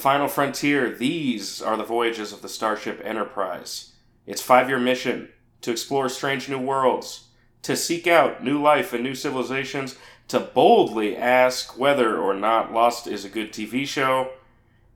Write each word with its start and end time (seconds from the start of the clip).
final 0.00 0.28
frontier, 0.28 0.90
these 0.90 1.60
are 1.60 1.76
the 1.76 1.84
voyages 1.84 2.32
of 2.32 2.40
the 2.40 2.48
Starship 2.48 3.02
Enterprise. 3.04 3.92
Its 4.26 4.40
five 4.40 4.68
year 4.68 4.78
mission 4.78 5.28
to 5.60 5.70
explore 5.70 6.08
strange 6.08 6.48
new 6.48 6.58
worlds, 6.58 7.26
to 7.62 7.76
seek 7.76 8.06
out 8.06 8.42
new 8.42 8.60
life 8.60 8.94
and 8.94 9.04
new 9.04 9.14
civilizations, 9.14 9.98
to 10.28 10.40
boldly 10.40 11.16
ask 11.16 11.78
whether 11.78 12.16
or 12.16 12.32
not 12.32 12.72
Lost 12.72 13.06
is 13.06 13.26
a 13.26 13.28
good 13.28 13.52
TV 13.52 13.86
show. 13.86 14.30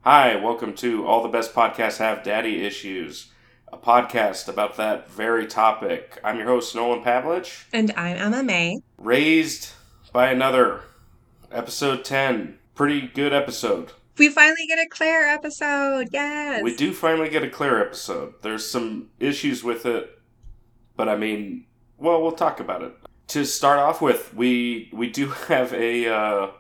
Hi, 0.05 0.37
welcome 0.37 0.73
to 0.77 1.07
All 1.07 1.23
the 1.23 1.29
Best 1.29 1.53
Podcasts 1.53 1.99
Have 1.99 2.25
Daddy 2.25 2.65
Issues, 2.65 3.31
a 3.71 3.77
podcast 3.77 4.49
about 4.49 4.79
that 4.79 5.11
very 5.11 5.47
topic. 5.47 6.19
I'm 6.25 6.39
your 6.39 6.47
host, 6.47 6.75
Nolan 6.75 7.05
Pavlich. 7.05 7.65
And 7.75 7.93
I'm 7.95 8.17
Ema 8.17 8.43
May. 8.43 8.79
Raised 8.97 9.73
by 10.15 10.31
Another, 10.31 10.81
episode 11.53 12.07
10. 12.07 12.59
Pretty 12.75 13.03
good 13.03 13.35
episode. 13.35 13.93
We 14.17 14.29
finally 14.29 14.67
get 14.69 14.79
a 14.79 14.89
Claire 14.89 15.27
episode. 15.27 16.09
Yes. 16.13 16.63
We 16.63 16.77
do 16.77 16.93
finally 16.93 17.29
get 17.29 17.43
a 17.43 17.51
Claire 17.51 17.81
episode. 17.81 18.35
There's 18.43 18.69
some 18.69 19.11
issues 19.19 19.65
with 19.65 19.87
it, 19.87 20.19
but 20.97 21.09
I 21.09 21.17
mean, 21.17 21.67
well, 21.99 22.23
we'll 22.23 22.33
talk 22.33 22.61
about 22.61 22.83
it. 22.83 22.95
To 23.29 23.45
start 23.45 23.79
off 23.79 24.01
with, 24.01 24.33
we 24.35 24.91
we 24.93 25.11
do 25.11 25.29
have 25.49 25.73
a 25.73 26.09
uh, 26.09 26.51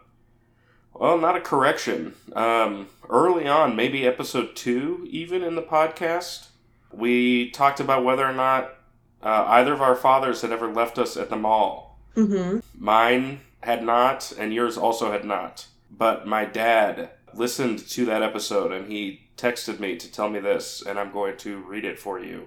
well, 0.94 1.18
not 1.18 1.36
a 1.36 1.40
correction. 1.40 2.14
Um, 2.34 2.88
early 3.08 3.46
on, 3.46 3.76
maybe 3.76 4.06
episode 4.06 4.56
two, 4.56 5.06
even 5.10 5.42
in 5.42 5.54
the 5.54 5.62
podcast, 5.62 6.48
we 6.92 7.50
talked 7.50 7.80
about 7.80 8.04
whether 8.04 8.24
or 8.24 8.32
not 8.32 8.76
uh, 9.22 9.44
either 9.48 9.72
of 9.72 9.82
our 9.82 9.96
fathers 9.96 10.42
had 10.42 10.52
ever 10.52 10.72
left 10.72 10.98
us 10.98 11.16
at 11.16 11.30
the 11.30 11.36
mall. 11.36 11.98
Mm-hmm. 12.16 12.60
Mine 12.76 13.40
had 13.60 13.82
not, 13.82 14.32
and 14.38 14.52
yours 14.52 14.76
also 14.76 15.10
had 15.10 15.24
not. 15.24 15.66
But 15.90 16.26
my 16.26 16.44
dad 16.44 17.10
listened 17.36 17.78
to 17.88 18.04
that 18.06 18.22
episode 18.22 18.72
and 18.72 18.90
he 18.90 19.24
texted 19.36 19.80
me 19.80 19.96
to 19.96 20.10
tell 20.10 20.28
me 20.28 20.40
this, 20.40 20.82
and 20.82 20.98
I'm 20.98 21.12
going 21.12 21.36
to 21.38 21.58
read 21.58 21.84
it 21.84 21.98
for 21.98 22.18
you. 22.18 22.46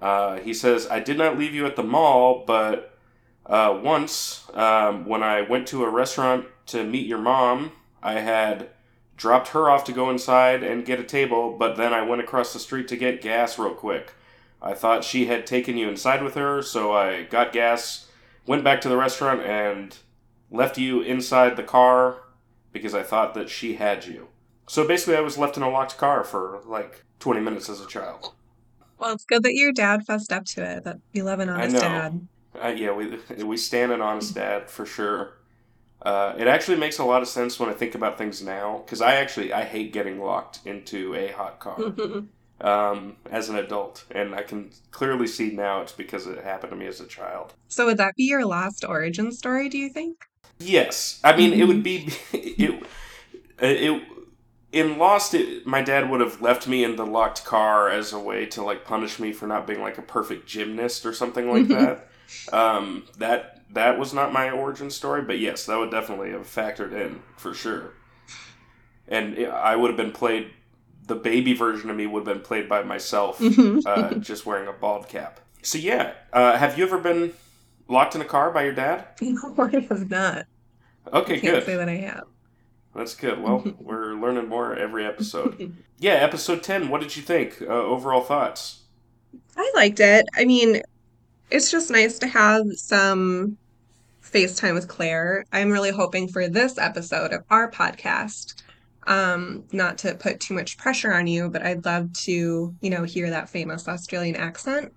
Uh, 0.00 0.38
he 0.38 0.54
says, 0.54 0.88
I 0.88 1.00
did 1.00 1.18
not 1.18 1.38
leave 1.38 1.54
you 1.54 1.66
at 1.66 1.76
the 1.76 1.82
mall, 1.82 2.44
but 2.46 2.98
uh, 3.46 3.78
once 3.82 4.44
um, 4.54 5.06
when 5.06 5.22
I 5.22 5.42
went 5.42 5.68
to 5.68 5.84
a 5.84 5.90
restaurant 5.90 6.46
to 6.66 6.84
meet 6.84 7.06
your 7.06 7.18
mom, 7.18 7.72
I 8.02 8.14
had 8.14 8.70
dropped 9.16 9.48
her 9.48 9.68
off 9.68 9.84
to 9.84 9.92
go 9.92 10.08
inside 10.08 10.62
and 10.62 10.86
get 10.86 11.00
a 11.00 11.04
table, 11.04 11.56
but 11.58 11.76
then 11.76 11.92
I 11.92 12.02
went 12.02 12.22
across 12.22 12.52
the 12.52 12.58
street 12.58 12.88
to 12.88 12.96
get 12.96 13.20
gas 13.20 13.58
real 13.58 13.74
quick. 13.74 14.14
I 14.62 14.72
thought 14.72 15.04
she 15.04 15.26
had 15.26 15.46
taken 15.46 15.76
you 15.76 15.88
inside 15.88 16.22
with 16.22 16.34
her, 16.34 16.62
so 16.62 16.92
I 16.92 17.24
got 17.24 17.52
gas, 17.52 18.06
went 18.46 18.64
back 18.64 18.80
to 18.82 18.88
the 18.88 18.96
restaurant, 18.96 19.42
and 19.42 19.96
left 20.50 20.78
you 20.78 21.02
inside 21.02 21.56
the 21.56 21.62
car 21.62 22.22
because 22.72 22.94
I 22.94 23.02
thought 23.02 23.34
that 23.34 23.48
she 23.48 23.74
had 23.74 24.06
you. 24.06 24.28
So 24.68 24.86
basically, 24.86 25.16
I 25.16 25.20
was 25.20 25.36
left 25.36 25.56
in 25.56 25.62
a 25.62 25.70
locked 25.70 25.98
car 25.98 26.22
for 26.22 26.60
like 26.64 27.04
20 27.18 27.40
minutes 27.40 27.68
as 27.68 27.80
a 27.80 27.86
child. 27.86 28.34
Well, 28.98 29.12
it's 29.12 29.24
good 29.24 29.42
that 29.42 29.54
your 29.54 29.72
dad 29.72 30.04
fessed 30.06 30.32
up 30.32 30.44
to 30.46 30.62
it. 30.62 30.84
That 30.84 30.98
you 31.12 31.24
love 31.24 31.40
an 31.40 31.48
honest 31.48 31.74
know. 31.74 31.80
dad. 31.80 32.28
Uh, 32.62 32.68
yeah, 32.68 32.92
we 32.92 33.18
we 33.44 33.56
stand 33.56 33.92
an 33.92 34.00
honest 34.00 34.34
dad 34.34 34.70
for 34.70 34.86
sure. 34.86 35.38
Uh, 36.02 36.34
it 36.38 36.46
actually 36.46 36.78
makes 36.78 36.98
a 36.98 37.04
lot 37.04 37.20
of 37.20 37.28
sense 37.28 37.60
when 37.60 37.68
I 37.68 37.72
think 37.72 37.94
about 37.94 38.16
things 38.16 38.42
now 38.42 38.82
because 38.84 39.02
I 39.02 39.16
actually 39.16 39.52
I 39.52 39.64
hate 39.64 39.92
getting 39.92 40.20
locked 40.20 40.60
into 40.64 41.14
a 41.14 41.28
hot 41.32 41.58
car 41.60 41.78
um, 42.60 43.16
as 43.30 43.48
an 43.48 43.56
adult, 43.56 44.04
and 44.10 44.34
I 44.34 44.42
can 44.42 44.70
clearly 44.90 45.26
see 45.26 45.50
now 45.50 45.82
it's 45.82 45.92
because 45.92 46.26
it 46.26 46.42
happened 46.42 46.70
to 46.70 46.76
me 46.76 46.86
as 46.86 47.00
a 47.00 47.06
child. 47.06 47.54
so 47.68 47.86
would 47.86 47.98
that 47.98 48.14
be 48.16 48.24
your 48.24 48.46
last 48.46 48.84
origin 48.84 49.32
story? 49.32 49.68
Do 49.68 49.78
you 49.78 49.88
think? 49.90 50.26
Yes, 50.60 51.20
I 51.24 51.36
mean 51.36 51.52
it 51.52 51.64
would 51.64 51.82
be 51.82 52.08
it. 52.32 52.82
It 53.58 54.02
in 54.72 54.98
Lost, 54.98 55.34
it, 55.34 55.66
my 55.66 55.82
dad 55.82 56.08
would 56.10 56.20
have 56.20 56.40
left 56.40 56.68
me 56.68 56.84
in 56.84 56.96
the 56.96 57.04
locked 57.04 57.44
car 57.44 57.88
as 57.88 58.12
a 58.12 58.18
way 58.18 58.46
to 58.46 58.62
like 58.62 58.84
punish 58.84 59.18
me 59.18 59.32
for 59.32 59.46
not 59.46 59.66
being 59.66 59.80
like 59.80 59.98
a 59.98 60.02
perfect 60.02 60.46
gymnast 60.46 61.04
or 61.04 61.12
something 61.12 61.50
like 61.50 61.68
that. 61.68 62.08
Um, 62.52 63.04
that 63.18 63.64
that 63.72 63.98
was 63.98 64.14
not 64.14 64.32
my 64.32 64.50
origin 64.50 64.90
story, 64.90 65.22
but 65.22 65.38
yes, 65.40 65.66
that 65.66 65.76
would 65.78 65.90
definitely 65.90 66.30
have 66.30 66.42
factored 66.42 66.92
in 66.92 67.20
for 67.36 67.54
sure. 67.54 67.94
And 69.08 69.44
I 69.46 69.74
would 69.74 69.88
have 69.88 69.96
been 69.96 70.12
played. 70.12 70.50
The 71.06 71.16
baby 71.16 71.54
version 71.54 71.90
of 71.90 71.96
me 71.96 72.06
would 72.06 72.24
have 72.24 72.36
been 72.36 72.44
played 72.44 72.68
by 72.68 72.84
myself, 72.84 73.40
uh, 73.40 74.14
just 74.20 74.46
wearing 74.46 74.68
a 74.68 74.72
bald 74.72 75.08
cap. 75.08 75.40
So 75.62 75.78
yeah, 75.78 76.12
uh, 76.32 76.56
have 76.56 76.78
you 76.78 76.84
ever 76.84 76.98
been 76.98 77.32
locked 77.88 78.14
in 78.14 78.20
a 78.20 78.24
car 78.24 78.52
by 78.52 78.62
your 78.62 78.72
dad? 78.72 79.08
no, 79.20 79.54
I 79.58 79.84
have 79.88 80.08
not. 80.08 80.46
Okay, 81.12 81.36
I 81.36 81.38
can't 81.40 81.54
good. 81.56 81.64
say 81.64 81.76
that 81.76 81.88
I 81.88 81.96
have. 81.96 82.24
That's 82.94 83.14
good. 83.14 83.40
Well, 83.40 83.64
we're 83.80 84.14
learning 84.14 84.48
more 84.48 84.74
every 84.74 85.04
episode. 85.06 85.74
Yeah, 86.02 86.12
episode 86.14 86.62
10. 86.62 86.88
What 86.88 87.02
did 87.02 87.14
you 87.14 87.22
think? 87.22 87.60
Uh, 87.60 87.66
overall 87.66 88.22
thoughts? 88.22 88.84
I 89.54 89.70
liked 89.74 90.00
it. 90.00 90.24
I 90.34 90.46
mean, 90.46 90.80
it's 91.50 91.70
just 91.70 91.90
nice 91.90 92.18
to 92.20 92.26
have 92.26 92.64
some 92.76 93.58
FaceTime 94.22 94.72
with 94.72 94.88
Claire. 94.88 95.44
I'm 95.52 95.70
really 95.70 95.90
hoping 95.90 96.26
for 96.26 96.48
this 96.48 96.78
episode 96.78 97.34
of 97.34 97.44
our 97.50 97.70
podcast, 97.70 98.62
um, 99.06 99.64
not 99.72 99.98
to 99.98 100.14
put 100.14 100.40
too 100.40 100.54
much 100.54 100.78
pressure 100.78 101.12
on 101.12 101.26
you, 101.26 101.50
but 101.50 101.60
I'd 101.60 101.84
love 101.84 102.10
to, 102.24 102.74
you 102.80 102.88
know, 102.90 103.02
hear 103.04 103.28
that 103.28 103.50
famous 103.50 103.86
Australian 103.86 104.36
accent, 104.36 104.90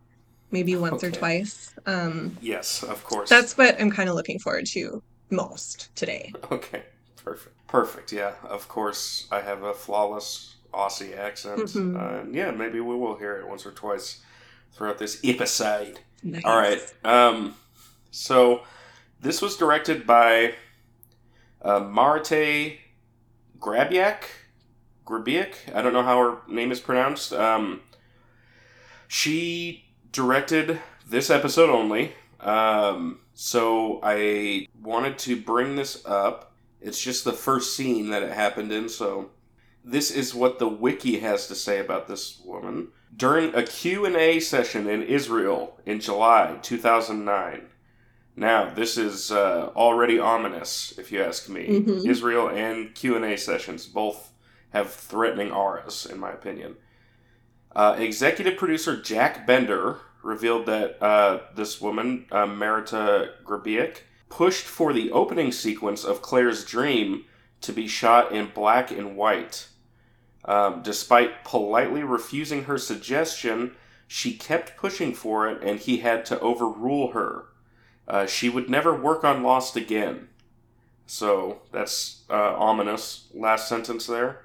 maybe 0.51 0.77
once 0.77 1.03
or 1.03 1.11
twice. 1.11 1.75
Um, 1.85 2.37
Yes, 2.39 2.81
of 2.83 3.03
course. 3.03 3.27
that's 3.27 3.57
what 3.57 3.75
I'm 3.81 3.91
kind 3.91 4.07
of 4.07 4.15
looking 4.15 4.39
forward 4.39 4.67
to 4.67 5.03
most 5.33 5.93
today. 5.95 6.31
Okay, 6.51 6.83
perfect. 7.23 7.55
Perfect, 7.67 8.11
yeah. 8.11 8.33
Of 8.43 8.67
course, 8.67 9.27
I 9.31 9.41
have 9.41 9.63
a 9.63 9.73
flawless 9.73 10.55
Aussie 10.73 11.17
accent. 11.17 11.59
Mhm. 11.61 11.95
Uh, 11.95 12.29
yeah, 12.31 12.51
maybe 12.51 12.79
we 12.79 12.95
will 12.95 13.17
hear 13.17 13.37
it 13.37 13.47
once 13.47 13.65
or 13.65 13.71
twice 13.71 14.21
throughout 14.73 14.97
this 14.99 15.19
episode. 15.23 15.99
Nice. 16.23 16.43
All 16.45 16.57
right. 16.57 16.81
Um, 17.03 17.55
so 18.11 18.61
this 19.19 19.41
was 19.41 19.57
directed 19.57 20.05
by 20.07 20.53
uh, 21.61 21.79
Marte 21.79 22.77
Grabiak. 23.59 24.23
Grabiak. 25.05 25.53
I 25.75 25.81
don't 25.81 25.93
know 25.93 26.03
how 26.03 26.17
her 26.19 26.37
name 26.47 26.71
is 26.71 26.79
pronounced. 26.79 27.33
Um, 27.33 27.81
she 29.07 29.85
directed 30.11 30.79
this 31.07 31.29
episode 31.29 31.69
only. 31.69 32.13
Um, 32.39 33.19
so 33.33 33.99
I 34.03 34.67
wanted 34.81 35.17
to 35.19 35.35
bring 35.41 35.75
this 35.75 36.05
up. 36.05 36.53
It's 36.81 37.01
just 37.01 37.23
the 37.23 37.33
first 37.33 37.75
scene 37.75 38.09
that 38.09 38.23
it 38.23 38.31
happened 38.33 38.71
in. 38.71 38.89
So 38.89 39.31
this 39.83 40.11
is 40.11 40.33
what 40.35 40.59
the 40.59 40.67
wiki 40.67 41.19
has 41.19 41.47
to 41.47 41.55
say 41.55 41.79
about 41.79 42.07
this 42.07 42.41
woman 42.45 42.89
during 43.15 43.53
a 43.53 43.61
q&a 43.63 44.39
session 44.39 44.87
in 44.89 45.03
israel 45.03 45.77
in 45.85 45.99
july 45.99 46.57
2009 46.63 47.67
now 48.35 48.73
this 48.73 48.97
is 48.97 49.29
uh, 49.31 49.69
already 49.75 50.17
ominous 50.17 50.97
if 50.97 51.11
you 51.11 51.21
ask 51.21 51.47
me 51.49 51.67
Mhm. 51.67 52.07
israel 52.09 52.47
and 52.49 52.95
q&a 52.95 53.37
sessions 53.37 53.85
both 53.85 54.31
have 54.71 54.91
threatening 54.91 55.51
auras 55.51 56.05
in 56.05 56.17
my 56.19 56.31
opinion 56.31 56.75
uh, 57.75 57.95
executive 57.99 58.57
producer 58.57 58.99
jack 58.99 59.45
bender 59.45 59.99
revealed 60.23 60.65
that 60.65 61.01
uh, 61.03 61.41
this 61.55 61.79
woman 61.79 62.25
uh, 62.31 62.45
marita 62.45 63.29
grabiak 63.43 63.97
pushed 64.29 64.65
for 64.65 64.93
the 64.93 65.11
opening 65.11 65.51
sequence 65.51 66.03
of 66.03 66.21
claire's 66.21 66.65
dream 66.65 67.25
to 67.61 67.71
be 67.71 67.87
shot 67.87 68.31
in 68.31 68.49
black 68.53 68.89
and 68.89 69.15
white 69.15 69.67
um, 70.45 70.81
despite 70.81 71.43
politely 71.43 72.03
refusing 72.03 72.65
her 72.65 72.77
suggestion, 72.77 73.75
she 74.07 74.33
kept 74.33 74.77
pushing 74.77 75.13
for 75.13 75.47
it, 75.47 75.63
and 75.63 75.79
he 75.79 75.97
had 75.97 76.25
to 76.25 76.39
overrule 76.39 77.11
her. 77.11 77.45
Uh, 78.07 78.25
she 78.25 78.49
would 78.49 78.69
never 78.69 78.93
work 78.93 79.23
on 79.23 79.43
Lost 79.43 79.77
again. 79.77 80.27
So 81.05 81.61
that's 81.71 82.23
uh, 82.29 82.55
ominous. 82.57 83.27
Last 83.33 83.69
sentence 83.69 84.05
there. 84.05 84.41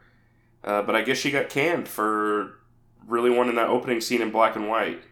Uh, 0.62 0.82
but 0.82 0.94
I 0.94 1.02
guess 1.02 1.18
she 1.18 1.30
got 1.30 1.48
canned 1.48 1.88
for 1.88 2.58
really 3.06 3.30
wanting 3.30 3.56
that 3.56 3.68
opening 3.68 4.00
scene 4.00 4.22
in 4.22 4.30
black 4.30 4.54
and 4.54 4.68
white. 4.68 5.02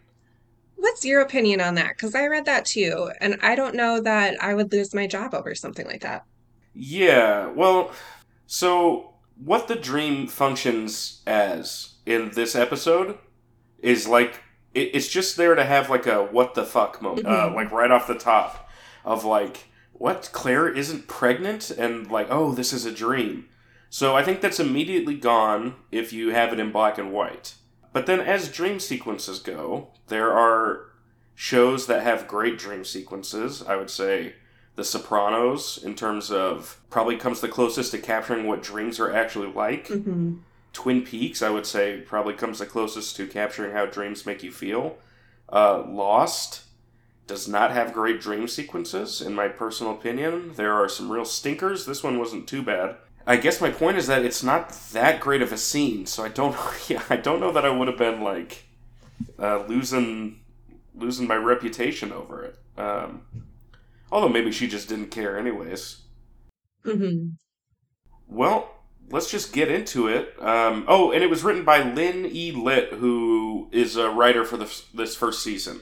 What's 0.76 1.04
your 1.04 1.20
opinion 1.20 1.60
on 1.60 1.74
that? 1.76 1.90
Because 1.96 2.14
I 2.14 2.26
read 2.26 2.44
that 2.44 2.64
too, 2.64 3.10
and 3.20 3.38
I 3.42 3.54
don't 3.54 3.74
know 3.74 4.00
that 4.00 4.42
I 4.42 4.54
would 4.54 4.72
lose 4.72 4.94
my 4.94 5.06
job 5.06 5.34
over 5.34 5.54
something 5.54 5.86
like 5.86 6.02
that. 6.02 6.24
Yeah, 6.74 7.48
well, 7.48 7.90
so 8.46 9.14
what 9.42 9.68
the 9.68 9.76
dream 9.76 10.26
functions 10.26 11.22
as 11.26 11.94
in 12.04 12.30
this 12.30 12.54
episode 12.54 13.18
is 13.80 14.06
like 14.06 14.40
it, 14.74 14.90
it's 14.94 15.08
just 15.08 15.36
there 15.36 15.54
to 15.54 15.64
have 15.64 15.88
like 15.90 16.06
a 16.06 16.22
what 16.24 16.54
the 16.54 16.64
fuck 16.64 17.00
moment, 17.02 17.26
uh, 17.26 17.48
Mhm. 17.50 17.54
like 17.54 17.72
right 17.72 17.90
off 17.90 18.06
the 18.06 18.14
top 18.14 18.68
of 19.04 19.24
like 19.24 19.64
what 19.92 20.28
Claire 20.32 20.68
isn't 20.68 21.08
pregnant 21.08 21.70
and 21.70 22.10
like 22.10 22.28
oh 22.30 22.52
this 22.52 22.72
is 22.72 22.84
a 22.84 22.92
dream. 22.92 23.48
So 23.88 24.14
I 24.16 24.22
think 24.22 24.40
that's 24.40 24.60
immediately 24.60 25.14
gone 25.14 25.74
if 25.90 26.12
you 26.12 26.30
have 26.30 26.52
it 26.52 26.60
in 26.60 26.72
black 26.72 26.98
and 26.98 27.12
white. 27.12 27.54
But 27.96 28.04
then 28.04 28.20
as 28.20 28.50
dream 28.52 28.78
sequences 28.78 29.38
go, 29.38 29.88
there 30.08 30.30
are 30.30 30.90
shows 31.34 31.86
that 31.86 32.02
have 32.02 32.28
great 32.28 32.58
dream 32.58 32.84
sequences. 32.84 33.62
I 33.62 33.76
would 33.76 33.88
say 33.88 34.34
The 34.74 34.84
Sopranos 34.84 35.82
in 35.82 35.94
terms 35.94 36.30
of 36.30 36.78
probably 36.90 37.16
comes 37.16 37.40
the 37.40 37.48
closest 37.48 37.92
to 37.92 37.98
capturing 37.98 38.46
what 38.46 38.62
dreams 38.62 39.00
are 39.00 39.10
actually 39.10 39.50
like. 39.50 39.88
hmm 39.88 40.34
Twin 40.74 41.06
Peaks, 41.06 41.40
I 41.40 41.48
would 41.48 41.64
say, 41.64 42.02
probably 42.02 42.34
comes 42.34 42.58
the 42.58 42.66
closest 42.66 43.16
to 43.16 43.26
capturing 43.26 43.72
how 43.72 43.86
dreams 43.86 44.26
make 44.26 44.42
you 44.42 44.52
feel. 44.52 44.98
Uh, 45.50 45.82
Lost 45.86 46.64
does 47.26 47.48
not 47.48 47.70
have 47.70 47.94
great 47.94 48.20
dream 48.20 48.46
sequences, 48.46 49.22
in 49.22 49.34
my 49.34 49.48
personal 49.48 49.94
opinion. 49.94 50.52
There 50.56 50.74
are 50.74 50.90
some 50.90 51.10
real 51.10 51.24
stinkers. 51.24 51.86
This 51.86 52.02
one 52.02 52.18
wasn't 52.18 52.46
too 52.46 52.62
bad. 52.62 52.96
I 53.26 53.36
guess 53.36 53.60
my 53.60 53.70
point 53.70 53.96
is 53.96 54.06
that 54.06 54.24
it's 54.24 54.42
not 54.42 54.70
that 54.92 55.20
great 55.20 55.42
of 55.42 55.52
a 55.52 55.58
scene, 55.58 56.06
so 56.06 56.24
I 56.24 56.28
don't. 56.28 56.56
Yeah, 56.88 57.02
I 57.10 57.16
don't 57.16 57.40
know 57.40 57.50
that 57.52 57.64
I 57.64 57.70
would 57.70 57.88
have 57.88 57.98
been 57.98 58.20
like 58.22 58.64
uh, 59.38 59.64
losing 59.66 60.40
losing 60.94 61.26
my 61.26 61.34
reputation 61.36 62.12
over 62.12 62.44
it. 62.44 62.58
Um, 62.78 63.22
although 64.12 64.28
maybe 64.28 64.52
she 64.52 64.66
just 64.68 64.88
didn't 64.88 65.10
care, 65.10 65.38
anyways. 65.38 66.02
hmm 66.84 67.30
Well, 68.28 68.70
let's 69.10 69.30
just 69.30 69.52
get 69.52 69.70
into 69.70 70.08
it. 70.08 70.34
Um, 70.40 70.84
oh, 70.88 71.10
and 71.12 71.22
it 71.22 71.30
was 71.30 71.42
written 71.44 71.64
by 71.64 71.82
Lynne 71.82 72.26
E. 72.26 72.52
Litt, 72.52 72.94
who 72.94 73.68
is 73.72 73.96
a 73.96 74.10
writer 74.10 74.44
for 74.44 74.56
the, 74.56 74.72
this 74.94 75.16
first 75.16 75.42
season. 75.42 75.80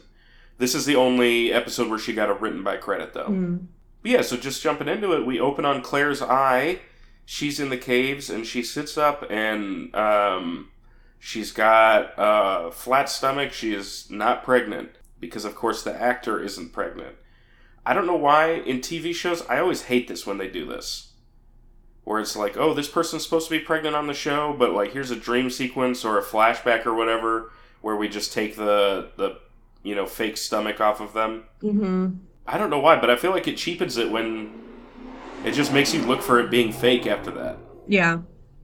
This 0.58 0.74
is 0.74 0.86
the 0.86 0.96
only 0.96 1.52
episode 1.52 1.88
where 1.90 1.98
she 1.98 2.12
got 2.14 2.30
a 2.30 2.34
written 2.34 2.62
by 2.62 2.76
credit, 2.76 3.12
though. 3.12 3.28
Mm. 3.28 3.66
But 4.02 4.10
yeah, 4.10 4.22
so 4.22 4.36
just 4.36 4.62
jumping 4.62 4.88
into 4.88 5.12
it, 5.12 5.26
we 5.26 5.40
open 5.40 5.64
on 5.64 5.82
Claire's 5.82 6.22
eye. 6.22 6.80
She's 7.26 7.58
in 7.58 7.70
the 7.70 7.76
caves 7.76 8.28
and 8.30 8.46
she 8.46 8.62
sits 8.62 8.98
up 8.98 9.24
and 9.30 9.94
um, 9.94 10.70
she's 11.18 11.52
got 11.52 12.12
a 12.18 12.70
flat 12.70 13.08
stomach. 13.08 13.52
She 13.52 13.72
is 13.72 14.10
not 14.10 14.44
pregnant 14.44 14.90
because, 15.20 15.44
of 15.44 15.54
course, 15.54 15.82
the 15.82 15.94
actor 15.94 16.42
isn't 16.42 16.72
pregnant. 16.72 17.16
I 17.86 17.94
don't 17.94 18.06
know 18.06 18.16
why 18.16 18.52
in 18.52 18.80
TV 18.80 19.14
shows 19.14 19.42
I 19.48 19.58
always 19.58 19.82
hate 19.82 20.08
this 20.08 20.26
when 20.26 20.38
they 20.38 20.48
do 20.48 20.66
this. 20.66 21.12
Where 22.04 22.20
it's 22.20 22.36
like, 22.36 22.56
oh, 22.58 22.74
this 22.74 22.88
person's 22.88 23.24
supposed 23.24 23.48
to 23.48 23.58
be 23.58 23.64
pregnant 23.64 23.96
on 23.96 24.06
the 24.06 24.14
show, 24.14 24.54
but 24.58 24.72
like 24.72 24.92
here's 24.92 25.10
a 25.10 25.16
dream 25.16 25.48
sequence 25.48 26.04
or 26.04 26.18
a 26.18 26.22
flashback 26.22 26.84
or 26.84 26.94
whatever 26.94 27.50
where 27.80 27.96
we 27.96 28.08
just 28.08 28.32
take 28.32 28.56
the 28.56 29.10
the 29.16 29.38
you 29.82 29.94
know 29.94 30.04
fake 30.06 30.36
stomach 30.36 30.80
off 30.80 31.00
of 31.00 31.14
them. 31.14 31.44
hmm 31.60 32.08
I 32.46 32.58
don't 32.58 32.68
know 32.68 32.78
why, 32.78 33.00
but 33.00 33.08
I 33.08 33.16
feel 33.16 33.30
like 33.30 33.48
it 33.48 33.56
cheapens 33.56 33.96
it 33.96 34.10
when 34.10 34.52
it 35.44 35.52
just 35.52 35.72
makes 35.72 35.92
you 35.94 36.02
look 36.02 36.22
for 36.22 36.40
it 36.40 36.50
being 36.50 36.72
fake 36.72 37.06
after 37.06 37.30
that. 37.32 37.58
Yeah. 37.86 38.20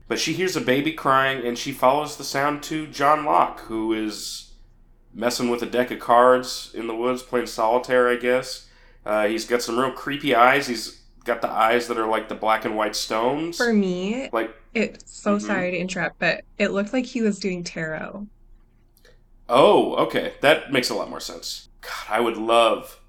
But 0.07 0.19
she 0.19 0.33
hears 0.33 0.55
a 0.55 0.61
baby 0.61 0.91
crying 0.93 1.45
and 1.45 1.57
she 1.57 1.71
follows 1.71 2.17
the 2.17 2.23
sound 2.23 2.63
to 2.63 2.87
John 2.87 3.23
Locke, 3.25 3.61
who 3.61 3.93
is 3.93 4.53
messing 5.13 5.49
with 5.49 5.61
a 5.61 5.65
deck 5.65 5.91
of 5.91 5.99
cards 5.99 6.71
in 6.73 6.87
the 6.87 6.95
woods, 6.95 7.21
playing 7.23 7.47
solitaire, 7.47 8.09
I 8.09 8.15
guess. 8.15 8.67
Uh, 9.05 9.27
he's 9.27 9.45
got 9.45 9.61
some 9.61 9.79
real 9.79 9.91
creepy 9.91 10.35
eyes. 10.35 10.67
He's 10.67 11.01
got 11.23 11.41
the 11.41 11.49
eyes 11.49 11.87
that 11.87 11.97
are 11.97 12.07
like 12.07 12.29
the 12.29 12.35
black 12.35 12.65
and 12.65 12.75
white 12.75 12.95
stones. 12.95 13.57
For 13.57 13.73
me, 13.73 14.29
Like, 14.33 14.53
it. 14.73 15.03
So 15.05 15.37
Mhm. 15.37 15.41
sorry 15.41 15.71
to 15.71 15.77
interrupt, 15.77 16.17
but 16.19 16.41
it 16.57 16.69
looked 16.71 16.93
like 16.93 17.05
he 17.05 17.21
was 17.21 17.39
doing 17.39 17.63
tarot. 17.63 18.27
oh, 19.49 19.95
okay, 19.95 20.33
that 20.41 20.71
makes 20.71 20.89
a 20.89 20.95
lot 20.95 21.09
more 21.09 21.19
sense. 21.19 21.67
God, 21.81 21.91
I 22.09 22.19
would 22.21 22.37
love 22.37 22.99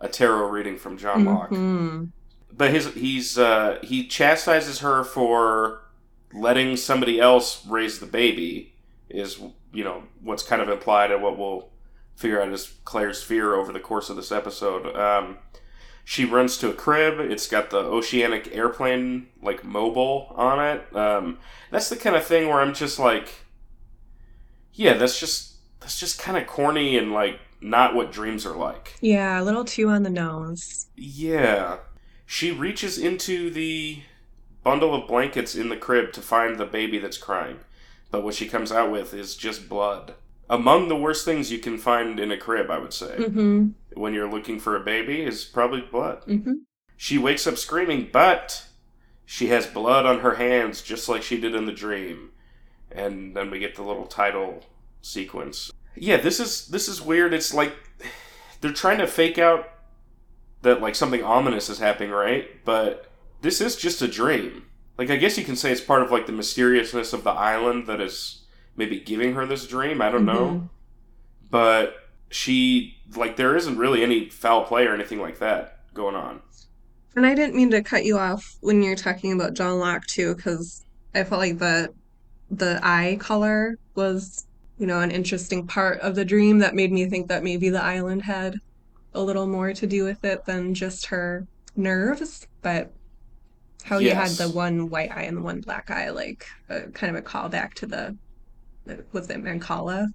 a 0.00 0.08
tarot 0.08 0.48
reading 0.48 0.78
from 0.78 0.96
John 0.96 1.24
Locke. 1.26 1.50
Mhm. 1.50 2.08
But 2.56 2.70
his 2.70 2.92
he's 2.94 3.38
uh, 3.38 3.78
he 3.82 4.06
chastises 4.06 4.80
her 4.80 5.04
for 5.04 5.82
letting 6.32 6.76
somebody 6.76 7.20
else 7.20 7.66
raise 7.66 7.98
the 7.98 8.06
baby 8.06 8.74
is 9.08 9.38
you 9.72 9.84
know 9.84 10.04
what's 10.22 10.42
kind 10.42 10.62
of 10.62 10.68
implied 10.68 11.10
and 11.10 11.22
what 11.22 11.38
we'll 11.38 11.68
figure 12.16 12.40
out 12.40 12.48
is 12.48 12.74
Claire's 12.84 13.22
fear 13.22 13.54
over 13.54 13.72
the 13.72 13.80
course 13.80 14.10
of 14.10 14.16
this 14.16 14.30
episode. 14.30 14.94
Um, 14.96 15.38
she 16.04 16.24
runs 16.24 16.58
to 16.58 16.70
a 16.70 16.74
crib. 16.74 17.20
It's 17.20 17.48
got 17.48 17.70
the 17.70 17.78
oceanic 17.78 18.54
airplane 18.54 19.28
like 19.40 19.64
mobile 19.64 20.32
on 20.36 20.64
it. 20.64 20.96
Um, 20.96 21.38
that's 21.70 21.88
the 21.88 21.96
kind 21.96 22.16
of 22.16 22.24
thing 22.24 22.48
where 22.48 22.60
I'm 22.60 22.74
just 22.74 22.98
like, 22.98 23.46
yeah, 24.72 24.94
that's 24.94 25.18
just 25.18 25.54
that's 25.80 25.98
just 25.98 26.18
kind 26.18 26.36
of 26.36 26.46
corny 26.46 26.96
and 26.96 27.12
like 27.12 27.40
not 27.60 27.94
what 27.94 28.12
dreams 28.12 28.44
are 28.44 28.56
like. 28.56 28.94
Yeah, 29.00 29.40
a 29.40 29.42
little 29.42 29.64
too 29.64 29.88
on 29.88 30.02
the 30.02 30.10
nose. 30.10 30.86
Yeah. 30.96 31.78
She 32.32 32.50
reaches 32.50 32.96
into 32.96 33.50
the 33.50 34.00
bundle 34.64 34.94
of 34.94 35.06
blankets 35.06 35.54
in 35.54 35.68
the 35.68 35.76
crib 35.76 36.14
to 36.14 36.22
find 36.22 36.56
the 36.56 36.64
baby 36.64 36.98
that's 36.98 37.18
crying. 37.18 37.58
But 38.10 38.22
what 38.24 38.34
she 38.34 38.48
comes 38.48 38.72
out 38.72 38.90
with 38.90 39.12
is 39.12 39.36
just 39.36 39.68
blood. 39.68 40.14
Among 40.48 40.88
the 40.88 40.96
worst 40.96 41.26
things 41.26 41.52
you 41.52 41.58
can 41.58 41.76
find 41.76 42.18
in 42.18 42.32
a 42.32 42.38
crib, 42.38 42.70
I 42.70 42.78
would 42.78 42.94
say, 42.94 43.16
hmm 43.16 43.72
when 43.92 44.14
you're 44.14 44.30
looking 44.30 44.58
for 44.58 44.74
a 44.74 44.80
baby, 44.80 45.20
is 45.20 45.44
probably 45.44 45.82
blood. 45.82 46.22
hmm 46.24 46.54
She 46.96 47.18
wakes 47.18 47.46
up 47.46 47.58
screaming, 47.58 48.08
but 48.10 48.64
she 49.26 49.48
has 49.48 49.66
blood 49.66 50.06
on 50.06 50.20
her 50.20 50.36
hands 50.36 50.80
just 50.80 51.10
like 51.10 51.22
she 51.22 51.38
did 51.38 51.54
in 51.54 51.66
the 51.66 51.72
dream. 51.72 52.30
And 52.90 53.36
then 53.36 53.50
we 53.50 53.58
get 53.58 53.74
the 53.74 53.82
little 53.82 54.06
title 54.06 54.64
sequence. 55.02 55.70
Yeah, 55.94 56.16
this 56.16 56.40
is 56.40 56.68
this 56.68 56.88
is 56.88 57.02
weird. 57.02 57.34
It's 57.34 57.52
like 57.52 57.74
they're 58.62 58.72
trying 58.72 59.00
to 59.00 59.06
fake 59.06 59.36
out 59.36 59.68
that 60.62 60.80
like 60.80 60.94
something 60.94 61.22
ominous 61.22 61.68
is 61.68 61.78
happening, 61.78 62.10
right? 62.10 62.48
But 62.64 63.10
this 63.42 63.60
is 63.60 63.76
just 63.76 64.02
a 64.02 64.08
dream. 64.08 64.66
Like 64.96 65.10
I 65.10 65.16
guess 65.16 65.36
you 65.36 65.44
can 65.44 65.56
say 65.56 65.72
it's 65.72 65.80
part 65.80 66.02
of 66.02 66.10
like 66.10 66.26
the 66.26 66.32
mysteriousness 66.32 67.12
of 67.12 67.24
the 67.24 67.30
island 67.30 67.86
that 67.86 68.00
is 68.00 68.44
maybe 68.76 69.00
giving 69.00 69.34
her 69.34 69.46
this 69.46 69.66
dream. 69.66 70.00
I 70.00 70.10
don't 70.10 70.24
know. 70.24 70.46
Mm-hmm. 70.46 70.66
But 71.50 71.96
she 72.30 72.96
like 73.14 73.36
there 73.36 73.56
isn't 73.56 73.76
really 73.76 74.02
any 74.02 74.28
foul 74.28 74.64
play 74.64 74.86
or 74.86 74.94
anything 74.94 75.20
like 75.20 75.38
that 75.40 75.80
going 75.92 76.14
on. 76.14 76.40
And 77.14 77.26
I 77.26 77.34
didn't 77.34 77.56
mean 77.56 77.70
to 77.72 77.82
cut 77.82 78.04
you 78.04 78.18
off 78.18 78.56
when 78.60 78.82
you're 78.82 78.96
talking 78.96 79.32
about 79.32 79.54
John 79.54 79.78
Locke 79.78 80.06
too, 80.06 80.34
because 80.34 80.84
I 81.14 81.24
felt 81.24 81.40
like 81.40 81.58
the 81.58 81.92
the 82.50 82.78
eye 82.82 83.16
color 83.18 83.78
was, 83.94 84.46
you 84.78 84.86
know, 84.86 85.00
an 85.00 85.10
interesting 85.10 85.66
part 85.66 86.00
of 86.00 86.14
the 86.14 86.24
dream 86.24 86.58
that 86.58 86.74
made 86.74 86.92
me 86.92 87.06
think 87.06 87.28
that 87.28 87.42
maybe 87.42 87.70
the 87.70 87.82
island 87.82 88.22
had 88.22 88.60
a 89.14 89.20
little 89.22 89.46
more 89.46 89.72
to 89.72 89.86
do 89.86 90.04
with 90.04 90.24
it 90.24 90.44
than 90.44 90.74
just 90.74 91.06
her 91.06 91.46
nerves. 91.76 92.46
But 92.62 92.92
how 93.84 93.98
you 93.98 94.14
had 94.14 94.30
the 94.32 94.48
one 94.48 94.88
white 94.90 95.10
eye 95.10 95.22
and 95.22 95.36
the 95.38 95.42
one 95.42 95.60
black 95.60 95.90
eye, 95.90 96.10
like 96.10 96.46
uh, 96.70 96.80
kind 96.94 97.16
of 97.16 97.22
a 97.22 97.26
callback 97.26 97.74
to 97.74 97.86
the, 97.86 98.16
the 98.86 99.04
was 99.12 99.28
it 99.30 99.42
Mancala? 99.42 100.08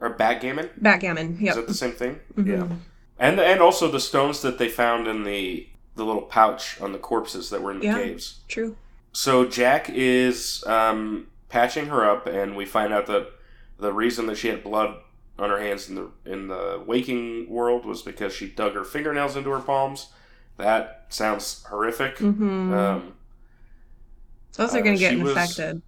Or 0.00 0.10
backgammon? 0.10 0.70
Backgammon. 0.78 1.38
Yeah. 1.40 1.50
Is 1.50 1.56
that 1.56 1.66
the 1.68 1.74
same 1.74 1.92
thing? 1.92 2.20
Mhm. 2.36 2.46
Yeah. 2.46 2.76
And 3.18 3.40
and 3.40 3.60
also 3.60 3.90
the 3.90 4.00
stones 4.00 4.42
that 4.42 4.58
they 4.58 4.68
found 4.68 5.06
in 5.06 5.24
the 5.24 5.68
the 5.94 6.04
little 6.04 6.22
pouch 6.22 6.78
on 6.80 6.92
the 6.92 6.98
corpses 6.98 7.48
that 7.50 7.62
were 7.62 7.70
in 7.70 7.78
the 7.78 7.86
Yeah. 7.86 7.94
caves. 7.98 8.40
True. 8.48 8.76
So 9.12 9.46
Jack 9.46 9.88
is 9.88 10.62
um, 10.66 11.28
patching 11.48 11.86
her 11.86 12.04
up, 12.08 12.26
and 12.26 12.54
we 12.54 12.66
find 12.66 12.92
out 12.92 13.06
that 13.06 13.28
the 13.78 13.90
reason 13.92 14.26
that 14.26 14.36
she 14.36 14.48
had 14.48 14.62
blood 14.62 14.96
on 15.38 15.50
her 15.50 15.58
hands 15.60 15.88
in 15.88 15.94
the 15.96 16.10
in 16.24 16.48
the 16.48 16.82
waking 16.86 17.48
world 17.48 17.84
was 17.84 18.02
because 18.02 18.32
she 18.34 18.48
dug 18.48 18.74
her 18.74 18.84
fingernails 18.84 19.36
into 19.36 19.50
her 19.50 19.60
palms. 19.60 20.08
That 20.56 21.06
sounds 21.10 21.64
horrific. 21.68 22.18
hmm 22.18 22.72
Um, 22.72 23.12
Those 24.56 24.74
are 24.74 24.78
uh, 24.78 24.82
going 24.82 24.96
to 24.96 25.00
get 25.00 25.12
she 25.12 25.18
was- 25.22 25.30
infected. 25.36 25.82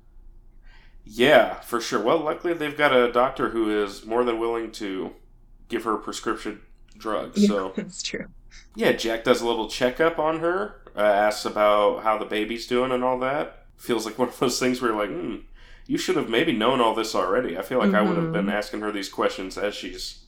yeah, 1.05 1.61
for 1.61 1.81
sure. 1.81 2.03
Well, 2.03 2.19
luckily 2.19 2.53
they've 2.53 2.77
got 2.77 2.95
a 2.95 3.11
doctor 3.11 3.51
who 3.51 3.83
is 3.83 4.05
more 4.05 4.25
than 4.25 4.39
willing 4.39 4.71
to 4.73 5.15
give 5.69 5.85
her 5.85 5.97
prescription 5.97 6.61
drugs. 6.99 7.41
Yeah, 7.41 7.49
So 7.49 7.73
that's 7.77 8.03
true. 8.03 8.27
Yeah, 8.75 8.93
Jack 8.93 9.25
does 9.25 9.41
a 9.41 9.47
little 9.47 9.69
checkup 9.69 10.19
on 10.19 10.41
her, 10.41 10.83
uh, 10.95 11.01
asks 11.01 11.45
about 11.45 12.03
how 12.03 12.19
the 12.19 12.25
baby's 12.27 12.67
doing 12.67 12.93
and 12.93 13.03
all 13.03 13.19
that. 13.21 13.65
Feels 13.77 14.05
like 14.05 14.19
one 14.19 14.29
of 14.29 14.39
those 14.39 14.59
things 14.61 14.81
where 14.83 14.91
you're 14.93 15.01
like, 15.01 15.11
hmm, 15.11 15.37
you 15.89 15.97
should 15.99 16.15
have 16.17 16.29
maybe 16.29 16.53
known 16.53 16.81
all 16.81 16.95
this 16.95 17.15
already. 17.15 17.59
I 17.59 17.63
feel 17.63 17.79
like 17.79 17.95
I 17.95 18.03
would 18.03 18.17
have 18.19 18.31
been 18.31 18.49
asking 18.51 18.81
her 18.83 18.93
these 18.93 19.09
questions 19.09 19.57
as 19.59 19.75
she's, 19.75 20.27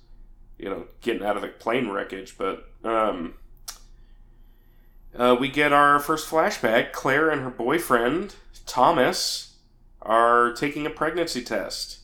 you 0.58 0.68
know, 0.70 0.86
getting 1.02 1.22
out 1.22 1.36
of 1.36 1.42
the 1.42 1.48
plane 1.48 1.88
wreckage. 1.90 2.36
But 2.38 2.64
um, 2.82 3.34
uh, 5.16 5.36
we 5.38 5.48
get 5.48 5.72
our 5.72 5.98
first 6.00 6.28
flashback. 6.28 6.92
Claire 6.92 7.28
and 7.28 7.42
her 7.42 7.50
boyfriend, 7.50 8.36
Thomas, 8.64 9.56
are 10.00 10.52
taking 10.54 10.86
a 10.86 10.90
pregnancy 10.90 11.42
test. 11.42 11.98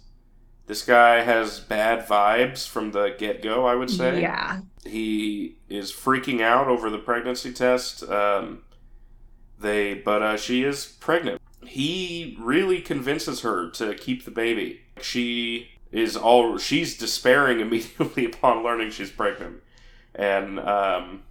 This 0.66 0.84
guy 0.84 1.22
has 1.22 1.58
bad 1.60 2.06
vibes 2.06 2.68
from 2.68 2.90
the 2.90 3.14
get 3.16 3.40
go, 3.40 3.64
I 3.66 3.74
would 3.74 3.88
say 3.88 4.20
Yeah. 4.20 4.60
he 4.84 5.56
is 5.70 5.92
freaking 5.92 6.42
out 6.42 6.66
over 6.68 6.90
the 6.90 6.98
pregnancy 6.98 7.52
test. 7.54 8.02
Um, 8.02 8.62
they, 9.58 9.94
but 9.94 10.22
uh, 10.22 10.36
she 10.36 10.62
is 10.64 10.84
pregnant. 10.84 11.40
He 11.66 12.36
really 12.40 12.80
convinces 12.80 13.40
her 13.42 13.70
to 13.70 13.94
keep 13.94 14.24
the 14.24 14.30
baby. 14.30 14.80
She 15.00 15.68
is 15.92 16.16
all 16.16 16.58
she's 16.58 16.96
despairing 16.96 17.60
immediately 17.66 18.24
upon 18.24 18.62
learning 18.62 18.90
she's 18.90 19.10
pregnant, 19.10 19.62
and 20.14 20.58
um, 20.60 21.22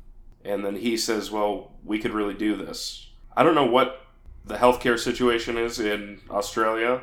and 0.43 0.65
then 0.65 0.75
he 0.75 0.97
says, 0.97 1.31
"Well, 1.31 1.71
we 1.83 1.99
could 1.99 2.13
really 2.13 2.33
do 2.33 2.55
this." 2.55 3.09
I 3.35 3.43
don't 3.43 3.55
know 3.55 3.65
what 3.65 4.01
the 4.45 4.55
healthcare 4.55 4.99
situation 4.99 5.57
is 5.57 5.79
in 5.79 6.21
Australia 6.29 7.01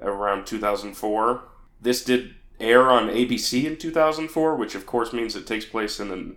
around 0.00 0.46
2004. 0.46 1.42
This 1.80 2.04
did 2.04 2.34
air 2.60 2.90
on 2.90 3.08
ABC 3.08 3.64
in 3.64 3.76
2004, 3.76 4.54
which 4.56 4.74
of 4.74 4.84
course 4.86 5.12
means 5.12 5.34
it 5.34 5.46
takes 5.46 5.64
place 5.64 5.98
in 5.98 6.10
an 6.10 6.36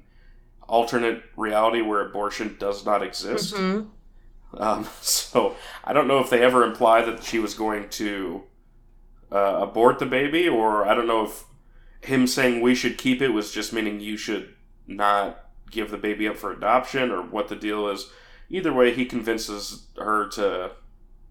alternate 0.67 1.23
reality 1.35 1.81
where 1.81 1.99
abortion 2.01 2.55
does 2.59 2.85
not 2.85 3.03
exist. 3.03 3.53
Mhm. 3.55 3.87
Um, 4.57 4.87
so 5.01 5.55
I 5.83 5.93
don't 5.93 6.07
know 6.07 6.19
if 6.19 6.29
they 6.29 6.41
ever 6.41 6.63
imply 6.63 7.03
that 7.03 7.23
she 7.23 7.39
was 7.39 7.53
going 7.53 7.89
to 7.89 8.43
uh, 9.31 9.59
abort 9.61 9.99
the 9.99 10.05
baby, 10.05 10.47
or 10.47 10.85
I 10.85 10.93
don't 10.93 11.07
know 11.07 11.25
if 11.25 11.43
him 12.01 12.27
saying 12.27 12.61
we 12.61 12.75
should 12.75 12.97
keep 12.97 13.21
it 13.21 13.29
was 13.29 13.51
just 13.51 13.73
meaning 13.73 13.99
you 13.99 14.17
should 14.17 14.53
not 14.87 15.45
give 15.69 15.91
the 15.91 15.97
baby 15.97 16.27
up 16.27 16.37
for 16.37 16.51
adoption, 16.51 17.11
or 17.11 17.21
what 17.21 17.47
the 17.47 17.55
deal 17.55 17.87
is. 17.87 18.09
Either 18.49 18.73
way, 18.73 18.93
he 18.93 19.05
convinces 19.05 19.87
her 19.97 20.27
to 20.29 20.71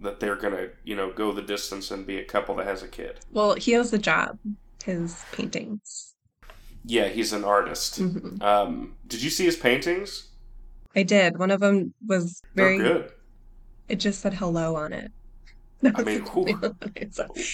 that 0.00 0.18
they're 0.18 0.36
gonna, 0.36 0.68
you 0.82 0.96
know, 0.96 1.12
go 1.12 1.30
the 1.30 1.42
distance 1.42 1.90
and 1.90 2.06
be 2.06 2.16
a 2.16 2.24
couple 2.24 2.54
that 2.56 2.66
has 2.66 2.82
a 2.82 2.88
kid. 2.88 3.18
Well, 3.30 3.54
he 3.54 3.72
has 3.72 3.92
a 3.92 3.98
job. 3.98 4.38
His 4.82 5.22
paintings. 5.32 6.14
Yeah, 6.86 7.08
he's 7.08 7.34
an 7.34 7.44
artist. 7.44 8.00
Mhm. 8.00 8.42
Um, 8.42 8.96
did 9.06 9.22
you 9.22 9.28
see 9.28 9.44
his 9.44 9.56
paintings? 9.56 10.29
I 10.94 11.02
did. 11.02 11.38
One 11.38 11.50
of 11.50 11.60
them 11.60 11.94
was 12.06 12.42
very. 12.54 12.78
They're 12.78 12.94
good. 12.94 13.12
It 13.88 13.96
just 13.96 14.20
said 14.20 14.34
hello 14.34 14.76
on 14.76 14.92
it. 14.92 15.10
I 15.84 16.02
mean, 16.04 16.22
whew. 16.22 16.46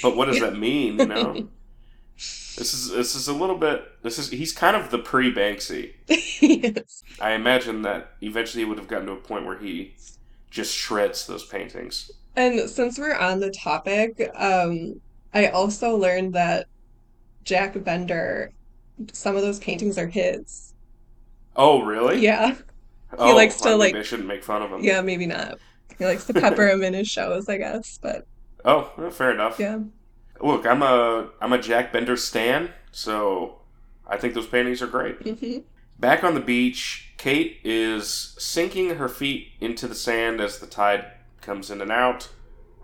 But 0.02 0.16
what 0.16 0.26
does 0.26 0.40
that 0.40 0.58
mean? 0.58 0.98
You 0.98 1.06
know, 1.06 1.32
this 2.16 2.74
is 2.74 2.90
this 2.90 3.14
is 3.14 3.28
a 3.28 3.32
little 3.32 3.58
bit. 3.58 3.82
This 4.02 4.18
is 4.18 4.30
he's 4.30 4.52
kind 4.52 4.76
of 4.76 4.90
the 4.90 4.98
pre 4.98 5.32
Banksy. 5.32 5.92
Yes. 6.08 7.02
I 7.20 7.32
imagine 7.32 7.82
that 7.82 8.12
eventually 8.20 8.64
he 8.64 8.68
would 8.68 8.78
have 8.78 8.88
gotten 8.88 9.06
to 9.06 9.12
a 9.12 9.16
point 9.16 9.46
where 9.46 9.58
he 9.58 9.94
just 10.50 10.74
shreds 10.74 11.26
those 11.26 11.44
paintings. 11.44 12.10
And 12.36 12.68
since 12.68 12.98
we're 12.98 13.16
on 13.16 13.40
the 13.40 13.50
topic, 13.50 14.30
um, 14.34 15.00
I 15.32 15.48
also 15.48 15.96
learned 15.96 16.34
that 16.34 16.66
Jack 17.44 17.82
Bender, 17.82 18.52
some 19.12 19.36
of 19.36 19.42
those 19.42 19.58
paintings 19.58 19.96
are 19.98 20.06
his. 20.06 20.74
Oh, 21.56 21.82
really? 21.82 22.20
Yeah. 22.20 22.56
Oh, 23.18 23.34
likes 23.34 23.60
to, 23.62 23.76
like- 23.76 24.04
shouldn't 24.04 24.28
make 24.28 24.42
fun 24.44 24.62
of 24.62 24.70
him. 24.72 24.82
Yeah, 24.82 25.00
maybe 25.00 25.26
not. 25.26 25.58
He 25.98 26.04
likes 26.04 26.26
to 26.26 26.34
pepper 26.34 26.68
him 26.68 26.82
in 26.82 26.92
his 26.94 27.08
shows, 27.08 27.48
I 27.48 27.56
guess. 27.56 27.98
But 28.02 28.26
Oh, 28.64 28.92
well, 28.98 29.10
fair 29.10 29.30
enough. 29.30 29.58
yeah. 29.58 29.78
Look, 30.40 30.66
I'm 30.66 30.82
a 30.82 31.30
I'm 31.40 31.52
a 31.54 31.58
Jack 31.58 31.92
Bender 31.92 32.16
stan, 32.16 32.70
so 32.90 33.60
I 34.06 34.16
think 34.18 34.34
those 34.34 34.46
paintings 34.46 34.82
are 34.82 34.86
great. 34.86 35.16
hmm 35.38 35.58
Back 35.98 36.22
on 36.24 36.34
the 36.34 36.40
beach, 36.40 37.14
Kate 37.16 37.58
is 37.64 38.34
sinking 38.38 38.96
her 38.96 39.08
feet 39.08 39.52
into 39.60 39.88
the 39.88 39.94
sand 39.94 40.40
as 40.42 40.58
the 40.58 40.66
tide 40.66 41.06
comes 41.40 41.70
in 41.70 41.80
and 41.80 41.90
out. 41.90 42.28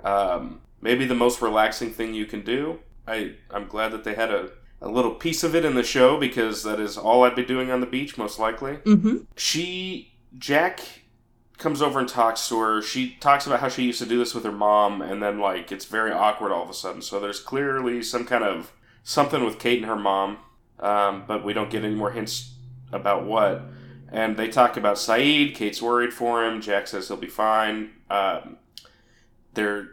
Um, 0.03 0.63
maybe 0.81 1.05
the 1.05 1.15
most 1.15 1.43
relaxing 1.43 1.91
thing 1.91 2.15
you 2.15 2.25
can 2.25 2.43
do. 2.43 2.79
I 3.07 3.35
I'm 3.51 3.67
glad 3.67 3.93
that 3.93 4.05
they 4.05 4.15
had 4.15 4.31
a, 4.31 4.51
a 4.81 4.89
little 4.89 5.15
piece 5.15 5.43
of 5.45 5.55
it 5.55 5.65
in 5.67 5.75
the 5.75 5.83
show 5.83 6.19
because 6.19 6.63
that 6.63 6.81
is 6.81 6.97
all 6.97 7.25
I'd 7.25 7.37
be 7.37 7.45
doing 7.45 7.71
on 7.71 7.81
the 7.81 7.87
beach 7.87 8.17
most 8.17 8.39
likely. 8.39 8.77
hmm 8.77 9.19
She 9.37 10.12
Jack 10.39 10.81
comes 11.59 11.81
over 11.81 12.01
and 12.01 12.09
talks 12.09 12.49
to 12.49 12.59
her. 12.59 12.83
She 12.83 13.17
talks 13.21 13.47
about 13.47 13.61
how 13.61 13.69
she 13.69 13.85
used 13.85 14.01
to 14.01 14.07
do 14.07 14.19
this 14.19 14.35
with 14.35 14.45
her 14.45 14.53
mom, 14.53 15.01
and 15.01 15.23
then 15.23 15.39
like 15.39 15.71
it's 15.71 15.85
very 15.85 16.13
awkward 16.13 16.53
all 16.53 16.65
of 16.65 16.71
a 16.71 16.75
sudden. 16.75 17.03
So 17.03 17.21
there's 17.21 17.41
clearly 17.41 18.03
some 18.03 18.25
kind 18.25 18.45
of 18.45 18.73
something 19.03 19.45
with 19.45 19.59
Kate 19.59 19.79
and 19.79 19.87
her 19.87 19.97
mom, 19.97 20.39
um, 20.81 21.25
but 21.27 21.45
we 21.45 21.53
don't 21.53 21.71
get 21.71 21.85
any 21.85 21.95
more 21.95 22.11
hints 22.11 22.55
about 22.93 23.25
what. 23.25 23.63
And 24.11 24.37
they 24.37 24.49
talk 24.49 24.77
about 24.77 24.97
Sayid. 24.97 25.55
Kate's 25.55 25.81
worried 25.81 26.13
for 26.13 26.45
him. 26.45 26.61
Jack 26.61 26.87
says 26.87 27.09
he'll 27.09 27.17
be 27.17 27.29
fine. 27.29 27.93
Um, 28.11 28.59
there 29.55 29.89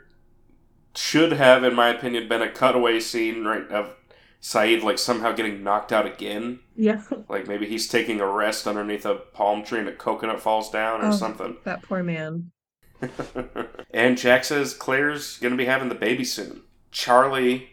should 0.96 1.32
have, 1.34 1.64
in 1.64 1.74
my 1.74 1.90
opinion, 1.90 2.28
been 2.28 2.42
a 2.42 2.52
cutaway 2.52 3.00
scene 3.00 3.46
right 3.46 3.70
of 3.70 3.96
Sayid 4.42 4.84
like 4.84 4.98
somehow 4.98 5.34
getting 5.34 5.64
knocked 5.64 5.92
out 5.92 6.06
again. 6.06 6.60
Yeah. 6.76 7.02
Like 7.28 7.48
maybe 7.48 7.66
he's 7.68 7.88
taking 7.90 8.22
a 8.22 8.28
rest 8.28 8.68
underneath 8.68 9.06
a 9.06 9.16
palm 9.16 9.64
tree 9.64 9.80
and 9.80 9.90
a 9.90 9.94
coconut 9.96 10.40
falls 10.42 10.70
down 10.70 11.02
or 11.02 11.08
Oh. 11.08 11.12
something. 11.12 11.58
That 11.66 11.82
poor 11.84 12.04
man. 12.04 12.52
and 13.92 14.18
Jack 14.18 14.44
says 14.46 14.74
Claire's 14.74 15.38
going 15.40 15.52
to 15.52 15.58
be 15.58 15.66
having 15.66 15.90
the 15.90 15.96
baby 15.96 16.24
soon. 16.24 16.62
Charlie 16.92 17.70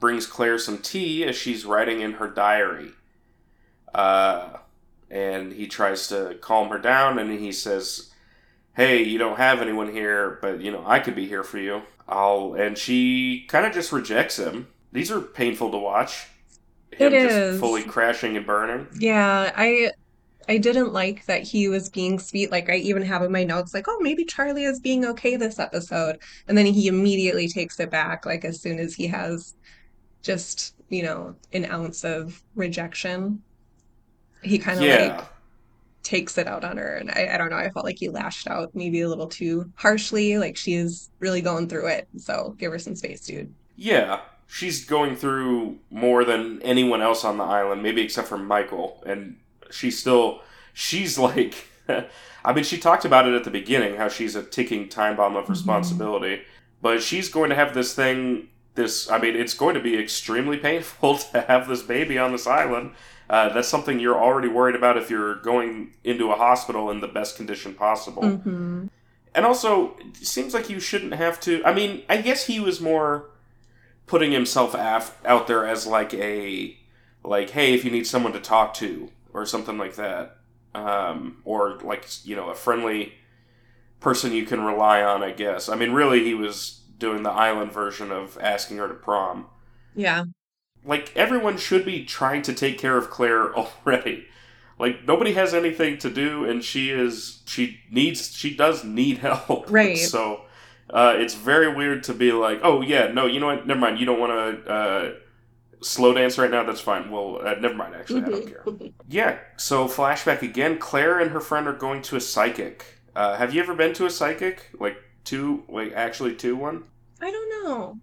brings 0.00 0.26
Claire 0.26 0.58
some 0.58 0.78
tea 0.78 1.24
as 1.24 1.36
she's 1.36 1.64
writing 1.64 2.00
in 2.00 2.12
her 2.14 2.28
diary. 2.28 2.90
Uh, 3.94 4.58
and 5.10 5.52
he 5.52 5.66
tries 5.66 6.06
to 6.08 6.36
calm 6.40 6.68
her 6.68 6.78
down 6.78 7.18
and 7.18 7.30
he 7.40 7.52
says, 7.52 8.12
Hey, 8.74 9.02
you 9.02 9.18
don't 9.18 9.38
have 9.38 9.60
anyone 9.60 9.92
here, 9.92 10.38
but 10.42 10.60
you 10.60 10.70
know, 10.70 10.84
I 10.86 11.00
could 11.00 11.14
be 11.16 11.26
here 11.26 11.42
for 11.42 11.58
you. 11.58 11.82
I'll 12.08 12.54
and 12.54 12.76
she 12.78 13.44
kind 13.48 13.66
of 13.66 13.72
just 13.72 13.92
rejects 13.92 14.38
him. 14.38 14.68
These 14.92 15.10
are 15.10 15.20
painful 15.20 15.70
to 15.70 15.78
watch. 15.78 16.28
Him 16.92 17.12
It 17.12 17.22
just 17.22 17.36
is. 17.36 17.60
fully 17.60 17.82
crashing 17.82 18.36
and 18.36 18.46
burning. 18.46 18.88
Yeah, 18.98 19.52
I 19.56 19.92
I 20.48 20.56
didn't 20.56 20.92
like 20.94 21.26
that 21.26 21.42
he 21.42 21.68
was 21.68 21.90
being 21.90 22.18
sweet. 22.18 22.50
Like 22.50 22.70
I 22.70 22.76
even 22.76 23.02
have 23.02 23.22
in 23.22 23.30
my 23.30 23.44
notes 23.44 23.74
like, 23.74 23.84
oh, 23.86 23.98
maybe 24.00 24.24
Charlie 24.24 24.64
is 24.64 24.80
being 24.80 25.04
okay 25.04 25.36
this 25.36 25.58
episode. 25.58 26.18
And 26.48 26.56
then 26.56 26.64
he 26.66 26.88
immediately 26.88 27.48
takes 27.48 27.78
it 27.80 27.90
back, 27.90 28.24
like 28.24 28.44
as 28.44 28.60
soon 28.60 28.78
as 28.78 28.94
he 28.94 29.06
has 29.08 29.54
just, 30.22 30.74
you 30.88 31.02
know, 31.02 31.36
an 31.52 31.66
ounce 31.66 32.02
of 32.02 32.42
rejection. 32.54 33.42
He 34.42 34.58
kind 34.58 34.78
of 34.78 34.86
yeah. 34.86 35.18
like 35.18 35.26
takes 36.02 36.38
it 36.38 36.46
out 36.48 36.64
on 36.64 36.78
her. 36.78 36.96
And 36.96 37.10
I, 37.10 37.34
I 37.34 37.38
don't 37.38 37.50
know, 37.50 37.56
I 37.56 37.70
felt 37.70 37.84
like 37.84 37.98
he 37.98 38.08
lashed 38.08 38.48
out 38.48 38.74
maybe 38.74 39.02
a 39.02 39.08
little 39.08 39.26
too 39.28 39.70
harshly. 39.74 40.38
Like 40.38 40.56
she 40.56 40.74
is 40.74 41.10
really 41.18 41.42
going 41.42 41.68
through 41.68 41.88
it. 41.88 42.08
So 42.16 42.56
give 42.58 42.72
her 42.72 42.78
some 42.78 42.96
space, 42.96 43.20
dude. 43.20 43.52
Yeah, 43.76 44.20
she's 44.48 44.84
going 44.84 45.14
through 45.14 45.78
more 45.90 46.24
than 46.24 46.60
anyone 46.62 47.02
else 47.02 47.24
on 47.24 47.36
the 47.36 47.44
island, 47.44 47.82
maybe 47.82 48.02
except 48.02 48.26
for 48.26 48.38
Michael, 48.38 49.00
and 49.06 49.36
she's 49.70 49.98
still 49.98 50.40
she's 50.72 51.16
like 51.30 51.68
I 52.44 52.52
mean, 52.52 52.64
she 52.64 52.78
talked 52.78 53.04
about 53.04 53.28
it 53.28 53.34
at 53.34 53.44
the 53.44 53.50
beginning 53.50 53.96
how 53.96 54.08
she's 54.08 54.34
a 54.34 54.42
ticking 54.42 54.88
time 54.88 55.16
bomb 55.16 55.36
of 55.36 55.48
responsibility, 55.48 56.42
but 56.82 57.02
she's 57.02 57.28
going 57.28 57.50
to 57.50 57.56
have 57.56 57.74
this 57.74 57.94
thing 57.94 58.48
this 58.74 59.10
I 59.10 59.18
mean, 59.18 59.36
it's 59.36 59.54
going 59.54 59.74
to 59.74 59.80
be 59.80 59.96
extremely 59.98 60.56
painful 60.56 61.18
to 61.32 61.42
have 61.42 61.68
this 61.68 61.82
baby 61.82 62.18
on 62.18 62.32
this 62.32 62.46
island. 62.46 62.92
Uh, 63.28 63.50
that's 63.50 63.68
something 63.68 64.00
you're 64.00 64.18
already 64.18 64.48
worried 64.48 64.74
about 64.74 64.96
if 64.96 65.10
you're 65.10 65.34
going 65.36 65.92
into 66.02 66.30
a 66.30 66.34
hospital 66.34 66.90
in 66.90 67.00
the 67.00 67.08
best 67.08 67.36
condition 67.36 67.74
possible. 67.74 68.26
hmm 68.26 68.86
And 69.34 69.44
also, 69.44 69.98
it 70.00 70.16
seems 70.16 70.54
like 70.54 70.70
you 70.70 70.80
shouldn't 70.80 71.12
have 71.12 71.38
to. 71.40 71.62
I 71.64 71.74
mean, 71.74 72.04
I 72.08 72.22
guess 72.22 72.46
he 72.46 72.58
was 72.58 72.80
more 72.80 73.26
putting 74.08 74.32
himself 74.32 74.74
af- 74.74 75.16
out 75.24 75.46
there 75.46 75.64
as 75.66 75.86
like 75.86 76.12
a 76.14 76.76
like, 77.22 77.50
hey, 77.50 77.74
if 77.74 77.84
you 77.84 77.90
need 77.90 78.06
someone 78.06 78.32
to 78.32 78.40
talk 78.40 78.74
to 78.74 79.10
or 79.32 79.46
something 79.46 79.78
like 79.78 79.94
that, 79.96 80.38
um, 80.74 81.42
or 81.44 81.78
like 81.84 82.06
you 82.24 82.34
know 82.34 82.48
a 82.48 82.54
friendly 82.54 83.12
person 84.00 84.32
you 84.32 84.44
can 84.44 84.62
rely 84.64 85.02
on. 85.02 85.22
I 85.22 85.30
guess. 85.30 85.68
I 85.68 85.76
mean, 85.76 85.92
really, 85.92 86.24
he 86.24 86.34
was 86.34 86.80
doing 86.98 87.22
the 87.22 87.30
island 87.30 87.70
version 87.72 88.10
of 88.10 88.36
asking 88.40 88.78
her 88.78 88.88
to 88.88 88.94
prom. 88.94 89.46
Yeah. 89.94 90.24
Like 90.84 91.14
everyone 91.16 91.58
should 91.58 91.84
be 91.84 92.04
trying 92.04 92.42
to 92.42 92.52
take 92.52 92.78
care 92.78 92.96
of 92.96 93.10
Claire 93.10 93.54
already. 93.56 94.26
Like 94.78 95.06
nobody 95.06 95.32
has 95.34 95.54
anything 95.54 95.98
to 95.98 96.10
do, 96.10 96.44
and 96.44 96.64
she 96.64 96.90
is 96.90 97.42
she 97.46 97.80
needs 97.90 98.34
she 98.34 98.54
does 98.54 98.84
need 98.84 99.18
help. 99.18 99.70
Right. 99.70 99.98
So 99.98 100.42
uh, 100.90 101.14
it's 101.16 101.34
very 101.34 101.72
weird 101.74 102.02
to 102.04 102.14
be 102.14 102.32
like, 102.32 102.60
oh 102.62 102.80
yeah, 102.80 103.08
no, 103.08 103.26
you 103.26 103.40
know 103.40 103.46
what? 103.46 103.66
Never 103.66 103.80
mind. 103.80 103.98
You 103.98 104.06
don't 104.06 104.20
want 104.20 104.32
to 104.64 104.70
uh, 104.70 105.12
slow 105.82 106.12
dance 106.12 106.38
right 106.38 106.50
now. 106.50 106.64
That's 106.64 106.80
fine. 106.80 107.10
Well, 107.10 107.40
uh, 107.46 107.54
never 107.54 107.74
mind. 107.74 107.94
Actually, 107.94 108.22
I 108.22 108.28
don't 108.28 108.46
care. 108.46 108.64
Yeah. 109.08 109.38
So 109.56 109.86
flashback 109.86 110.42
again. 110.42 110.78
Claire 110.78 111.20
and 111.20 111.30
her 111.30 111.40
friend 111.40 111.66
are 111.66 111.72
going 111.72 112.02
to 112.02 112.16
a 112.16 112.20
psychic. 112.20 112.84
Uh, 113.14 113.36
have 113.36 113.54
you 113.54 113.62
ever 113.62 113.74
been 113.74 113.94
to 113.94 114.06
a 114.06 114.10
psychic? 114.10 114.70
Like 114.78 114.96
two? 115.24 115.64
Like 115.68 115.92
actually 115.94 116.34
two 116.34 116.56
one? 116.56 116.84
I 117.20 117.30
don't 117.30 117.64
know. 117.64 117.94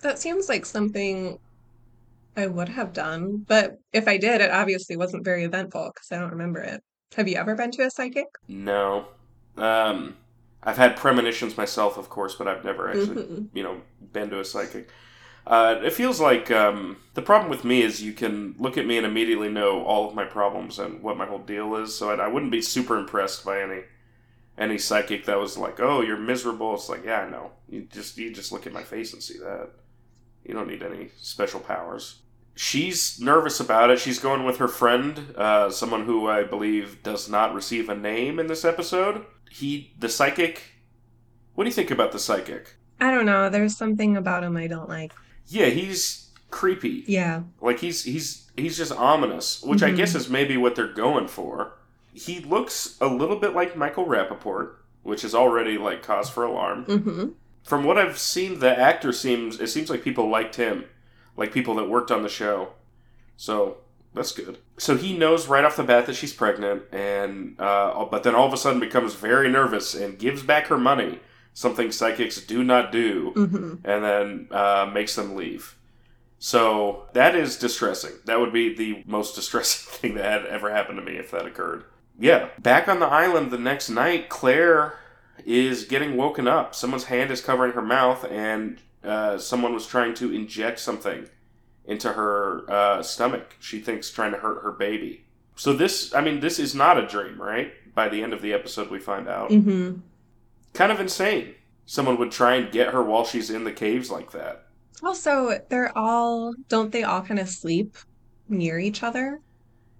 That 0.00 0.18
seems 0.18 0.48
like 0.48 0.66
something 0.66 1.38
I 2.36 2.46
would 2.46 2.68
have 2.68 2.92
done, 2.92 3.44
but 3.46 3.72
if 3.92 4.08
I 4.08 4.16
did, 4.16 4.40
it 4.40 4.50
obviously 4.50 4.96
wasn't 4.96 5.24
very 5.24 5.44
eventful 5.44 5.90
because 5.94 6.10
I 6.10 6.18
don't 6.18 6.30
remember 6.30 6.60
it. 6.60 6.82
Have 7.16 7.28
you 7.28 7.36
ever 7.36 7.54
been 7.54 7.70
to 7.72 7.82
a 7.82 7.90
psychic? 7.90 8.26
No. 8.48 9.08
Um, 9.56 10.16
I've 10.62 10.76
had 10.76 10.96
premonitions 10.96 11.56
myself, 11.56 11.98
of 11.98 12.08
course, 12.08 12.34
but 12.36 12.46
I've 12.48 12.64
never 12.64 12.88
actually, 12.88 13.22
Mhm. 13.24 13.48
you 13.54 13.62
know, 13.62 13.80
been 14.12 14.30
to 14.30 14.40
a 14.40 14.44
psychic. 14.44 14.88
Uh, 15.44 15.80
it 15.82 15.92
feels 15.92 16.20
like 16.20 16.52
um, 16.52 16.98
the 17.14 17.22
problem 17.22 17.50
with 17.50 17.64
me 17.64 17.82
is 17.82 18.00
you 18.00 18.12
can 18.12 18.54
look 18.58 18.78
at 18.78 18.86
me 18.86 18.96
and 18.96 19.04
immediately 19.04 19.48
know 19.48 19.82
all 19.82 20.08
of 20.08 20.14
my 20.14 20.24
problems 20.24 20.78
and 20.78 21.02
what 21.02 21.16
my 21.16 21.26
whole 21.26 21.40
deal 21.40 21.74
is. 21.76 21.96
So 21.98 22.10
I, 22.10 22.24
I 22.24 22.28
wouldn't 22.28 22.52
be 22.52 22.62
super 22.62 22.96
impressed 22.96 23.44
by 23.44 23.60
any 23.60 23.80
any 24.58 24.78
psychic 24.78 25.24
that 25.24 25.40
was 25.40 25.58
like, 25.58 25.80
"Oh, 25.80 26.00
you're 26.02 26.16
miserable." 26.18 26.74
It's 26.74 26.88
like, 26.88 27.04
yeah, 27.04 27.22
I 27.22 27.28
know. 27.30 27.50
You 27.68 27.88
just 27.90 28.16
you 28.18 28.32
just 28.32 28.52
look 28.52 28.66
at 28.68 28.72
my 28.72 28.84
face 28.84 29.12
and 29.14 29.22
see 29.22 29.38
that. 29.38 29.70
You 30.44 30.54
don't 30.54 30.68
need 30.68 30.82
any 30.82 31.10
special 31.16 31.58
powers. 31.58 32.20
She's 32.54 33.18
nervous 33.18 33.58
about 33.60 33.90
it. 33.90 33.98
She's 33.98 34.18
going 34.20 34.44
with 34.44 34.58
her 34.58 34.68
friend, 34.68 35.34
uh, 35.36 35.70
someone 35.70 36.04
who 36.04 36.28
I 36.28 36.44
believe 36.44 37.02
does 37.02 37.28
not 37.28 37.54
receive 37.54 37.88
a 37.88 37.96
name 37.96 38.38
in 38.38 38.46
this 38.46 38.64
episode. 38.64 39.24
He, 39.52 39.92
the 39.98 40.08
psychic. 40.08 40.62
What 41.54 41.64
do 41.64 41.68
you 41.68 41.74
think 41.74 41.90
about 41.90 42.12
the 42.12 42.18
psychic? 42.18 42.76
I 43.00 43.10
don't 43.10 43.26
know. 43.26 43.50
There's 43.50 43.76
something 43.76 44.16
about 44.16 44.44
him 44.44 44.56
I 44.56 44.66
don't 44.66 44.88
like. 44.88 45.12
Yeah, 45.46 45.66
he's 45.66 46.30
creepy. 46.50 47.04
Yeah. 47.06 47.42
Like 47.60 47.78
he's 47.80 48.04
he's 48.04 48.50
he's 48.56 48.76
just 48.76 48.92
ominous, 48.92 49.62
which 49.62 49.82
I 49.82 49.90
Mhm. 49.90 49.96
guess 49.96 50.14
is 50.14 50.30
maybe 50.30 50.56
what 50.56 50.74
they're 50.76 50.92
going 50.92 51.28
for. 51.28 51.78
He 52.14 52.40
looks 52.40 52.96
a 53.00 53.06
little 53.06 53.36
bit 53.36 53.54
like 53.54 53.76
Michael 53.76 54.06
Rapaport, 54.06 54.74
which 55.02 55.24
is 55.24 55.34
already 55.34 55.76
like 55.78 56.02
cause 56.02 56.30
for 56.30 56.44
alarm. 56.44 56.84
Mm-hmm. 56.86 57.28
From 57.64 57.84
what 57.84 57.98
I've 57.98 58.18
seen, 58.18 58.58
the 58.60 58.78
actor 58.78 59.12
seems 59.12 59.60
it 59.60 59.68
seems 59.68 59.90
like 59.90 60.02
people 60.02 60.28
liked 60.30 60.56
him, 60.56 60.84
like 61.36 61.52
people 61.52 61.74
that 61.76 61.88
worked 61.88 62.10
on 62.10 62.22
the 62.22 62.28
show. 62.28 62.74
So 63.36 63.78
that's 64.14 64.32
good. 64.32 64.58
So 64.82 64.96
he 64.96 65.16
knows 65.16 65.46
right 65.46 65.64
off 65.64 65.76
the 65.76 65.84
bat 65.84 66.06
that 66.06 66.16
she's 66.16 66.32
pregnant, 66.32 66.82
and 66.90 67.54
uh, 67.60 68.04
but 68.06 68.24
then 68.24 68.34
all 68.34 68.48
of 68.48 68.52
a 68.52 68.56
sudden 68.56 68.80
becomes 68.80 69.14
very 69.14 69.48
nervous 69.48 69.94
and 69.94 70.18
gives 70.18 70.42
back 70.42 70.66
her 70.66 70.76
money, 70.76 71.20
something 71.54 71.92
psychics 71.92 72.40
do 72.44 72.64
not 72.64 72.90
do, 72.90 73.32
Mm-hmm. 73.36 73.74
and 73.88 74.04
then 74.04 74.48
uh, 74.50 74.90
makes 74.92 75.14
them 75.14 75.36
leave. 75.36 75.76
So 76.40 77.04
that 77.12 77.36
is 77.36 77.56
distressing. 77.58 78.10
That 78.24 78.40
would 78.40 78.52
be 78.52 78.74
the 78.74 79.04
most 79.06 79.34
distressing 79.40 79.92
thing 79.92 80.14
that 80.16 80.24
had 80.42 80.46
ever 80.46 80.72
happened 80.72 80.98
to 80.98 81.04
me 81.04 81.16
if 81.16 81.30
that 81.30 81.46
occurred. 81.46 81.84
Yeah. 82.18 82.48
Back 82.58 82.88
on 82.88 82.98
the 82.98 83.06
island 83.06 83.52
the 83.52 83.58
next 83.58 83.88
night, 83.88 84.28
Claire 84.28 84.98
is 85.46 85.84
getting 85.84 86.16
woken 86.16 86.48
up. 86.48 86.74
Someone's 86.74 87.04
hand 87.04 87.30
is 87.30 87.40
covering 87.40 87.72
her 87.74 87.82
mouth, 87.82 88.24
and 88.28 88.80
uh, 89.04 89.38
someone 89.38 89.72
was 89.74 89.86
trying 89.86 90.14
to 90.14 90.32
inject 90.32 90.80
something 90.80 91.28
into 91.84 92.12
her 92.12 92.70
uh, 92.70 93.02
stomach. 93.02 93.56
She 93.60 93.80
thinks 93.80 94.10
trying 94.10 94.32
to 94.32 94.38
hurt 94.38 94.62
her 94.62 94.72
baby. 94.72 95.24
So 95.56 95.72
this, 95.72 96.14
I 96.14 96.20
mean, 96.22 96.40
this 96.40 96.58
is 96.58 96.74
not 96.74 96.98
a 96.98 97.06
dream, 97.06 97.40
right? 97.40 97.72
By 97.94 98.08
the 98.08 98.22
end 98.22 98.32
of 98.32 98.42
the 98.42 98.52
episode, 98.52 98.90
we 98.90 98.98
find 98.98 99.28
out. 99.28 99.50
Mm-hmm. 99.50 100.00
Kind 100.74 100.92
of 100.92 101.00
insane. 101.00 101.54
Someone 101.84 102.18
would 102.18 102.30
try 102.32 102.54
and 102.54 102.72
get 102.72 102.88
her 102.92 103.02
while 103.02 103.24
she's 103.24 103.50
in 103.50 103.64
the 103.64 103.72
caves 103.72 104.10
like 104.10 104.30
that. 104.32 104.66
Also, 105.02 105.58
they're 105.68 105.96
all, 105.98 106.54
don't 106.68 106.92
they 106.92 107.02
all 107.02 107.22
kind 107.22 107.40
of 107.40 107.48
sleep 107.48 107.96
near 108.48 108.78
each 108.78 109.02
other? 109.02 109.40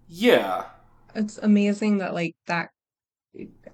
Yeah, 0.06 0.66
It's 1.14 1.38
amazing 1.38 1.98
that, 1.98 2.14
like, 2.14 2.36
that, 2.46 2.70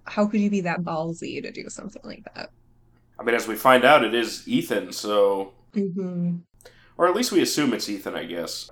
how 0.04 0.26
could 0.26 0.40
you 0.40 0.50
be 0.50 0.62
that 0.62 0.82
ballsy 0.82 1.42
to 1.42 1.50
do 1.52 1.68
something 1.68 2.02
like 2.04 2.24
that? 2.34 2.50
I 3.18 3.22
mean, 3.24 3.34
as 3.34 3.48
we 3.48 3.56
find 3.56 3.84
out, 3.84 4.04
it 4.04 4.14
is 4.14 4.46
Ethan, 4.48 4.92
so. 4.92 5.54
Mm-hmm. 5.74 6.36
Or 6.98 7.06
at 7.06 7.14
least 7.14 7.32
we 7.32 7.40
assume 7.40 7.72
it's 7.72 7.88
Ethan, 7.88 8.14
I 8.14 8.24
guess, 8.24 8.70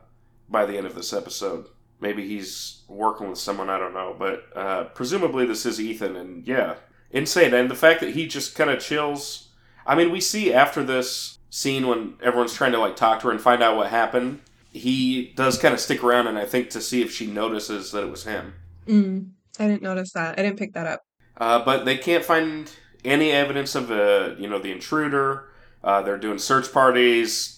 by 0.48 0.66
the 0.66 0.76
end 0.76 0.86
of 0.86 0.94
this 0.94 1.12
episode. 1.12 1.68
Maybe 2.00 2.28
he's 2.28 2.82
working 2.88 3.30
with 3.30 3.38
someone, 3.38 3.70
I 3.70 3.78
don't 3.78 3.94
know. 3.94 4.14
But 4.18 4.44
uh, 4.54 4.84
presumably 4.86 5.46
this 5.46 5.64
is 5.64 5.80
Ethan, 5.80 6.16
and 6.16 6.46
yeah, 6.46 6.74
insane. 7.10 7.54
And 7.54 7.70
the 7.70 7.74
fact 7.74 8.00
that 8.00 8.14
he 8.14 8.26
just 8.26 8.54
kind 8.54 8.68
of 8.68 8.80
chills. 8.80 9.48
I 9.86 9.94
mean, 9.94 10.10
we 10.10 10.20
see 10.20 10.52
after 10.52 10.82
this 10.82 11.38
scene 11.48 11.86
when 11.86 12.14
everyone's 12.20 12.52
trying 12.52 12.72
to, 12.72 12.78
like, 12.78 12.96
talk 12.96 13.20
to 13.20 13.28
her 13.28 13.32
and 13.32 13.40
find 13.40 13.62
out 13.62 13.76
what 13.76 13.88
happened, 13.88 14.40
he 14.72 15.32
does 15.36 15.58
kind 15.58 15.72
of 15.72 15.80
stick 15.80 16.02
around, 16.02 16.26
and 16.26 16.36
I 16.36 16.44
think 16.44 16.70
to 16.70 16.80
see 16.80 17.02
if 17.02 17.12
she 17.12 17.26
notices 17.28 17.92
that 17.92 18.02
it 18.02 18.10
was 18.10 18.24
him. 18.24 18.54
Mm. 18.86 19.30
I 19.58 19.68
didn't 19.68 19.82
notice 19.82 20.12
that. 20.12 20.38
I 20.38 20.42
didn't 20.42 20.58
pick 20.58 20.74
that 20.74 20.86
up. 20.86 21.02
Uh, 21.36 21.64
but 21.64 21.84
they 21.84 21.96
can't 21.96 22.24
find 22.24 22.70
any 23.04 23.30
evidence 23.30 23.74
of 23.74 23.90
uh, 23.90 24.34
you 24.38 24.48
know 24.48 24.58
the 24.58 24.72
intruder. 24.72 25.48
Uh, 25.82 26.02
they're 26.02 26.18
doing 26.18 26.38
search 26.38 26.72
parties. 26.72 27.55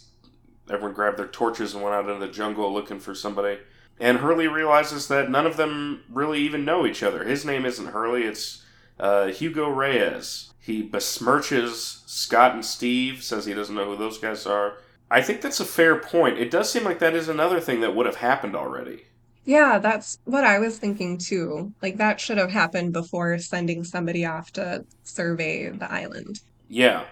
Everyone 0.71 0.95
grabbed 0.95 1.19
their 1.19 1.27
torches 1.27 1.75
and 1.75 1.83
went 1.83 1.95
out 1.95 2.09
into 2.09 2.25
the 2.25 2.33
jungle 2.33 2.73
looking 2.73 3.01
for 3.01 3.15
somebody. 3.15 3.59
And 4.01 4.19
Hurley 4.19 4.49
realizes 4.49 5.09
that 5.09 5.31
none 5.31 5.47
of 5.47 5.57
them 5.57 6.05
really 6.09 6.41
even 6.41 6.65
know 6.65 6.87
each 6.87 7.03
other. 7.03 7.25
His 7.25 7.45
name 7.45 7.65
isn't 7.65 7.87
Hurley; 7.87 8.25
it's 8.25 8.65
uh, 9.01 9.27
Hugo 9.29 9.69
Reyes. 9.69 10.53
He 10.61 10.87
besmirches 10.87 12.07
Scott 12.09 12.55
and 12.55 12.65
Steve, 12.65 13.23
says 13.23 13.47
he 13.47 13.55
doesn't 13.55 13.75
know 13.75 13.87
who 13.87 13.97
those 13.97 14.19
guys 14.19 14.47
are. 14.47 14.75
I 15.11 15.23
think 15.23 15.41
that's 15.41 15.61
a 15.61 15.65
fair 15.65 15.97
point. 15.97 16.39
It 16.39 16.51
does 16.51 16.71
seem 16.71 16.85
like 16.85 16.99
that 16.99 17.15
is 17.15 17.29
another 17.29 17.61
thing 17.61 17.81
that 17.81 17.95
would 17.95 18.07
have 18.07 18.17
happened 18.17 18.55
already. 18.55 19.05
Yeah, 19.47 19.79
that's 19.79 20.19
what 20.25 20.45
I 20.45 20.59
was 20.59 20.79
thinking 20.79 21.17
too. 21.17 21.73
Like, 21.81 21.97
that 21.97 22.21
should 22.21 22.37
have 22.37 22.51
happened 22.51 22.93
before 22.93 23.39
sending 23.39 23.83
somebody 23.83 24.27
off 24.27 24.53
to 24.53 24.85
survey 25.05 25.71
the 25.71 25.91
island. 25.91 26.41
Yeah, 26.69 27.05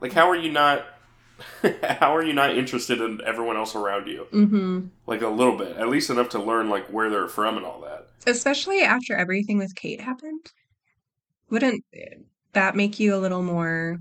like 0.00 0.12
how 0.12 0.28
are 0.28 0.36
you 0.36 0.50
not? 0.50 0.84
how 1.82 2.14
are 2.14 2.22
you 2.22 2.32
not 2.32 2.56
interested 2.56 3.00
in 3.00 3.20
everyone 3.24 3.56
else 3.56 3.74
around 3.74 4.06
you? 4.06 4.26
Mm-hmm. 4.32 4.86
Like 5.06 5.22
a 5.22 5.28
little 5.28 5.56
bit, 5.56 5.76
at 5.76 5.88
least 5.88 6.10
enough 6.10 6.28
to 6.30 6.42
learn 6.42 6.68
like 6.68 6.86
where 6.86 7.10
they're 7.10 7.28
from 7.28 7.56
and 7.56 7.66
all 7.66 7.80
that. 7.82 8.08
Especially 8.26 8.82
after 8.82 9.14
everything 9.14 9.58
with 9.58 9.74
Kate 9.74 10.00
happened. 10.00 10.52
Wouldn't 11.50 11.84
that 12.52 12.74
make 12.74 12.98
you 12.98 13.14
a 13.14 13.18
little 13.18 13.42
more, 13.42 14.00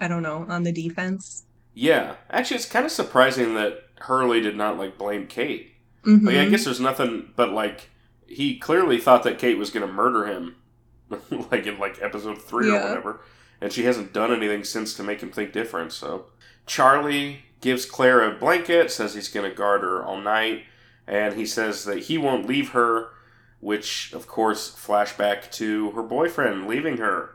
I 0.00 0.08
don't 0.08 0.22
know, 0.22 0.44
on 0.48 0.64
the 0.64 0.72
defense? 0.72 1.46
Yeah, 1.72 2.16
actually, 2.30 2.58
it's 2.58 2.66
kind 2.66 2.84
of 2.84 2.92
surprising 2.92 3.54
that 3.54 3.84
Hurley 4.00 4.40
did 4.40 4.56
not 4.56 4.78
like 4.78 4.98
blame 4.98 5.26
Kate. 5.26 5.72
Mm-hmm. 6.04 6.26
Like 6.26 6.36
I 6.36 6.48
guess 6.48 6.64
there's 6.64 6.80
nothing, 6.80 7.32
but 7.36 7.52
like 7.52 7.90
he 8.26 8.58
clearly 8.58 8.98
thought 8.98 9.22
that 9.22 9.38
Kate 9.38 9.58
was 9.58 9.70
going 9.70 9.86
to 9.86 9.92
murder 9.92 10.26
him, 10.26 10.56
like 11.50 11.66
in 11.66 11.78
like 11.78 12.02
episode 12.02 12.40
three 12.40 12.70
or 12.70 12.80
whatever, 12.80 13.20
and 13.60 13.72
she 13.72 13.84
hasn't 13.84 14.12
done 14.12 14.32
anything 14.32 14.64
since 14.64 14.94
to 14.94 15.02
make 15.02 15.22
him 15.22 15.30
think 15.30 15.52
different. 15.52 15.92
So 15.92 16.26
Charlie 16.66 17.40
gives 17.60 17.86
Claire 17.86 18.22
a 18.22 18.34
blanket, 18.38 18.90
says 18.90 19.14
he's 19.14 19.28
going 19.28 19.48
to 19.48 19.54
guard 19.56 19.82
her 19.82 20.02
all 20.04 20.20
night, 20.20 20.64
and 21.06 21.34
he 21.34 21.46
says 21.46 21.84
that 21.84 22.04
he 22.04 22.18
won't 22.18 22.46
leave 22.46 22.70
her, 22.70 23.08
which 23.60 24.12
of 24.12 24.26
course 24.26 24.70
flashback 24.70 25.50
to 25.52 25.90
her 25.92 26.02
boyfriend 26.02 26.66
leaving 26.66 26.98
her. 26.98 27.30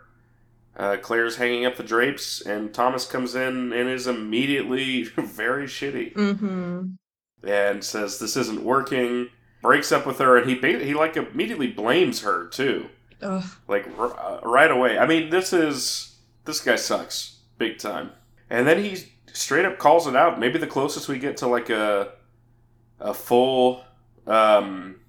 Uh, 0.77 0.95
Claire's 0.97 1.35
hanging 1.37 1.65
up 1.65 1.75
the 1.75 1.83
drapes, 1.83 2.41
and 2.41 2.73
Thomas 2.73 3.05
comes 3.05 3.35
in 3.35 3.73
and 3.73 3.89
is 3.89 4.07
immediately 4.07 5.03
very 5.17 5.65
shitty 5.65 6.13
Mm-hmm. 6.13 7.47
and 7.47 7.83
says 7.83 8.19
this 8.19 8.37
isn't 8.37 8.63
working. 8.63 9.29
Breaks 9.61 9.91
up 9.91 10.05
with 10.05 10.19
her, 10.19 10.37
and 10.37 10.49
he 10.49 10.55
he 10.85 10.93
like 10.93 11.17
immediately 11.17 11.67
blames 11.67 12.21
her 12.21 12.47
too, 12.47 12.87
Ugh. 13.21 13.43
like 13.67 13.85
r- 13.97 14.17
uh, 14.17 14.39
right 14.43 14.71
away. 14.71 14.97
I 14.97 15.05
mean, 15.05 15.31
this 15.31 15.51
is 15.51 16.15
this 16.45 16.61
guy 16.61 16.77
sucks 16.77 17.39
big 17.57 17.77
time. 17.77 18.11
And 18.49 18.65
then 18.65 18.81
he 18.81 18.95
straight 19.33 19.65
up 19.65 19.77
calls 19.77 20.07
it 20.07 20.15
out. 20.15 20.39
Maybe 20.39 20.57
the 20.59 20.67
closest 20.67 21.07
we 21.07 21.19
get 21.19 21.37
to 21.37 21.47
like 21.47 21.69
a 21.69 22.13
a 22.99 23.13
full 23.13 23.83
um, 24.27 24.99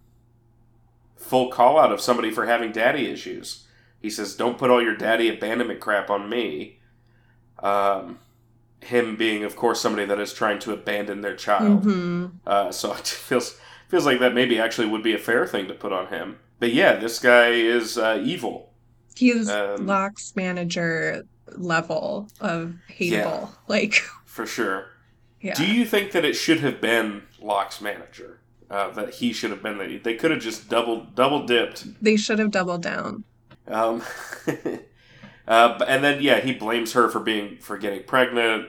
full 1.16 1.50
call 1.50 1.78
out 1.78 1.92
of 1.92 2.00
somebody 2.00 2.30
for 2.30 2.46
having 2.46 2.72
daddy 2.72 3.06
issues. 3.10 3.66
He 4.00 4.10
says, 4.10 4.34
"Don't 4.34 4.58
put 4.58 4.70
all 4.70 4.82
your 4.82 4.96
daddy 4.96 5.28
abandonment 5.28 5.80
crap 5.80 6.10
on 6.10 6.28
me." 6.28 6.78
Um, 7.58 8.18
him 8.80 9.16
being, 9.16 9.44
of 9.44 9.56
course, 9.56 9.80
somebody 9.80 10.06
that 10.06 10.18
is 10.18 10.32
trying 10.32 10.58
to 10.60 10.72
abandon 10.72 11.20
their 11.20 11.36
child. 11.36 11.84
Mm-hmm. 11.84 12.26
Uh, 12.46 12.72
so 12.72 12.92
it 12.94 13.06
feels 13.06 13.58
feels 13.88 14.06
like 14.06 14.20
that 14.20 14.34
maybe 14.34 14.58
actually 14.58 14.88
would 14.88 15.02
be 15.02 15.14
a 15.14 15.18
fair 15.18 15.46
thing 15.46 15.68
to 15.68 15.74
put 15.74 15.92
on 15.92 16.06
him. 16.08 16.38
But 16.58 16.72
yeah, 16.72 16.96
this 16.96 17.18
guy 17.18 17.48
is 17.50 17.98
uh, 17.98 18.20
evil. 18.24 18.72
He's 19.16 19.50
Um, 19.50 19.86
Locke's 19.86 20.34
manager 20.36 21.26
level 21.56 22.28
of 22.40 22.74
hateable. 22.90 23.50
Like, 23.68 23.94
For 24.24 24.46
sure. 24.46 24.86
yeah. 25.40 25.54
Do 25.54 25.66
you 25.66 25.84
think 25.84 26.12
that 26.12 26.24
it 26.24 26.34
should 26.34 26.60
have 26.60 26.80
been 26.80 27.22
Locke's 27.40 27.80
manager? 27.80 28.38
Uh, 28.70 28.88
that 28.92 29.14
he 29.14 29.32
should 29.32 29.50
have 29.50 29.62
been 29.64 29.78
the, 29.78 29.98
they 29.98 30.14
could 30.14 30.30
have 30.30 30.40
just 30.40 30.68
double 30.68 31.04
double 31.16 31.44
dipped. 31.44 32.00
They 32.00 32.16
should 32.16 32.38
have 32.38 32.52
doubled 32.52 32.82
down. 32.82 33.24
Um, 33.66 34.02
uh, 35.48 35.84
and 35.88 36.04
then 36.04 36.22
yeah, 36.22 36.38
he 36.40 36.52
blames 36.52 36.92
her 36.92 37.08
for 37.08 37.18
being 37.18 37.58
for 37.58 37.76
getting 37.78 38.04
pregnant. 38.04 38.68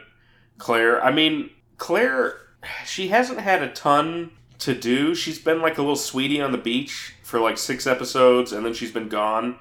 Claire, 0.57 1.03
I 1.03 1.11
mean 1.11 1.51
Claire, 1.77 2.35
she 2.83 3.09
hasn't 3.09 3.41
had 3.41 3.61
a 3.61 3.71
ton 3.71 4.31
to 4.59 4.73
do. 4.73 5.13
She's 5.13 5.39
been 5.39 5.61
like 5.61 5.77
a 5.77 5.81
little 5.81 5.95
sweetie 5.95 6.41
on 6.41 6.51
the 6.51 6.57
beach 6.57 7.13
for 7.23 7.39
like 7.39 7.57
six 7.57 7.85
episodes, 7.85 8.51
and 8.51 8.65
then 8.65 8.73
she's 8.73 8.91
been 8.91 9.09
gone. 9.09 9.57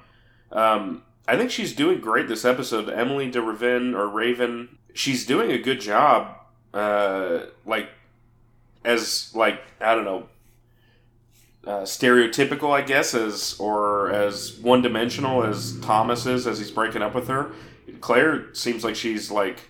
Um, 0.51 1.03
I 1.31 1.37
think 1.37 1.49
she's 1.49 1.71
doing 1.71 2.01
great 2.01 2.27
this 2.27 2.43
episode. 2.43 2.89
Emilie 2.89 3.31
de 3.31 3.41
Raven 3.41 3.95
or 3.95 4.05
Raven, 4.09 4.77
she's 4.93 5.25
doing 5.25 5.49
a 5.49 5.57
good 5.57 5.79
job. 5.79 6.35
Uh, 6.73 7.45
like 7.65 7.87
as 8.83 9.31
like 9.33 9.61
I 9.79 9.95
don't 9.95 10.03
know, 10.03 10.27
uh, 11.65 11.83
stereotypical, 11.83 12.71
I 12.71 12.81
guess, 12.81 13.13
as 13.15 13.55
or 13.59 14.11
as 14.11 14.57
one 14.57 14.81
dimensional 14.81 15.45
as 15.45 15.79
Thomas 15.79 16.25
is 16.25 16.45
as 16.45 16.59
he's 16.59 16.69
breaking 16.69 17.01
up 17.01 17.15
with 17.15 17.29
her. 17.29 17.51
Claire 18.01 18.53
seems 18.53 18.83
like 18.83 18.97
she's 18.97 19.31
like 19.31 19.69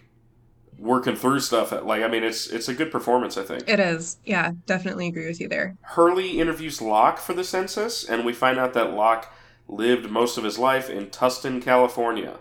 working 0.80 1.16
through 1.16 1.42
stuff. 1.42 1.72
At, 1.72 1.86
like 1.86 2.02
I 2.02 2.08
mean, 2.08 2.24
it's 2.24 2.48
it's 2.48 2.70
a 2.70 2.74
good 2.74 2.92
performance. 2.92 3.38
I 3.38 3.44
think. 3.44 3.70
It 3.70 3.80
is. 3.80 4.18
Yeah, 4.26 4.54
definitely 4.66 5.06
agree 5.10 5.28
with 5.28 5.40
you 5.40 5.48
there. 5.48 5.78
Hurley 5.82 6.40
interviews 6.40 6.82
Locke 6.82 7.20
for 7.20 7.36
the 7.36 7.44
census, 7.44 8.04
and 8.04 8.26
we 8.26 8.34
find 8.34 8.58
out 8.58 8.74
that 8.74 8.94
Locke 8.94 9.32
lived 9.72 10.12
most 10.12 10.38
of 10.38 10.44
his 10.44 10.60
life 10.60 10.90
in 10.90 11.08
Tustin, 11.08 11.62
California. 11.62 12.38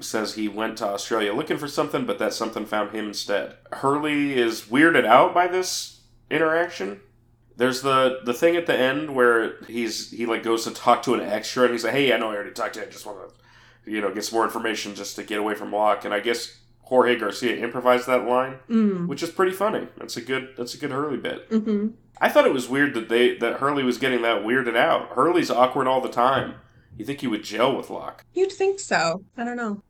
Says 0.00 0.34
he 0.34 0.48
went 0.48 0.78
to 0.78 0.86
Australia 0.86 1.32
looking 1.32 1.58
for 1.58 1.68
something, 1.68 2.04
but 2.04 2.18
that 2.18 2.34
something 2.34 2.66
found 2.66 2.90
him 2.90 3.06
instead. 3.06 3.54
Hurley 3.70 4.36
is 4.36 4.62
weirded 4.62 5.04
out 5.06 5.32
by 5.32 5.46
this 5.46 6.00
interaction. 6.28 7.00
There's 7.56 7.82
the 7.82 8.18
the 8.24 8.34
thing 8.34 8.56
at 8.56 8.66
the 8.66 8.76
end 8.76 9.14
where 9.14 9.62
he's 9.66 10.10
he 10.10 10.26
like 10.26 10.42
goes 10.42 10.64
to 10.64 10.72
talk 10.72 11.04
to 11.04 11.14
an 11.14 11.20
extra, 11.20 11.62
and 11.64 11.72
he's 11.72 11.84
like, 11.84 11.92
"Hey, 11.92 12.12
I 12.12 12.16
know 12.16 12.32
I 12.32 12.34
already 12.34 12.50
talked 12.50 12.74
to 12.74 12.80
you. 12.80 12.86
I 12.86 12.90
just 12.90 13.06
want 13.06 13.18
to, 13.18 13.90
you 13.90 14.00
know, 14.00 14.12
get 14.12 14.24
some 14.24 14.38
more 14.38 14.44
information 14.44 14.96
just 14.96 15.14
to 15.14 15.22
get 15.22 15.38
away 15.38 15.54
from 15.54 15.70
Locke." 15.70 16.04
And 16.04 16.12
I 16.12 16.18
guess 16.18 16.58
Jorge 16.84 17.16
Garcia 17.18 17.56
improvised 17.56 18.06
that 18.06 18.26
line, 18.26 18.58
Mm. 18.68 19.06
which 19.08 19.22
is 19.22 19.30
pretty 19.30 19.52
funny. 19.52 19.88
That's 19.96 20.16
a 20.16 20.20
good 20.20 20.50
that's 20.56 20.74
a 20.74 20.78
good 20.78 20.90
Hurley 20.92 21.16
bit. 21.18 21.46
hmm 21.50 21.88
I 22.20 22.28
thought 22.28 22.46
it 22.46 22.52
was 22.52 22.68
weird 22.68 22.94
that 22.94 23.08
they 23.08 23.36
that 23.38 23.54
Hurley 23.60 23.82
was 23.82 23.98
getting 23.98 24.22
that 24.22 24.42
weirded 24.44 24.76
out. 24.76 25.10
Hurley's 25.16 25.50
awkward 25.50 25.86
all 25.88 26.00
the 26.00 26.08
time. 26.08 26.54
You 26.96 27.04
think 27.04 27.20
he 27.22 27.26
would 27.26 27.42
gel 27.42 27.76
with 27.76 27.90
Locke? 27.90 28.24
You'd 28.34 28.52
think 28.52 28.78
so. 28.78 29.24
I 29.36 29.44
don't 29.44 29.56
know. 29.56 29.82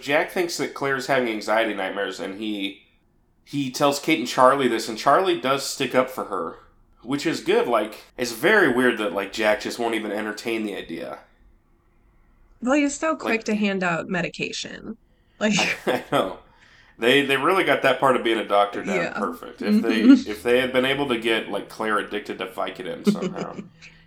Jack 0.00 0.30
thinks 0.32 0.56
that 0.56 0.74
Claire's 0.74 1.06
having 1.06 1.28
anxiety 1.28 1.74
nightmares, 1.74 2.18
and 2.18 2.40
he 2.40 2.82
he 3.44 3.70
tells 3.70 4.00
Kate 4.00 4.18
and 4.18 4.26
Charlie 4.28 4.68
this, 4.68 4.88
and 4.88 4.98
Charlie 4.98 5.40
does 5.40 5.64
stick 5.64 5.94
up 5.94 6.10
for 6.10 6.24
her, 6.24 6.56
which 7.02 7.24
is 7.26 7.40
good. 7.42 7.68
Like 7.68 8.04
it's 8.16 8.32
very 8.32 8.72
weird 8.72 8.98
that 8.98 9.12
like 9.12 9.32
Jack 9.32 9.60
just 9.60 9.78
won't 9.78 9.94
even 9.94 10.10
entertain 10.12 10.64
the 10.64 10.74
idea. 10.74 11.20
Well, 12.60 12.76
you're 12.76 12.90
so 12.90 13.14
quick 13.14 13.30
Like- 13.38 13.44
to 13.44 13.54
hand 13.54 13.84
out 13.84 14.08
medication. 14.08 14.96
Like, 15.40 15.54
I 15.86 16.04
know. 16.12 16.38
They 16.98 17.24
they 17.24 17.36
really 17.36 17.62
got 17.64 17.82
that 17.82 18.00
part 18.00 18.16
of 18.16 18.24
being 18.24 18.38
a 18.38 18.44
doctor 18.48 18.82
down 18.82 18.96
Yeah. 18.96 19.12
perfect. 19.12 19.62
If 19.62 19.82
they 19.82 20.02
Mhm. 20.02 20.26
if 20.26 20.42
they 20.42 20.60
had 20.60 20.72
been 20.72 20.84
able 20.84 21.06
to 21.08 21.18
get 21.18 21.48
like 21.48 21.68
Claire 21.68 21.98
addicted 21.98 22.38
to 22.38 22.46
Vicodin 22.46 23.08
somehow, 23.10 23.52
it 23.56 23.64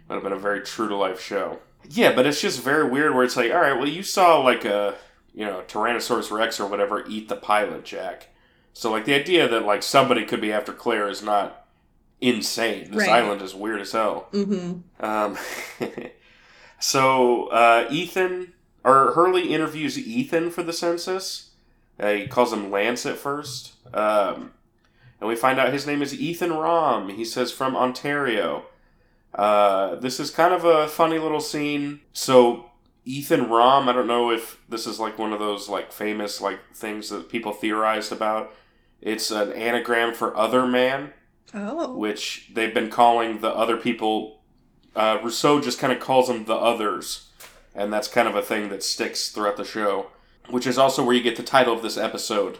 would 0.09 0.15
have 0.15 0.23
been 0.23 0.33
a 0.33 0.37
very 0.37 0.61
true 0.61 0.89
to 0.89 0.95
life 0.95 1.21
show. 1.21 1.59
Yeah, 1.89 2.13
but 2.13 2.25
it's 2.25 2.41
just 2.41 2.61
very 2.61 2.89
weird 2.89 3.15
where 3.15 3.23
it's 3.23 3.37
like, 3.37 3.51
all 3.51 3.61
right, 3.61 3.77
well 3.77 3.87
you 3.87 4.03
saw 4.03 4.39
like 4.39 4.65
a 4.65 4.95
you 5.33 5.45
know 5.45 5.63
Tyrannosaurus 5.67 6.31
Rex 6.31 6.59
or 6.59 6.67
whatever 6.67 7.05
eat 7.07 7.29
the 7.29 7.37
pilot, 7.37 7.85
Jack. 7.85 8.27
So 8.73 8.91
like 8.91 9.05
the 9.05 9.13
idea 9.13 9.47
that 9.47 9.63
like 9.65 9.83
somebody 9.83 10.25
could 10.25 10.41
be 10.41 10.51
after 10.51 10.73
Claire 10.73 11.07
is 11.07 11.23
not 11.23 11.65
insane. 12.19 12.91
This 12.91 13.07
Right. 13.07 13.09
island 13.23 13.41
is 13.41 13.55
weird 13.55 13.79
as 13.81 13.93
hell. 13.93 14.27
hmm 14.31 14.73
Um, 14.99 15.37
so 16.79 17.47
uh, 17.47 17.87
Ethan 17.89 18.53
or 18.83 19.11
Hurley 19.13 19.53
interviews 19.53 19.97
Ethan 19.97 20.49
for 20.51 20.63
the 20.63 20.73
census. 20.73 21.51
Uh, 21.99 22.13
he 22.13 22.27
calls 22.27 22.51
him 22.53 22.71
Lance 22.71 23.05
at 23.05 23.17
first, 23.17 23.73
um, 23.93 24.51
and 25.19 25.27
we 25.29 25.35
find 25.35 25.59
out 25.59 25.71
his 25.73 25.85
name 25.85 26.01
is 26.01 26.13
Ethan 26.19 26.51
Rom. 26.53 27.09
He 27.09 27.25
says 27.25 27.51
from 27.51 27.75
Ontario. 27.75 28.65
Uh, 29.33 29.95
this 29.95 30.19
is 30.19 30.29
kind 30.29 30.53
of 30.53 30.65
a 30.65 30.87
funny 30.87 31.17
little 31.19 31.39
scene. 31.39 32.01
So 32.11 32.65
Ethan 33.05 33.49
Rom, 33.49 33.87
I 33.87 33.93
don't 33.93 34.07
know 34.07 34.31
if 34.31 34.59
this 34.67 34.85
is 34.85 34.99
like 34.99 35.17
one 35.17 35.31
of 35.31 35.39
those 35.39 35.69
like 35.69 35.91
famous 35.91 36.41
like 36.41 36.59
things 36.75 37.09
that 37.09 37.29
people 37.29 37.53
theorized 37.53 38.11
about. 38.11 38.53
It's 39.01 39.31
an 39.31 39.51
anagram 39.53 40.13
for 40.13 40.35
other 40.37 40.67
man 40.67 41.13
Oh. 41.53 41.95
which 41.95 42.49
they've 42.53 42.73
been 42.73 42.89
calling 42.89 43.39
the 43.41 43.49
other 43.49 43.77
people. 43.77 44.41
Uh, 44.95 45.17
Rousseau 45.23 45.59
just 45.61 45.79
kind 45.79 45.91
of 45.93 45.99
calls 45.99 46.27
them 46.27 46.45
the 46.45 46.53
others, 46.55 47.29
and 47.75 47.91
that's 47.91 48.07
kind 48.07 48.27
of 48.27 48.36
a 48.36 48.41
thing 48.41 48.69
that 48.69 48.84
sticks 48.84 49.29
throughout 49.29 49.57
the 49.57 49.63
show, 49.65 50.07
which 50.49 50.67
is 50.67 50.77
also 50.77 51.03
where 51.03 51.15
you 51.15 51.23
get 51.23 51.36
the 51.38 51.43
title 51.43 51.73
of 51.73 51.81
this 51.81 51.97
episode, 51.97 52.57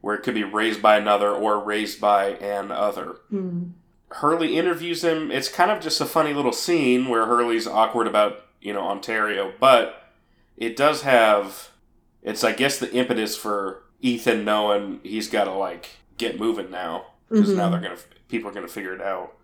where 0.00 0.14
it 0.14 0.22
could 0.22 0.34
be 0.34 0.44
raised 0.44 0.80
by 0.80 0.96
another 0.96 1.30
or 1.30 1.58
raised 1.62 2.00
by 2.00 2.30
an 2.36 2.70
other. 2.70 3.16
Hmm. 3.30 3.64
Hurley 4.10 4.56
interviews 4.56 5.04
him. 5.04 5.30
It's 5.30 5.50
kind 5.50 5.70
of 5.70 5.82
just 5.82 6.00
a 6.00 6.06
funny 6.06 6.32
little 6.32 6.52
scene 6.52 7.08
where 7.08 7.26
Hurley's 7.26 7.66
awkward 7.66 8.06
about, 8.06 8.40
you 8.60 8.72
know, 8.72 8.80
Ontario, 8.88 9.52
but 9.60 10.02
it 10.56 10.76
does 10.76 11.02
have 11.02 11.68
it's 12.22 12.42
I 12.42 12.52
guess 12.52 12.78
the 12.78 12.90
impetus 12.92 13.36
for 13.36 13.82
Ethan 14.00 14.44
knowing 14.44 15.00
he's 15.02 15.28
got 15.28 15.44
to 15.44 15.52
like 15.52 15.90
get 16.16 16.40
moving 16.40 16.70
now 16.70 17.06
because 17.30 17.50
now 17.50 17.68
Mhm. 17.68 17.72
they're 17.72 17.80
going 17.80 17.96
to 17.96 18.02
people 18.28 18.50
are 18.50 18.54
going 18.54 18.66
to 18.66 18.72
figure 18.72 18.94
it 18.94 19.02
out. 19.02 19.34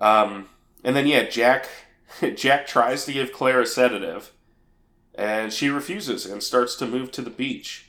Um 0.00 0.48
and 0.82 0.94
then 0.96 1.06
yeah, 1.06 1.24
Jack 1.24 1.68
Jack 2.34 2.66
tries 2.66 3.04
to 3.04 3.12
give 3.12 3.32
Claire 3.32 3.62
a 3.62 3.66
sedative 3.66 4.32
and 5.14 5.52
she 5.52 5.68
refuses 5.68 6.26
and 6.26 6.42
starts 6.42 6.74
to 6.76 6.86
move 6.86 7.10
to 7.12 7.22
the 7.22 7.30
beach. 7.30 7.86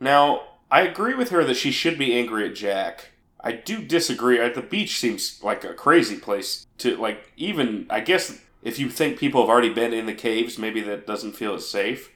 Now, 0.00 0.42
I 0.70 0.82
agree 0.82 1.14
with 1.14 1.30
her 1.30 1.44
that 1.44 1.56
she 1.56 1.70
should 1.70 1.98
be 1.98 2.14
angry 2.14 2.46
at 2.46 2.54
Jack. 2.54 3.10
I 3.40 3.52
do 3.52 3.82
disagree. 3.82 4.36
The 4.48 4.62
beach 4.62 4.98
seems 4.98 5.42
like 5.42 5.64
a 5.64 5.74
crazy 5.74 6.16
place 6.16 6.66
to 6.78 6.96
like 6.96 7.32
even 7.36 7.86
I 7.88 8.00
guess 8.00 8.40
if 8.62 8.78
you 8.78 8.90
think 8.90 9.18
people 9.18 9.40
have 9.40 9.48
already 9.48 9.72
been 9.72 9.92
in 9.92 10.06
the 10.06 10.14
caves, 10.14 10.58
maybe 10.58 10.80
that 10.82 11.06
doesn't 11.06 11.36
feel 11.36 11.54
as 11.54 11.68
safe. 11.68 12.10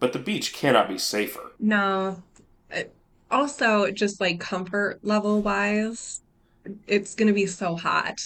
But 0.00 0.12
the 0.12 0.18
beach 0.18 0.52
cannot 0.52 0.88
be 0.88 0.98
safer. 0.98 1.52
No. 1.60 2.22
Also, 3.30 3.90
just 3.92 4.20
like 4.20 4.40
comfort 4.40 4.98
level 5.02 5.40
wise, 5.40 6.20
it's 6.88 7.14
gonna 7.14 7.32
be 7.32 7.46
so 7.46 7.76
hot 7.76 8.20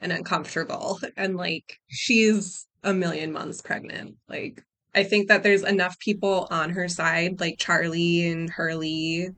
and 0.00 0.12
uncomfortable. 0.12 1.00
And 1.16 1.36
like, 1.36 1.78
she's 1.88 2.66
a 2.84 2.94
million 2.94 3.32
months 3.32 3.60
pregnant. 3.60 4.16
Like, 4.28 4.62
I 4.94 5.04
think 5.04 5.28
that 5.28 5.42
there's 5.42 5.64
enough 5.64 5.98
people 5.98 6.48
on 6.50 6.70
her 6.70 6.88
side, 6.88 7.40
like 7.40 7.58
Charlie 7.58 8.28
and 8.28 8.48
Hurley, 8.50 9.30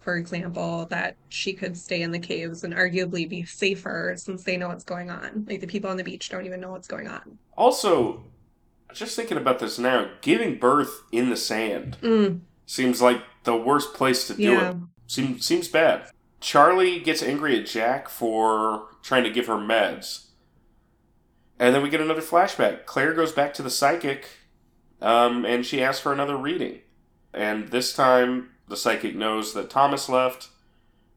for 0.00 0.16
example, 0.16 0.86
that 0.90 1.16
she 1.30 1.52
could 1.52 1.76
stay 1.76 2.02
in 2.02 2.10
the 2.10 2.18
caves 2.18 2.62
and 2.62 2.74
arguably 2.74 3.28
be 3.28 3.44
safer 3.44 4.14
since 4.16 4.44
they 4.44 4.56
know 4.56 4.68
what's 4.68 4.84
going 4.84 5.10
on. 5.10 5.46
Like, 5.48 5.60
the 5.60 5.66
people 5.66 5.90
on 5.90 5.96
the 5.96 6.04
beach 6.04 6.28
don't 6.28 6.46
even 6.46 6.60
know 6.60 6.70
what's 6.70 6.88
going 6.88 7.08
on. 7.08 7.38
Also, 7.56 8.22
just 8.92 9.16
thinking 9.16 9.38
about 9.38 9.58
this 9.58 9.78
now, 9.78 10.08
giving 10.20 10.58
birth 10.58 11.02
in 11.10 11.30
the 11.30 11.36
sand 11.36 11.96
Mm, 12.02 12.40
seems 12.66 13.02
like 13.02 13.22
the 13.44 13.56
worst 13.56 13.94
place 13.94 14.26
to 14.28 14.34
do 14.34 14.42
yeah. 14.42 14.70
it. 14.70 14.76
Seems 15.06 15.44
seems 15.44 15.68
bad. 15.68 16.10
Charlie 16.44 17.00
gets 17.00 17.22
angry 17.22 17.58
at 17.58 17.64
Jack 17.64 18.10
for 18.10 18.88
trying 19.02 19.24
to 19.24 19.30
give 19.30 19.46
her 19.46 19.54
meds. 19.54 20.26
And 21.58 21.74
then 21.74 21.82
we 21.82 21.88
get 21.88 22.02
another 22.02 22.20
flashback. 22.20 22.84
Claire 22.84 23.14
goes 23.14 23.32
back 23.32 23.54
to 23.54 23.62
the 23.62 23.70
psychic, 23.70 24.28
um, 25.00 25.46
and 25.46 25.64
she 25.64 25.82
asks 25.82 26.02
for 26.02 26.12
another 26.12 26.36
reading. 26.36 26.80
And 27.32 27.68
this 27.68 27.94
time, 27.94 28.50
the 28.68 28.76
psychic 28.76 29.16
knows 29.16 29.54
that 29.54 29.70
Thomas 29.70 30.06
left, 30.10 30.48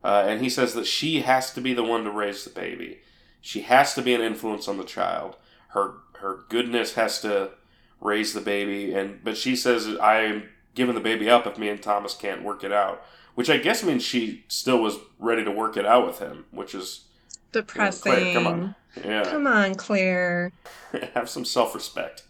uh, 0.02 0.24
and 0.26 0.40
he 0.40 0.50
says 0.50 0.74
that 0.76 0.88
she 0.88 1.20
has 1.20 1.54
to 1.56 1.60
be 1.60 1.74
the 1.74 1.84
one 1.84 2.06
to 2.06 2.12
raise 2.12 2.46
the 2.46 2.50
baby. 2.50 3.02
She 3.42 3.64
has 3.64 3.94
to 3.96 4.02
be 4.02 4.14
an 4.14 4.22
influence 4.22 4.70
on 4.70 4.78
the 4.78 4.86
child. 4.86 5.36
Her 5.70 5.96
her 6.20 6.46
goodness 6.48 6.94
has 6.94 7.20
to 7.24 7.52
raise 8.00 8.34
the 8.34 8.40
baby, 8.40 8.94
and 8.94 9.22
but 9.26 9.36
she 9.36 9.58
says 9.58 9.90
I'm 10.02 10.44
giving 10.74 10.96
the 10.96 11.02
baby 11.02 11.30
up 11.30 11.46
if 11.46 11.58
me 11.58 11.68
and 11.68 11.84
Thomas 11.84 12.14
can't 12.14 12.44
work 12.44 12.64
it 12.64 12.72
out. 12.72 13.04
Which 13.38 13.52
I 13.52 13.58
guess 13.58 13.84
means 13.84 14.02
she 14.02 14.46
still 14.48 14.82
was 14.82 14.98
ready 15.20 15.44
to 15.44 15.52
work 15.52 15.78
it 15.78 15.86
out 15.86 16.08
with 16.08 16.18
him, 16.18 16.46
which 16.50 16.74
is 16.74 17.06
you 17.30 17.38
know, 17.38 17.62
Depressing. 17.62 18.12
Claire, 18.12 18.34
come 18.34 18.48
on, 18.48 18.76
yeah, 19.06 19.24
Come 19.26 19.46
on, 19.46 19.76
Claire. 19.76 20.52
have 21.14 21.30
some 21.30 21.46
self 21.46 21.76
respect. 21.76 22.24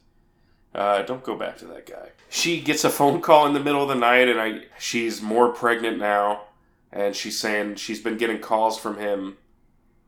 Uh, 0.76 1.04
don't 1.04 1.24
go 1.24 1.38
back 1.38 1.58
to 1.60 1.66
that 1.68 1.86
guy. 1.86 2.10
She 2.28 2.60
gets 2.60 2.84
a 2.84 2.90
phone 2.90 3.22
call 3.22 3.48
in 3.48 3.54
the 3.54 3.62
middle 3.62 3.82
of 3.82 3.88
the 3.88 3.96
night, 3.96 4.28
and 4.28 4.38
I 4.38 4.64
she's 4.80 5.22
more 5.22 5.48
pregnant 5.54 5.98
now, 5.98 6.42
and 6.92 7.16
she's 7.16 7.40
saying 7.40 7.76
she's 7.76 8.02
been 8.02 8.18
getting 8.18 8.40
calls 8.40 8.78
from 8.78 8.98
him 8.98 9.38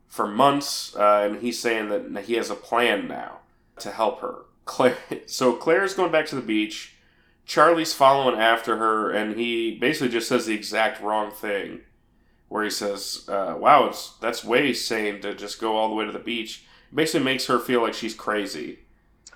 for 0.06 0.26
months, 0.26 0.94
uh, 0.96 1.30
and 1.30 1.40
he's 1.40 1.58
saying 1.58 1.88
that 1.88 2.24
he 2.26 2.34
has 2.34 2.50
a 2.50 2.54
plan 2.54 3.08
now 3.08 3.38
to 3.78 3.90
help 3.90 4.20
her. 4.20 4.40
Claire, 4.66 4.98
so 5.24 5.54
Claire's 5.54 5.94
going 5.94 6.12
back 6.12 6.26
to 6.26 6.34
the 6.34 6.42
beach. 6.42 6.94
Charlie's 7.50 7.92
following 7.92 8.38
after 8.38 8.76
her, 8.76 9.10
and 9.10 9.36
he 9.36 9.76
basically 9.76 10.08
just 10.08 10.28
says 10.28 10.46
the 10.46 10.54
exact 10.54 11.02
wrong 11.02 11.32
thing, 11.32 11.80
where 12.46 12.62
he 12.62 12.70
says, 12.70 13.24
uh, 13.28 13.56
"Wow, 13.58 13.88
it's 13.88 14.12
that's 14.20 14.44
way 14.44 14.72
sane 14.72 15.20
to 15.22 15.34
just 15.34 15.60
go 15.60 15.76
all 15.76 15.88
the 15.88 15.96
way 15.96 16.04
to 16.04 16.12
the 16.12 16.20
beach." 16.20 16.64
Basically, 16.94 17.24
makes 17.24 17.46
her 17.46 17.58
feel 17.58 17.82
like 17.82 17.94
she's 17.94 18.14
crazy. 18.14 18.78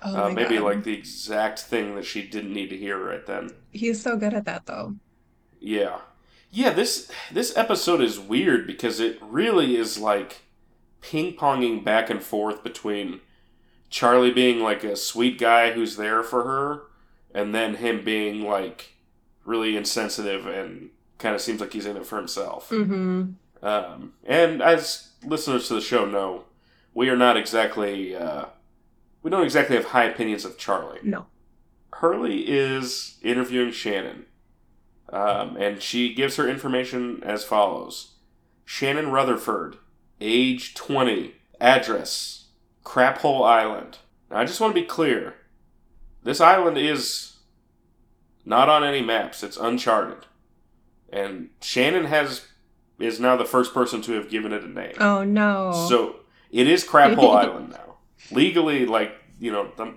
Oh 0.01 0.27
uh, 0.27 0.29
maybe 0.29 0.55
God. 0.55 0.63
like 0.63 0.83
the 0.85 0.93
exact 0.93 1.59
thing 1.59 1.95
that 1.95 2.05
she 2.05 2.25
didn't 2.25 2.53
need 2.53 2.69
to 2.69 2.77
hear 2.77 2.97
right 2.97 3.25
then. 3.25 3.49
He's 3.73 4.01
so 4.01 4.15
good 4.15 4.33
at 4.33 4.45
that 4.45 4.65
though. 4.65 4.95
Yeah, 5.59 5.97
yeah. 6.51 6.69
This 6.69 7.11
this 7.33 7.57
episode 7.57 7.99
is 7.99 8.17
weird 8.17 8.65
because 8.65 9.01
it 9.01 9.19
really 9.21 9.75
is 9.75 9.99
like 9.99 10.43
ping 11.01 11.35
ponging 11.35 11.83
back 11.83 12.09
and 12.09 12.23
forth 12.23 12.63
between 12.63 13.19
Charlie 13.89 14.31
being 14.31 14.61
like 14.61 14.85
a 14.85 14.95
sweet 14.95 15.37
guy 15.37 15.73
who's 15.73 15.97
there 15.97 16.23
for 16.23 16.45
her, 16.45 16.83
and 17.35 17.53
then 17.53 17.75
him 17.75 18.03
being 18.03 18.41
like 18.41 18.93
really 19.43 19.75
insensitive 19.77 20.47
and 20.47 20.89
kind 21.19 21.35
of 21.35 21.41
seems 21.41 21.59
like 21.61 21.73
he's 21.73 21.85
in 21.85 21.97
it 21.97 22.05
for 22.05 22.17
himself. 22.17 22.69
Mm-hmm. 22.69 23.31
Um, 23.61 24.13
and 24.23 24.61
as 24.61 25.09
listeners 25.23 25.67
to 25.67 25.75
the 25.75 25.81
show 25.81 26.05
know, 26.05 26.45
we 26.93 27.09
are 27.09 27.17
not 27.17 27.37
exactly 27.37 28.15
uh, 28.15 28.45
we 29.21 29.29
don't 29.29 29.43
exactly 29.43 29.75
have 29.75 29.85
high 29.85 30.05
opinions 30.05 30.45
of 30.45 30.57
Charlie. 30.57 30.99
No. 31.03 31.27
Hurley 31.93 32.41
is 32.47 33.17
interviewing 33.21 33.71
Shannon, 33.71 34.25
um, 35.11 35.57
and 35.57 35.81
she 35.81 36.13
gives 36.13 36.37
her 36.37 36.47
information 36.47 37.21
as 37.23 37.43
follows: 37.43 38.13
Shannon 38.63 39.11
Rutherford, 39.11 39.77
age 40.21 40.73
twenty, 40.73 41.35
address 41.59 42.45
Craphole 42.83 43.43
Island. 43.43 43.97
Now, 44.29 44.37
I 44.37 44.45
just 44.45 44.61
want 44.61 44.75
to 44.75 44.81
be 44.81 44.87
clear: 44.87 45.35
this 46.25 46.41
island 46.41 46.77
is 46.77 47.37
not 48.43 48.67
on 48.67 48.83
any 48.83 49.01
maps; 49.01 49.41
it's 49.43 49.55
uncharted, 49.55 50.25
and 51.09 51.49
Shannon 51.61 52.05
has 52.05 52.47
is 52.99 53.19
now 53.19 53.37
the 53.37 53.45
first 53.45 53.73
person 53.73 54.01
to 54.01 54.13
have 54.13 54.29
given 54.29 54.51
it 54.51 54.63
a 54.63 54.67
name. 54.67 54.95
Oh 54.99 55.23
no. 55.23 55.85
So 55.87 56.17
it 56.51 56.67
is 56.67 56.83
Craphole 56.83 57.31
Island 57.37 57.69
now. 57.69 57.95
Legally, 58.31 58.85
like 58.85 59.15
you 59.39 59.51
know, 59.51 59.71
the 59.77 59.93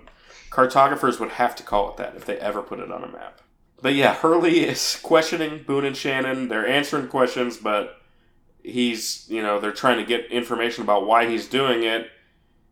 cartographers 0.49 1.19
would 1.19 1.31
have 1.31 1.55
to 1.57 1.63
call 1.63 1.89
it 1.91 1.97
that 1.97 2.15
if 2.15 2.25
they 2.25 2.37
ever 2.37 2.61
put 2.61 2.79
it 2.79 2.91
on 2.91 3.03
a 3.03 3.07
map. 3.07 3.41
But 3.81 3.95
yeah, 3.95 4.13
Hurley 4.13 4.59
is 4.59 4.99
questioning 5.01 5.63
Boone 5.63 5.85
and 5.85 5.95
Shannon. 5.95 6.49
They're 6.49 6.67
answering 6.67 7.07
questions, 7.07 7.57
but 7.57 8.01
he's, 8.61 9.25
you 9.29 9.41
know, 9.41 9.59
they're 9.59 9.71
trying 9.71 9.97
to 9.97 10.05
get 10.05 10.29
information 10.31 10.83
about 10.83 11.07
why 11.07 11.27
he's 11.27 11.47
doing 11.47 11.83
it. 11.83 12.09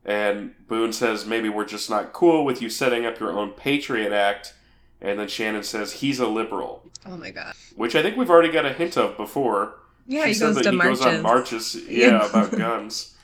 And 0.08 0.56
Boone 0.68 0.94
says, 0.94 1.26
maybe 1.26 1.50
we're 1.50 1.66
just 1.66 1.90
not 1.90 2.14
cool 2.14 2.46
with 2.46 2.62
you 2.62 2.70
setting 2.70 3.06
up 3.06 3.20
your 3.20 3.32
own 3.38 3.52
Patriot 3.52 4.14
Act. 4.14 4.54
And 5.02 5.20
then 5.20 5.28
Shannon 5.28 5.64
says, 5.64 5.92
he's 5.94 6.20
a 6.20 6.28
liberal. 6.28 6.90
Oh 7.06 7.18
my 7.18 7.30
god. 7.32 7.54
Which 7.76 7.94
I 7.96 8.02
think 8.02 8.16
we've 8.18 8.30
already 8.30 8.50
got 8.52 8.66
a 8.66 8.72
hint 8.74 8.98
of 8.98 9.18
before. 9.18 9.76
Yeah, 10.08 10.26
She 10.28 10.34
he 10.36 10.40
goes 10.40 10.62
to 10.62 10.72
he 10.72 10.76
marches. 10.78 11.00
goes 11.04 11.16
on 11.16 11.22
marches, 11.22 11.76
yeah, 11.90 12.08
Yeah. 12.08 12.30
about 12.30 12.52
guns. 12.58 13.16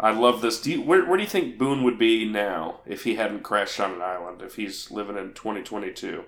I 0.00 0.10
love 0.10 0.42
this. 0.42 0.60
Do 0.60 0.72
you, 0.72 0.82
where, 0.82 1.06
where 1.06 1.16
do 1.16 1.22
you 1.22 1.28
think 1.28 1.56
Boone 1.56 1.84
would 1.84 1.98
be 2.00 2.24
now 2.28 2.80
if 2.84 3.04
he 3.04 3.14
hadn't 3.14 3.44
crashed 3.44 3.78
on 3.78 3.92
an 3.92 4.02
island? 4.02 4.42
If 4.42 4.56
he's 4.56 4.90
living 4.90 5.16
in 5.16 5.32
2022, 5.34 6.24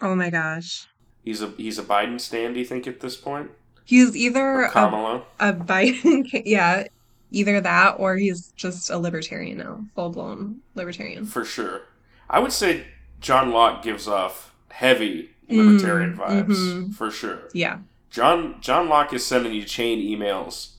Oh 0.00 0.14
my 0.14 0.30
gosh. 0.30 0.86
he's 1.22 1.42
a 1.42 1.48
he's 1.58 1.78
a 1.78 1.82
Biden 1.82 2.18
stand. 2.18 2.54
Do 2.54 2.60
you 2.60 2.66
think 2.66 2.86
at 2.86 3.00
this 3.00 3.16
point, 3.16 3.50
He's 3.84 4.16
either 4.16 4.40
or 4.42 4.62
a, 4.64 4.70
Kamala? 4.70 5.24
a 5.38 5.52
Biden, 5.52 6.28
yeah, 6.46 6.84
either 7.30 7.60
that 7.60 7.96
or 7.98 8.16
he's 8.16 8.48
just 8.56 8.90
a 8.90 8.98
libertarian 8.98 9.58
now, 9.58 9.84
full 9.94 10.10
blown 10.10 10.60
libertarian. 10.74 11.26
For 11.26 11.44
sure, 11.44 11.82
I 12.30 12.38
would 12.40 12.52
say 12.52 12.86
John 13.20 13.50
Locke 13.52 13.82
gives 13.82 14.06
off 14.08 14.52
heavy 14.70 15.30
libertarian 15.48 16.16
Mm, 16.16 16.18
vibes 16.18 16.46
mhm. 16.56 16.94
for 16.94 17.10
sure. 17.10 17.48
Yeah. 17.52 17.78
John 18.10 18.56
John 18.60 18.88
Locke 18.88 19.12
is 19.12 19.24
sending 19.26 19.52
you 19.52 19.64
chain 19.64 19.98
emails 20.00 20.70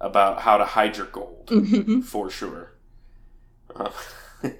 about 0.00 0.40
how 0.42 0.56
to 0.58 0.64
hide 0.64 0.96
your 0.96 1.06
gold. 1.06 1.46
Mhm. 1.46 2.04
for 2.04 2.28
sure. 2.30 2.72
Uh, 3.74 3.90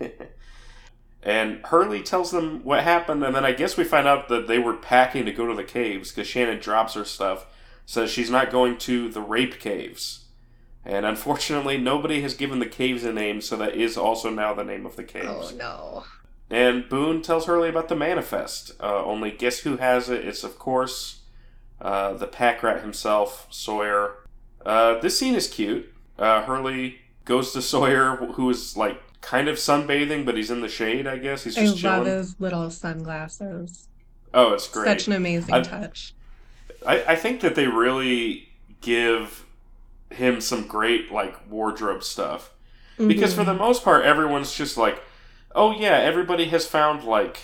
and 1.23 1.61
Hurley 1.67 2.03
tells 2.03 2.31
them 2.31 2.63
what 2.65 2.83
happened, 2.85 3.25
and 3.25 3.35
then 3.35 3.45
I 3.45 3.53
guess 3.53 3.77
we 3.77 3.85
find 3.85 4.07
out 4.07 4.29
that 4.29 4.47
they 4.47 4.59
were 4.59 4.75
packing 4.75 5.25
to 5.27 5.33
go 5.33 5.47
to 5.47 5.55
the 5.55 5.65
caves 5.65 6.11
because 6.13 6.29
Shannon 6.29 6.61
drops 6.61 6.95
her 6.95 7.05
stuff, 7.05 7.47
says 7.85 8.11
she's 8.11 8.31
not 8.31 8.51
going 8.51 8.79
to 8.79 9.09
the 9.09 9.21
rape 9.21 9.59
caves. 9.59 10.25
And 10.87 11.05
unfortunately, 11.05 11.79
nobody 11.79 12.23
has 12.23 12.35
given 12.35 12.61
the 12.61 12.67
caves 12.67 13.03
a 13.05 13.13
name, 13.13 13.41
so 13.41 13.57
that 13.57 13.75
is 13.75 13.97
also 13.97 14.31
now 14.31 14.55
the 14.55 14.63
name 14.65 14.87
of 14.87 14.95
the 14.95 15.03
caves. 15.05 15.53
Oh 15.53 15.57
no. 15.57 16.05
And 16.49 16.89
Boone 16.89 17.23
tells 17.23 17.47
Hurley 17.47 17.69
about 17.69 17.89
the 17.89 17.97
manifest. 17.97 18.71
Uh, 18.81 19.05
only 19.05 19.33
guess 19.33 19.59
who 19.61 19.79
has 19.79 20.09
it? 20.09 20.25
It's, 20.25 20.45
of 20.45 20.61
course, 20.61 21.23
uh, 21.81 22.13
the 22.13 22.29
pack 22.29 22.63
rat 22.63 22.83
himself, 22.83 23.49
Sawyer. 23.51 24.15
Uh, 24.65 25.01
this 25.01 25.19
scene 25.19 25.35
is 25.35 25.49
cute. 25.49 25.93
Uh, 26.17 26.43
Hurley 26.43 26.99
goes 27.25 27.53
to 27.55 27.61
Sawyer, 27.63 28.15
who 28.17 28.49
is 28.49 28.77
like 28.77 29.03
kind 29.23 29.49
of 29.49 29.57
sunbathing, 29.57 30.25
but 30.25 30.37
he's 30.37 30.53
in 30.53 30.61
the 30.61 30.69
shade, 30.69 31.09
I 31.09 31.19
guess. 31.19 31.43
He's 31.43 31.57
just 31.57 31.67
I 31.67 31.71
just 31.73 31.83
love 31.85 32.05
chilling. 32.05 32.19
his 32.19 32.37
little 32.41 32.71
sunglasses. 32.71 33.89
Oh, 34.33 34.53
it's 34.53 34.69
great. 34.69 34.87
Such 34.87 35.09
an 35.09 35.15
amazing 35.15 35.53
I- 35.53 35.63
touch. 35.63 36.15
I, 36.87 37.03
I 37.09 37.17
think 37.17 37.41
that 37.41 37.57
they 37.57 37.67
really 37.67 38.51
give 38.83 39.46
him 40.11 40.41
some 40.41 40.67
great 40.67 41.11
like 41.11 41.51
wardrobe 41.51 42.03
stuff. 42.03 42.53
Mm-hmm. 42.95 43.09
Because 43.09 43.35
for 43.35 43.45
the 43.45 43.55
most 43.55 43.85
part, 43.85 44.05
everyone's 44.05 44.55
just 44.55 44.77
like, 44.77 45.03
oh 45.55 45.73
yeah, 45.73 45.97
everybody 45.99 46.47
has 46.47 46.67
found 46.67 47.05
like 47.05 47.41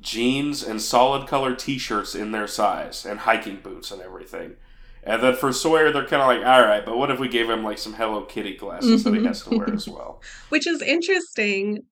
jeans 0.00 0.62
and 0.62 0.80
solid 0.82 1.26
color 1.26 1.54
t-shirts 1.54 2.14
in 2.14 2.32
their 2.32 2.46
size 2.46 3.06
and 3.06 3.20
hiking 3.20 3.56
boots 3.56 3.90
and 3.90 4.02
everything. 4.02 4.56
And 5.02 5.22
then 5.22 5.36
for 5.36 5.52
Sawyer, 5.52 5.92
they're 5.92 6.06
kind 6.06 6.22
of 6.22 6.28
like, 6.28 6.46
all 6.46 6.66
right, 6.66 6.84
but 6.84 6.96
what 6.96 7.10
if 7.10 7.18
we 7.18 7.28
gave 7.28 7.48
him 7.48 7.62
like 7.62 7.78
some 7.78 7.92
Hello 7.92 8.22
Kitty 8.22 8.56
glasses 8.56 9.04
that 9.04 9.14
he 9.14 9.24
has 9.24 9.42
to 9.42 9.56
wear 9.56 9.70
as 9.70 9.86
well? 9.86 10.22
Which 10.48 10.66
is 10.66 10.80
interesting 10.80 11.84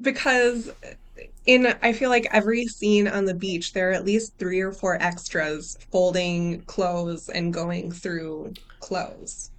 because 0.00 0.70
in 1.46 1.74
I 1.82 1.92
feel 1.92 2.10
like 2.10 2.28
every 2.32 2.66
scene 2.66 3.08
on 3.08 3.24
the 3.24 3.34
beach 3.34 3.72
there 3.72 3.90
are 3.90 3.92
at 3.92 4.04
least 4.04 4.38
three 4.38 4.60
or 4.60 4.72
four 4.72 5.00
extras 5.02 5.76
folding 5.90 6.62
clothes 6.62 7.28
and 7.28 7.52
going 7.52 7.90
through 7.90 8.52
clothes. 8.82 9.50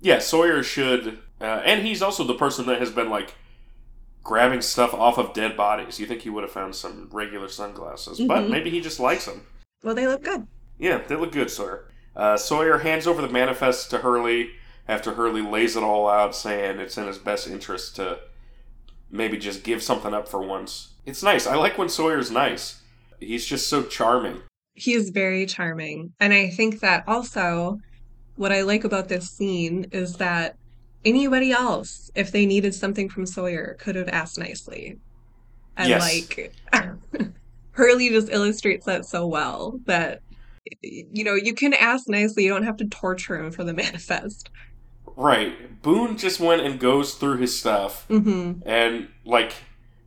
Yeah, 0.00 0.18
Sawyer 0.18 0.62
should, 0.62 1.18
uh, 1.40 1.62
and 1.64 1.86
he's 1.86 2.02
also 2.02 2.24
the 2.24 2.34
person 2.34 2.66
that 2.66 2.80
has 2.80 2.90
been 2.90 3.08
like 3.08 3.34
grabbing 4.22 4.60
stuff 4.60 4.92
off 4.94 5.18
of 5.18 5.32
dead 5.32 5.56
bodies. 5.56 5.98
You 5.98 6.06
think 6.06 6.22
he 6.22 6.30
would 6.30 6.42
have 6.44 6.52
found 6.52 6.74
some 6.74 7.08
regular 7.12 7.48
sunglasses, 7.48 8.20
but 8.20 8.44
Mhm. 8.44 8.50
maybe 8.50 8.70
he 8.70 8.80
just 8.80 9.00
likes 9.00 9.24
them. 9.26 9.46
Well, 9.82 9.94
they 9.94 10.06
look 10.06 10.22
good. 10.22 10.46
Yeah, 10.78 10.98
they 10.98 11.16
look 11.16 11.32
good, 11.32 11.50
Sawyer. 11.50 11.88
Uh, 12.14 12.36
Sawyer 12.36 12.78
hands 12.78 13.06
over 13.06 13.22
the 13.22 13.28
manifest 13.28 13.90
to 13.90 13.98
Hurley 13.98 14.50
after 14.86 15.14
Hurley 15.14 15.40
lays 15.42 15.76
it 15.76 15.82
all 15.82 16.08
out, 16.08 16.34
saying 16.36 16.78
it's 16.78 16.98
in 16.98 17.06
his 17.06 17.18
best 17.18 17.48
interest 17.48 17.96
to 17.96 18.18
maybe 19.10 19.38
just 19.38 19.62
give 19.64 19.82
something 19.82 20.12
up 20.14 20.28
for 20.28 20.40
once. 20.42 20.88
It's 21.06 21.22
nice. 21.22 21.46
I 21.46 21.56
like 21.56 21.78
when 21.78 21.88
Sawyer's 21.88 22.30
nice. 22.30 22.80
He's 23.20 23.46
just 23.46 23.68
so 23.68 23.82
charming. 23.84 24.42
He 24.74 24.94
is 24.94 25.10
very 25.10 25.46
charming. 25.46 26.12
And 26.20 26.32
I 26.32 26.48
think 26.50 26.80
that 26.80 27.04
also 27.06 27.78
what 28.42 28.52
I 28.52 28.62
like 28.62 28.82
about 28.84 29.08
this 29.08 29.30
scene 29.30 29.86
is 29.92 30.14
that 30.16 30.56
anybody 31.04 31.52
else, 31.52 32.10
if 32.16 32.32
they 32.32 32.44
needed 32.44 32.74
something 32.74 33.08
from 33.08 33.24
Sawyer, 33.24 33.76
could 33.78 33.94
have 33.94 34.08
asked 34.08 34.36
nicely. 34.38 34.98
And 35.76 35.88
Yes. 35.88 36.00
like 36.00 36.52
Hurley 37.72 38.08
just 38.10 38.28
illustrates 38.30 38.84
that 38.86 39.06
so 39.06 39.26
well 39.26 39.80
that 39.86 40.20
you 40.82 41.24
know, 41.24 41.34
you 41.34 41.54
can 41.54 41.74
ask 41.74 42.08
nicely, 42.08 42.44
you 42.44 42.48
don't 42.48 42.64
have 42.64 42.76
to 42.78 42.86
torture 42.86 43.36
him 43.36 43.50
for 43.52 43.64
the 43.64 43.72
manifest. 43.84 44.50
Right. 45.16 45.80
Boone 45.82 46.16
just 46.16 46.40
went 46.40 46.62
and 46.62 46.78
goes 46.80 47.14
through 47.14 47.38
his 47.38 47.58
stuff, 47.58 48.06
hmm 48.08 48.52
and 48.64 49.08
like 49.24 49.52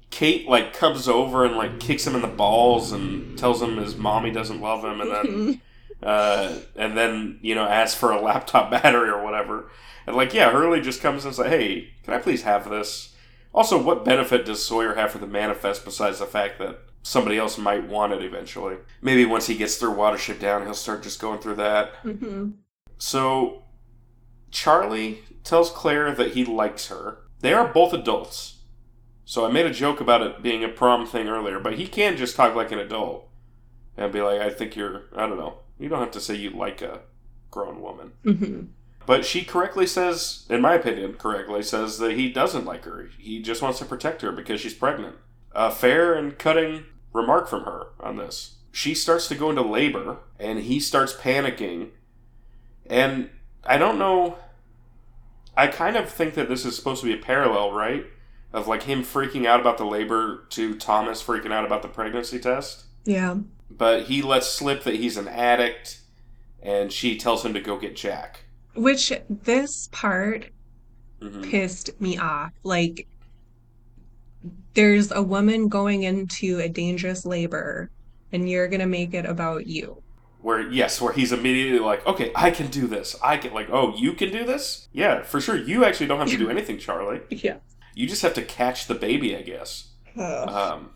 Kate 0.09 0.47
like 0.47 0.73
comes 0.73 1.07
over 1.07 1.45
and 1.45 1.55
like 1.55 1.79
kicks 1.79 2.05
him 2.07 2.15
in 2.15 2.21
the 2.21 2.27
balls 2.27 2.91
and 2.91 3.37
tells 3.37 3.61
him 3.61 3.77
his 3.77 3.95
mommy 3.95 4.31
doesn't 4.31 4.61
love 4.61 4.83
him, 4.83 5.01
and 5.01 5.11
then 5.11 5.61
uh, 6.03 6.55
and 6.75 6.97
then 6.97 7.39
you 7.41 7.55
know 7.55 7.65
ask 7.65 7.97
for 7.97 8.11
a 8.11 8.21
laptop 8.29 8.71
battery 8.71 9.09
or 9.09 9.23
whatever. 9.23 9.69
And 10.07 10.15
like, 10.15 10.33
yeah, 10.33 10.51
Hurley 10.51 10.81
just 10.81 11.01
comes 11.01 11.25
and 11.25 11.33
says, 11.33 11.47
"Hey, 11.47 11.89
can 12.03 12.13
I 12.13 12.19
please 12.19 12.43
have 12.43 12.69
this?" 12.69 13.15
Also, 13.53 13.81
what 13.81 14.03
benefit 14.05 14.45
does 14.45 14.65
Sawyer 14.65 14.95
have 14.95 15.11
for 15.11 15.17
the 15.17 15.27
manifest 15.27 15.85
besides 15.85 16.19
the 16.19 16.25
fact 16.25 16.59
that 16.59 16.79
somebody 17.03 17.37
else 17.37 17.57
might 17.57 17.87
want 17.87 18.13
it 18.13 18.21
eventually? 18.21 18.77
Maybe 19.01 19.25
once 19.25 19.47
he 19.47 19.55
gets 19.55 19.77
through 19.77 19.95
Watership 19.95 20.39
Down, 20.39 20.63
he'll 20.63 20.73
start 20.73 21.03
just 21.03 21.21
going 21.21 21.39
through 21.39 21.55
that. 21.55 21.93
hmm 22.01 22.49
So, 22.97 23.63
Charlie 24.51 25.19
tells 25.43 25.69
Claire 25.71 26.11
that 26.13 26.31
he 26.33 26.43
likes 26.43 26.87
her. 26.87 27.19
They 27.39 27.53
are 27.53 27.67
both 27.67 27.93
adults. 27.93 28.57
So 29.23 29.45
I 29.45 29.51
made 29.51 29.65
a 29.65 29.71
joke 29.73 29.99
about 30.01 30.21
it 30.21 30.43
being 30.43 30.63
a 30.63 30.69
prom 30.69 31.05
thing 31.05 31.27
earlier, 31.27 31.59
but 31.59 31.75
he 31.79 31.87
can 31.87 32.15
just 32.15 32.35
talk 32.35 32.55
like 32.55 32.71
an 32.71 32.79
adult 32.79 33.27
and 33.97 34.11
be 34.11 34.21
like, 34.21 34.39
I 34.39 34.49
think 34.49 34.75
you're, 34.75 35.03
I 35.15 35.25
don't 35.27 35.37
know. 35.37 35.59
You 35.77 35.89
don't 35.89 35.99
have 35.99 36.11
to 36.11 36.21
say 36.21 36.35
you 36.35 36.51
like 36.51 36.81
a 36.81 37.01
grown 37.51 37.81
woman. 37.81 38.13
hmm 38.23 38.61
But 39.05 39.25
she 39.25 39.43
correctly 39.43 39.85
says, 39.85 40.45
in 40.49 40.61
my 40.61 40.73
opinion, 40.75 41.13
correctly 41.13 41.63
says 41.63 41.99
that 41.99 42.13
he 42.13 42.31
doesn't 42.31 42.65
like 42.65 42.85
her. 42.85 43.09
He 43.17 43.41
just 43.41 43.61
wants 43.61 43.79
to 43.79 43.85
protect 43.85 44.21
her 44.21 44.31
because 44.31 44.61
she's 44.61 44.73
pregnant. 44.73 45.15
A 45.53 45.71
fair 45.71 46.13
and 46.13 46.37
cutting 46.37 46.85
remark 47.13 47.47
from 47.47 47.63
her 47.63 47.87
on 47.99 48.17
this. 48.17 48.55
She 48.71 48.93
starts 48.93 49.27
to 49.29 49.35
go 49.35 49.49
into 49.49 49.61
labor, 49.61 50.17
and 50.39 50.59
he 50.59 50.79
starts 50.81 51.13
panicking. 51.15 51.91
And 52.87 53.29
I 53.63 53.77
don't 53.77 53.97
know. 53.99 54.37
I 55.55 55.67
kind 55.67 55.95
of 55.95 56.09
think 56.09 56.33
that 56.33 56.49
this 56.49 56.65
is 56.65 56.75
supposed 56.75 57.01
to 57.01 57.07
be 57.07 57.13
a 57.13 57.23
parallel, 57.23 57.71
right? 57.71 58.05
Of 58.51 58.67
like 58.67 58.83
him 58.83 59.03
freaking 59.03 59.45
out 59.45 59.61
about 59.61 59.77
the 59.77 59.85
labor 59.85 60.45
to 60.49 60.75
Thomas 60.75 61.23
freaking 61.23 61.51
out 61.53 61.65
about 61.65 61.81
the 61.81 61.87
pregnancy 61.87 62.39
test 62.39 62.85
Yeah. 63.05 63.35
But 63.69 64.03
he 64.05 64.21
lets 64.21 64.47
slip 64.49 64.83
that 64.83 64.95
he's 64.95 65.17
an 65.17 65.27
addict 65.27 66.01
and 66.61 66.91
she 66.91 67.17
tells 67.17 67.45
him 67.45 67.53
to 67.53 67.61
go 67.61 67.77
get 67.79 67.95
jack. 67.95 68.45
Which 68.75 69.11
this 69.27 69.87
part 69.91 70.51
hmm 71.21 71.41
pissed 71.41 71.91
me 71.99 72.17
off. 72.17 72.51
Like, 72.63 73.07
there's 74.73 75.11
a 75.11 75.21
woman 75.23 75.67
going 75.69 76.03
into 76.03 76.59
a 76.59 76.69
dangerous 76.69 77.25
labor, 77.25 77.89
and 78.31 78.49
you're 78.49 78.67
gonna 78.67 78.87
make 78.87 79.13
it 79.13 79.25
about 79.25 79.65
you. 79.67 80.03
where 80.39 80.61
yes 80.71 81.01
where 81.01 81.13
he's 81.13 81.31
immediately 81.31 81.79
like 81.79 82.05
okay 82.05 82.31
i 82.35 82.51
can 82.51 82.67
do 82.67 82.87
this. 82.87 83.15
I 83.23 83.37
can 83.37 83.53
like 83.53 83.69
oh 83.71 83.95
you 83.95 84.13
can 84.13 84.31
do 84.31 84.45
this? 84.45 84.87
Yeah 84.91 85.23
for 85.23 85.41
sure. 85.41 85.55
You 85.57 85.85
actually 85.85 86.07
don't 86.07 86.19
have 86.19 86.29
to 86.31 86.37
do 86.37 86.49
anything 86.55 86.77
charlie. 86.77 87.21
Yeah. 87.29 87.57
you 87.93 88.07
just 88.07 88.21
have 88.21 88.33
to 88.35 88.43
catch 88.43 88.87
the 88.87 88.95
baby 88.95 89.35
i 89.35 89.41
guess. 89.41 89.91
Um 90.47 90.91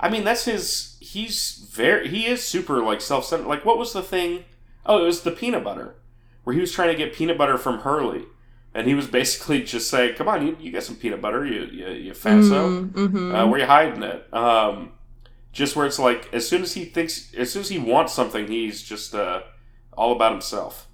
i 0.00 0.08
mean 0.08 0.24
that's 0.24 0.44
his 0.44 0.96
he's 1.00 1.68
very 1.70 2.08
he 2.08 2.26
is 2.26 2.42
super 2.44 2.82
like 2.82 3.00
self-centered 3.00 3.46
like 3.46 3.64
what 3.64 3.78
was 3.78 3.92
the 3.92 4.02
thing 4.02 4.44
oh 4.84 5.02
it 5.02 5.06
was 5.06 5.22
the 5.22 5.30
peanut 5.30 5.64
butter 5.64 5.94
where 6.44 6.54
he 6.54 6.60
was 6.60 6.72
trying 6.72 6.88
to 6.88 6.96
get 6.96 7.14
peanut 7.14 7.38
butter 7.38 7.58
from 7.58 7.80
hurley 7.80 8.24
and 8.74 8.86
he 8.86 8.94
was 8.94 9.06
basically 9.20 9.62
just 9.62 9.88
saying 9.90 10.14
come 10.14 10.28
on 10.28 10.46
you, 10.46 10.56
you 10.60 10.70
get 10.70 10.82
some 10.82 10.96
peanut 10.96 11.20
butter 11.22 11.44
you 11.46 11.64
you, 11.66 11.88
you 11.90 12.12
fatso 12.12 12.90
Mm-hmm. 12.90 13.34
uh, 13.34 13.46
where 13.46 13.60
you 13.60 13.66
hiding 13.66 14.02
it? 14.02 14.32
Um, 14.34 14.92
just 15.52 15.74
where 15.74 15.86
it's 15.86 15.98
like 15.98 16.28
as 16.34 16.46
soon 16.46 16.62
as 16.62 16.74
he 16.74 16.84
thinks, 16.84 17.32
as 17.34 17.50
soon 17.50 17.60
as 17.62 17.70
he 17.70 17.78
wants 17.78 18.12
something, 18.12 18.46
he's 18.46 18.82
just 18.82 19.14
uh, 19.14 19.40
all 19.96 20.12
about 20.12 20.32
himself. 20.32 20.86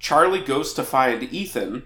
Charlie 0.00 0.42
goes 0.42 0.72
to 0.74 0.82
find 0.82 1.22
Ethan, 1.22 1.84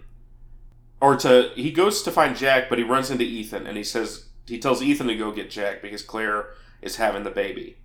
or 1.00 1.14
to 1.16 1.50
he 1.55 1.70
goes 1.70 2.03
to 2.03 2.11
find 2.11 2.35
Jack, 2.37 2.68
but 2.70 2.79
he 2.79 2.85
runs 2.85 3.11
into 3.11 3.24
Ethan, 3.24 3.66
and 3.66 3.76
he 3.76 3.85
says 3.85 4.29
he 4.50 4.58
tells 4.58 4.82
Ethan 4.82 5.06
to 5.06 5.16
go 5.16 5.32
get 5.32 5.50
Jack 5.50 5.80
because 5.80 6.02
Claire 6.02 6.48
is 6.82 6.96
having 6.96 7.24
the 7.24 7.30
baby, 7.30 7.76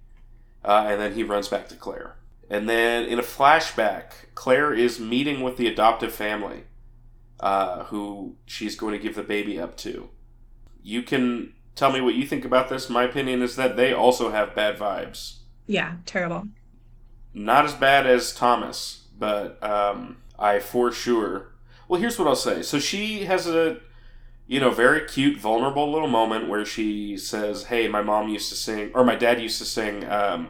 Uh, 0.63 0.87
and 0.89 0.99
then 0.99 1.13
he 1.13 1.23
runs 1.23 1.47
back 1.47 1.67
to 1.69 1.75
Claire. 1.75 2.15
And 2.49 2.67
then 2.67 3.05
in 3.05 3.19
a 3.19 3.23
flashback, 3.23 4.11
Claire 4.33 4.73
is 4.73 4.99
meeting 4.99 5.41
with 5.41 5.57
the 5.57 5.67
adoptive 5.67 6.13
family 6.13 6.63
uh, 7.39 7.85
who 7.85 8.35
she's 8.45 8.75
going 8.75 8.93
to 8.93 8.99
give 8.99 9.15
the 9.15 9.23
baby 9.23 9.59
up 9.59 9.77
to. 9.77 10.09
You 10.83 11.01
can 11.03 11.53
tell 11.75 11.91
me 11.91 12.01
what 12.01 12.15
you 12.15 12.25
think 12.25 12.45
about 12.45 12.69
this. 12.69 12.89
My 12.89 13.03
opinion 13.03 13.41
is 13.41 13.55
that 13.55 13.75
they 13.75 13.93
also 13.93 14.31
have 14.31 14.55
bad 14.55 14.77
vibes. 14.77 15.39
Yeah, 15.67 15.95
terrible. 16.05 16.47
Not 17.33 17.65
as 17.65 17.73
bad 17.73 18.07
as 18.07 18.33
Thomas, 18.33 19.07
but 19.17 19.61
um, 19.63 20.17
I 20.39 20.59
for 20.59 20.91
sure. 20.91 21.51
Well, 21.87 21.99
here's 21.99 22.17
what 22.17 22.27
I'll 22.27 22.35
say. 22.35 22.61
So 22.61 22.79
she 22.79 23.25
has 23.25 23.47
a, 23.47 23.77
you 24.47 24.59
know, 24.59 24.71
very 24.71 25.05
cute, 25.07 25.39
vulnerable 25.39 25.91
little 25.91 26.07
moment 26.07 26.47
where 26.47 26.65
she 26.65 27.17
says, 27.17 27.65
"Hey, 27.65 27.87
my 27.87 28.01
mom 28.01 28.29
used 28.29 28.49
to 28.49 28.55
sing, 28.55 28.91
or 28.93 29.03
my 29.03 29.15
dad 29.15 29.41
used 29.41 29.57
to 29.59 29.65
sing, 29.65 30.05
um, 30.09 30.49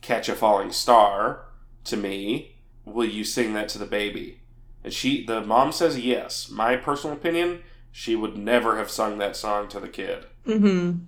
Catch 0.00 0.28
a 0.28 0.34
Falling 0.36 0.70
Star 0.72 1.46
to 1.84 1.96
me. 1.96 2.56
Will 2.84 3.08
you 3.08 3.24
sing 3.24 3.54
that 3.54 3.68
to 3.70 3.78
the 3.78 3.86
baby?" 3.86 4.40
And 4.84 4.92
she, 4.92 5.24
the 5.26 5.40
mom 5.40 5.72
says 5.72 5.98
yes. 5.98 6.48
My 6.50 6.76
personal 6.76 7.16
opinion, 7.16 7.62
she 7.90 8.14
would 8.14 8.36
never 8.36 8.76
have 8.78 8.90
sung 8.90 9.18
that 9.18 9.34
song 9.36 9.68
to 9.68 9.80
the 9.80 9.88
kid. 9.88 10.24
Mm-hmm. 10.46 11.00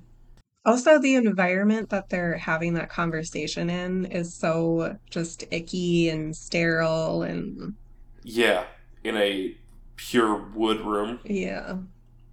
Also, 0.66 0.98
the 0.98 1.14
environment 1.14 1.88
that 1.90 2.10
they're 2.10 2.36
having 2.36 2.74
that 2.74 2.90
conversation 2.90 3.70
in 3.70 4.04
is 4.06 4.34
so 4.34 4.98
just 5.08 5.44
icky 5.50 6.10
and 6.10 6.36
sterile 6.36 7.22
and 7.22 7.74
Yeah, 8.24 8.64
in 9.02 9.16
a 9.16 9.56
pure 9.96 10.34
wood 10.54 10.80
room. 10.80 11.20
yeah. 11.24 11.76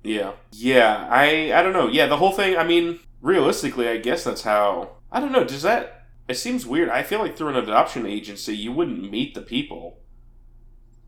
Yeah. 0.03 0.33
Yeah, 0.51 1.07
I 1.10 1.53
I 1.53 1.62
don't 1.62 1.73
know. 1.73 1.88
Yeah, 1.88 2.07
the 2.07 2.17
whole 2.17 2.31
thing, 2.31 2.57
I 2.57 2.63
mean, 2.63 2.99
realistically, 3.21 3.88
I 3.88 3.97
guess 3.97 4.23
that's 4.23 4.43
how 4.43 4.97
I 5.12 5.19
don't 5.19 5.31
know, 5.31 5.43
does 5.43 5.62
that 5.63 5.93
it 6.27 6.36
seems 6.36 6.65
weird. 6.65 6.89
I 6.89 7.03
feel 7.03 7.19
like 7.19 7.38
through 7.38 7.49
an 7.49 7.55
adoption 7.55 8.05
agency, 8.05 8.55
you 8.55 8.71
wouldn't 8.73 9.10
meet 9.12 9.33
the 9.33 9.41
people. 9.41 9.99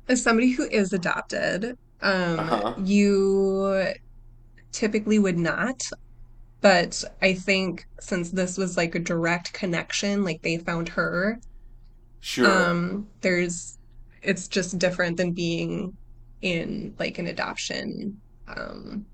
As 0.09 0.21
somebody 0.23 0.51
who 0.51 0.67
is 0.69 0.91
adopted, 0.93 1.77
um, 2.01 2.51
Uh-huh. 2.51 2.73
you 2.75 3.93
typically 4.73 5.19
would 5.19 5.37
not, 5.37 5.81
but 6.61 7.03
I 7.21 7.33
think 7.35 7.85
since 8.01 8.31
this 8.31 8.57
was 8.57 8.77
like 8.77 8.95
a 8.95 8.99
direct 8.99 9.53
connection, 9.53 10.23
like 10.25 10.41
they 10.43 10.57
found 10.59 10.89
her, 10.89 11.39
Sure. 12.21 12.71
um, 12.71 13.09
there's 13.21 13.77
it's 14.21 14.47
just 14.47 14.79
different 14.79 15.17
than 15.17 15.33
being 15.33 15.97
in 16.41 16.95
like 16.99 17.19
an 17.19 17.27
adoption, 17.27 18.21
um, 18.55 19.05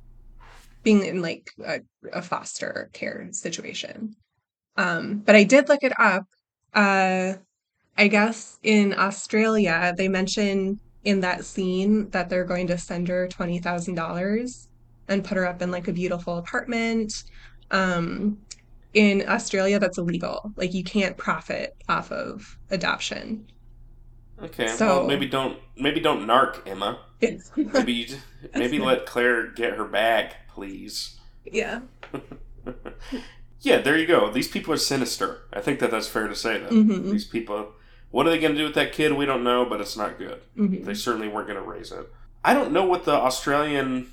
being 0.84 1.04
in 1.04 1.22
like 1.22 1.50
a, 1.66 1.80
a 2.14 2.22
foster 2.22 2.90
care 2.94 3.28
situation. 3.32 4.16
Um, 4.78 5.20
but 5.26 5.36
I 5.36 5.44
did 5.44 5.70
look 5.70 5.84
it 5.84 5.94
up. 6.00 6.26
Uh, 6.74 7.34
I 7.98 8.08
guess 8.08 8.60
in 8.64 8.94
Australia, 8.98 9.94
they 9.98 10.08
mention 10.08 10.80
in 11.04 11.22
that 11.22 11.46
scene 11.46 12.10
that 12.10 12.30
they're 12.30 12.44
going 12.44 12.68
to 12.68 12.78
send 12.78 13.08
her 13.08 13.28
$20,000 13.28 14.68
and 15.08 15.24
put 15.24 15.38
her 15.38 15.46
up 15.46 15.62
in 15.62 15.72
like 15.72 15.88
a 15.88 15.94
beautiful 15.94 16.38
apartment. 16.38 17.24
Um, 17.72 18.40
in 18.94 19.28
Australia, 19.28 19.80
that's 19.80 19.98
illegal. 19.98 20.52
Like 20.56 20.74
you 20.74 20.84
can't 20.84 21.16
profit 21.18 21.76
off 21.88 22.12
of 22.12 22.58
adoption. 22.72 23.46
Okay. 24.42 24.74
Well, 24.80 25.08
maybe 25.08 25.28
don't 25.28 25.60
maybe 25.78 26.00
don't 26.00 26.26
narc 26.26 26.68
Ema. 26.68 27.00
Maybe 27.56 27.94
you 27.94 28.06
just, 28.06 28.22
that's 28.42 28.58
maybe 28.58 28.80
let 28.80 29.06
Claire 29.06 29.48
get 29.48 29.74
her 29.74 29.86
bag, 29.86 30.34
please. 30.50 31.18
Yeah. 31.46 31.82
yeah, 33.62 33.80
there 33.80 33.98
you 33.98 34.06
go. 34.06 34.32
These 34.32 34.48
people 34.48 34.74
are 34.74 34.78
sinister. 34.78 35.44
I 35.54 35.62
think 35.62 35.80
that 35.80 35.92
that's 35.92 36.08
fair 36.08 36.28
to 36.28 36.36
say 36.36 36.60
that. 36.60 36.70
hmm 36.70 37.12
These 37.12 37.26
people 37.26 37.74
what 38.12 38.26
are 38.28 38.30
they 38.30 38.40
going 38.40 38.54
to 38.54 38.58
do 38.58 38.64
with 38.64 38.76
that 38.76 38.94
kid? 38.94 39.12
We 39.12 39.26
don't 39.26 39.44
know, 39.44 39.66
but 39.66 39.82
it's 39.82 39.98
not 39.98 40.18
good. 40.18 40.42
hmm 40.56 40.84
They 40.84 40.94
certainly 40.94 41.28
weren't 41.28 41.48
going 41.48 41.62
to 41.62 41.68
raise 41.70 41.92
it. 41.92 42.10
I 42.44 42.54
don't 42.54 42.72
know 42.72 42.86
what 42.86 43.06
the 43.06 43.12
Australian 43.14 44.12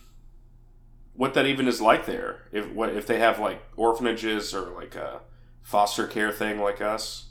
what 1.15 1.35
that 1.35 1.47
even 1.47 1.69
is 1.69 1.81
like 1.81 2.07
there. 2.07 2.43
If 2.53 2.71
what 2.73 2.91
if 2.91 3.07
they 3.07 3.19
have 3.19 3.39
like 3.39 3.63
orphanages 3.77 4.55
or 4.55 4.71
like 4.71 4.95
a 4.95 5.21
foster 5.63 6.07
care 6.07 6.33
thing 6.33 6.59
like 6.59 6.81
us. 6.81 7.29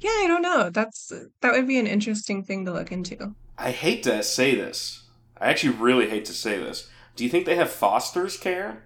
Yeah, 0.00 0.10
I 0.10 0.26
don't 0.28 0.42
know. 0.42 0.70
That's 0.70 1.12
that 1.40 1.52
would 1.52 1.66
be 1.66 1.78
an 1.78 1.86
interesting 1.86 2.42
thing 2.42 2.64
to 2.64 2.72
look 2.72 2.92
into. 2.92 3.34
I 3.58 3.70
hate 3.70 4.02
to 4.04 4.22
say 4.22 4.54
this. 4.54 5.05
I 5.38 5.48
actually 5.50 5.74
really 5.76 6.08
hate 6.08 6.24
to 6.26 6.32
say 6.32 6.58
this. 6.58 6.88
Do 7.14 7.24
you 7.24 7.30
think 7.30 7.46
they 7.46 7.56
have 7.56 7.70
fosters 7.70 8.36
care 8.36 8.84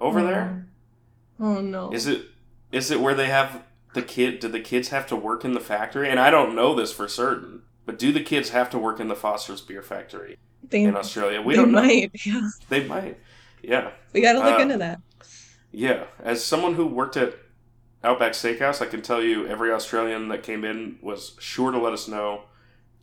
over 0.00 0.22
there? 0.22 0.66
Oh 1.40 1.60
no. 1.60 1.92
Is 1.92 2.06
it 2.06 2.26
is 2.72 2.90
it 2.90 3.00
where 3.00 3.14
they 3.14 3.26
have 3.26 3.64
the 3.94 4.02
kid 4.02 4.40
do 4.40 4.48
the 4.48 4.60
kids 4.60 4.88
have 4.88 5.06
to 5.08 5.16
work 5.16 5.44
in 5.44 5.52
the 5.54 5.60
factory? 5.60 6.08
And 6.10 6.18
I 6.20 6.30
don't 6.30 6.54
know 6.54 6.74
this 6.74 6.92
for 6.92 7.08
certain, 7.08 7.62
but 7.86 7.98
do 7.98 8.12
the 8.12 8.22
kids 8.22 8.50
have 8.50 8.70
to 8.70 8.78
work 8.78 9.00
in 9.00 9.08
the 9.08 9.16
Foster's 9.16 9.60
beer 9.60 9.82
factory 9.82 10.36
They 10.62 10.82
in 10.84 10.96
Australia? 10.96 11.40
We 11.42 11.54
they 11.54 11.56
don't 11.56 11.72
know. 11.72 11.82
might. 11.82 12.10
Yeah. 12.24 12.48
They 12.68 12.84
might. 12.86 13.18
Yeah. 13.62 13.92
We 14.12 14.20
got 14.20 14.34
to 14.34 14.40
look 14.40 14.58
Uh, 14.58 14.62
into 14.62 14.78
that. 14.78 15.00
Yeah, 15.72 16.04
as 16.20 16.44
someone 16.44 16.74
who 16.74 16.86
worked 16.86 17.16
at 17.16 17.34
Outback 18.04 18.32
Steakhouse, 18.32 18.80
I 18.82 18.86
can 18.86 19.02
tell 19.02 19.22
you 19.22 19.46
every 19.46 19.72
Australian 19.72 20.28
that 20.28 20.42
came 20.42 20.64
in 20.64 20.98
was 21.02 21.34
sure 21.40 21.70
to 21.72 21.78
let 21.78 21.92
us 21.92 22.06
know 22.06 22.42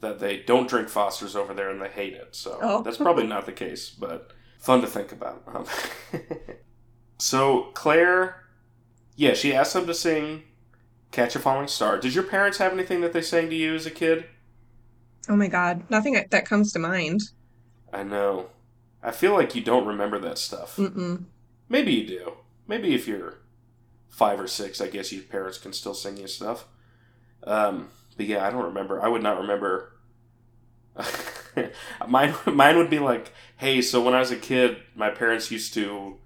that 0.01 0.19
they 0.19 0.37
don't 0.37 0.67
drink 0.69 0.89
Foster's 0.89 1.35
over 1.35 1.53
there 1.53 1.69
and 1.69 1.81
they 1.81 1.87
hate 1.89 2.13
it. 2.13 2.35
So 2.35 2.59
Oh. 2.61 2.81
that's 2.81 2.97
probably 2.97 3.25
not 3.27 3.45
the 3.45 3.51
case, 3.51 3.89
but 3.89 4.31
fun 4.59 4.81
to 4.81 4.87
think 4.87 5.11
about. 5.11 5.43
Um, 5.47 5.65
so 7.17 7.63
Claire, 7.73 8.43
yeah, 9.15 9.33
she 9.33 9.53
asked 9.53 9.73
them 9.73 9.85
to 9.87 9.93
sing 9.93 10.43
"Catch 11.11 11.35
a 11.35 11.39
Falling 11.39 11.67
Star." 11.67 11.99
Did 11.99 12.15
your 12.15 12.23
parents 12.23 12.57
have 12.57 12.73
anything 12.73 13.01
that 13.01 13.13
they 13.13 13.21
sang 13.21 13.49
to 13.49 13.55
you 13.55 13.75
as 13.75 13.85
a 13.85 13.91
kid? 13.91 14.25
Oh 15.29 15.35
my 15.35 15.47
God. 15.47 15.83
Nothing 15.89 16.13
that 16.29 16.45
comes 16.45 16.71
to 16.73 16.79
mind. 16.79 17.21
I 17.93 18.03
know. 18.03 18.47
I 19.03 19.11
feel 19.11 19.33
like 19.33 19.55
you 19.55 19.61
don't 19.61 19.85
remember 19.87 20.17
that 20.19 20.37
stuff. 20.37 20.77
Mm-mm. 20.77 21.25
Maybe 21.69 21.93
you 21.93 22.07
do. 22.07 22.33
Maybe 22.67 22.93
if 22.95 23.07
you're 23.07 23.35
five 24.09 24.39
or 24.39 24.47
six, 24.47 24.81
I 24.81 24.87
guess 24.87 25.11
your 25.11 25.23
parents 25.23 25.57
can 25.57 25.73
still 25.73 25.93
sing 25.93 26.17
you 26.17 26.27
stuff. 26.27 26.65
Um, 27.43 27.89
but 28.17 28.25
yeah, 28.25 28.45
I 28.45 28.51
don't 28.51 28.63
remember. 28.65 29.01
I 29.01 29.07
would 29.07 29.23
not 29.23 29.39
remember. 29.39 29.90
mine, 32.08 32.34
mine 32.45 32.77
would 32.77 32.89
be 32.89 32.99
like, 32.99 33.32
hey, 33.58 33.82
so 33.82 34.01
when 34.01 34.13
I 34.13 34.19
was 34.19 34.32
a 34.32 34.36
kid, 34.38 34.77
my 34.95 35.10
parents 35.10 35.51
used 35.51 35.73
to 35.75 36.17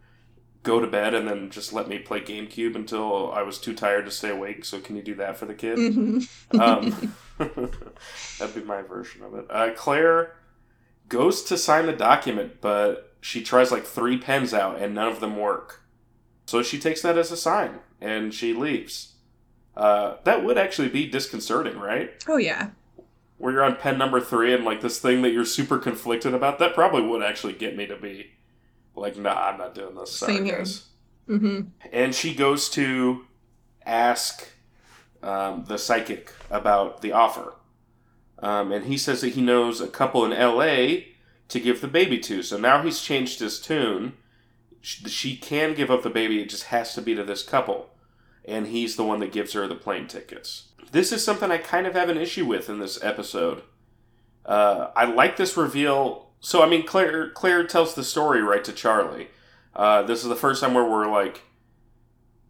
go 0.64 0.80
to 0.80 0.88
bed 0.88 1.14
and 1.14 1.28
then 1.28 1.50
just 1.52 1.74
let 1.74 1.88
me 1.88 2.00
play 2.00 2.20
GameCube 2.20 2.76
until 2.76 3.32
I 3.32 3.44
was 3.44 3.60
too 3.60 3.74
tired 3.76 4.06
to 4.06 4.12
stay 4.12 4.30
awake. 4.30 4.66
So 4.66 4.80
can 4.80 4.96
you 4.96 5.04
do 5.04 5.14
that 5.16 5.38
for 5.38 5.46
the 5.46 5.54
kid? 5.54 5.78
Mhm. 5.78 6.28
Um, 6.60 7.14
that'd 8.40 8.56
be 8.56 8.62
my 8.64 8.82
version 8.82 9.24
of 9.24 9.36
it. 9.36 9.46
Uh, 9.50 9.72
Claire 9.76 10.36
goes 11.08 11.44
to 11.44 11.58
sign 11.58 11.86
the 11.86 11.94
document, 11.94 12.62
but 12.62 13.16
she 13.22 13.44
tries 13.44 13.72
like 13.72 13.86
three 13.86 14.18
pens 14.18 14.54
out 14.54 14.82
and 14.82 14.96
none 14.96 15.08
of 15.08 15.20
them 15.20 15.38
work. 15.38 15.82
So 16.48 16.64
she 16.64 16.80
takes 16.80 17.02
that 17.04 17.18
as 17.18 17.32
a 17.32 17.38
sign 17.38 17.80
and 18.02 18.34
she 18.34 18.54
leaves. 18.54 19.14
Uh, 19.78 20.16
that 20.24 20.44
would 20.44 20.58
actually 20.58 20.90
be 20.90 21.06
disconcerting, 21.08 21.78
right? 21.78 22.12
Oh 22.28 22.38
yeah. 22.38 22.70
Where 23.38 23.52
you're 23.54 23.64
on 23.64 23.76
pen 23.76 23.98
number 23.98 24.22
three 24.22 24.54
and 24.54 24.64
like 24.64 24.82
this 24.82 25.00
thing 25.00 25.22
that 25.24 25.32
you're 25.32 25.46
super 25.46 25.78
conflicted 25.78 26.34
about, 26.34 26.58
that 26.60 26.74
probably 26.74 27.02
would 27.02 27.22
actually 27.22 27.54
get 27.54 27.76
me 27.76 27.86
to 27.86 27.96
be 27.98 28.32
like, 28.96 29.18
nah, 29.18 29.50
I'm 29.50 29.58
not 29.58 29.76
doing 29.76 29.96
this. 29.96 30.12
Sorry, 30.12 30.36
Same 30.36 30.46
here. 30.46 30.58
guys 30.58 30.84
hmm 31.28 31.62
and 31.92 32.14
she 32.14 32.36
goes 32.36 32.70
to 32.70 33.26
ask 33.86 34.48
um, 35.24 35.66
the 35.68 35.78
psychic 35.78 36.32
about 36.52 37.02
the 37.02 37.12
offer. 37.12 37.56
Um, 38.40 38.72
and 38.72 38.86
he 38.86 38.98
says 38.98 39.22
that 39.22 39.30
he 39.34 39.42
knows 39.42 39.82
a 39.82 39.88
couple 39.88 40.24
in 40.24 40.32
LA 40.32 40.98
to 41.48 41.60
give 41.60 41.82
the 41.82 41.88
baby 41.88 42.20
to. 42.20 42.44
So 42.44 42.58
now 42.58 42.82
he's 42.84 43.02
changed 43.02 43.40
his 43.40 43.60
tune. 43.60 44.14
She, 44.82 45.04
she 45.10 45.36
can 45.38 45.74
give 45.74 45.90
up 45.90 46.04
the 46.04 46.10
baby, 46.10 46.42
it 46.42 46.50
just 46.50 46.66
has 46.66 46.94
to 46.96 47.02
be 47.02 47.16
to 47.16 47.24
this 47.24 47.44
couple. 47.44 47.90
And 48.48 48.68
he's 48.68 48.96
the 48.96 49.04
one 49.04 49.20
that 49.22 49.32
gives 49.32 49.54
her 49.54 49.68
the 49.68 49.76
plane 49.76 50.08
tickets. 50.08 50.70
This 50.92 51.12
is 51.12 51.24
something 51.24 51.52
I 51.52 51.58
kind 51.58 51.88
of 51.88 51.94
have 51.94 52.10
an 52.10 52.18
issue 52.18 52.46
with 52.46 52.70
in 52.70 52.80
this 52.80 53.04
episode. 53.04 53.64
Uh, 54.46 54.92
I 54.96 55.06
like 55.06 55.38
this 55.38 55.58
reveal. 55.58 56.30
So, 56.40 56.62
I 56.64 56.70
mean, 56.70 56.86
Claire, 56.86 57.30
Claire 57.32 57.66
tells 57.66 57.96
the 57.96 58.04
story 58.04 58.42
right 58.42 58.64
to 58.64 58.72
Charlie. 58.72 59.28
Uh, 59.76 60.04
this 60.04 60.24
is 60.24 60.30
the 60.30 60.36
first 60.36 60.62
time 60.62 60.74
where 60.74 60.86
we're 60.86 61.12
like, 61.12 61.42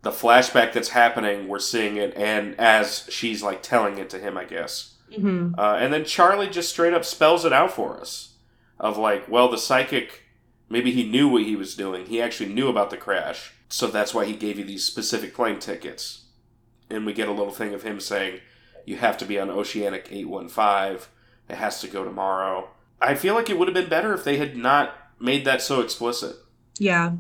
the 0.03 0.11
flashback 0.11 0.71
that's 0.73 0.89
happening, 0.89 1.47
we're 1.47 1.57
seeing 1.57 1.97
it, 1.97 2.13
and 2.15 2.53
as 2.59 3.07
she's 3.09 3.41
like 3.41 3.63
telling 3.63 3.97
it 3.97 4.07
to 4.11 4.19
him, 4.19 4.38
I 4.38 4.45
guess. 4.45 4.93
hmm 5.11 5.53
Uh, 5.57 5.77
and 5.79 5.91
then 5.91 6.05
Charlie 6.05 6.49
just 6.49 6.69
straight 6.69 6.93
up 6.93 7.03
spells 7.03 7.43
it 7.43 7.51
out 7.53 7.71
for 7.71 7.99
us 7.99 8.36
of 8.79 8.97
like, 8.97 9.27
well, 9.27 9.49
the 9.49 9.57
psychic, 9.57 10.21
maybe 10.69 10.91
he 10.91 11.09
knew 11.09 11.27
what 11.27 11.41
he 11.43 11.55
was 11.55 11.75
doing. 11.75 12.05
He 12.05 12.21
actually 12.21 12.53
knew 12.53 12.67
about 12.67 12.91
the 12.91 12.97
crash, 12.97 13.53
so 13.67 13.88
that's 13.88 14.13
why 14.13 14.25
he 14.25 14.36
gave 14.36 14.59
you 14.59 14.65
these 14.65 14.86
specific 14.86 15.33
plane 15.33 15.57
tickets. 15.57 16.24
And 16.89 17.05
we 17.05 17.13
get 17.13 17.27
a 17.27 17.33
little 17.33 17.53
thing 17.53 17.73
of 17.73 17.83
him 17.83 17.99
saying, 17.99 18.39
you 18.86 18.97
have 18.97 19.17
to 19.17 19.25
be 19.25 19.39
on 19.39 19.49
Oceanic 19.49 20.07
815, 20.11 21.07
it 21.49 21.55
has 21.55 21.81
to 21.81 21.88
go 21.88 22.03
tomorrow. 22.03 22.69
I 23.01 23.15
feel 23.15 23.33
like 23.33 23.49
it 23.49 23.57
would 23.57 23.67
have 23.67 23.75
been 23.75 23.89
better 23.89 24.13
if 24.13 24.23
they 24.23 24.38
had 24.38 24.55
not 24.55 24.93
made 25.19 25.45
that 25.45 25.61
so 25.61 25.81
explicit. 25.81 26.36
Yeah. 26.77 27.13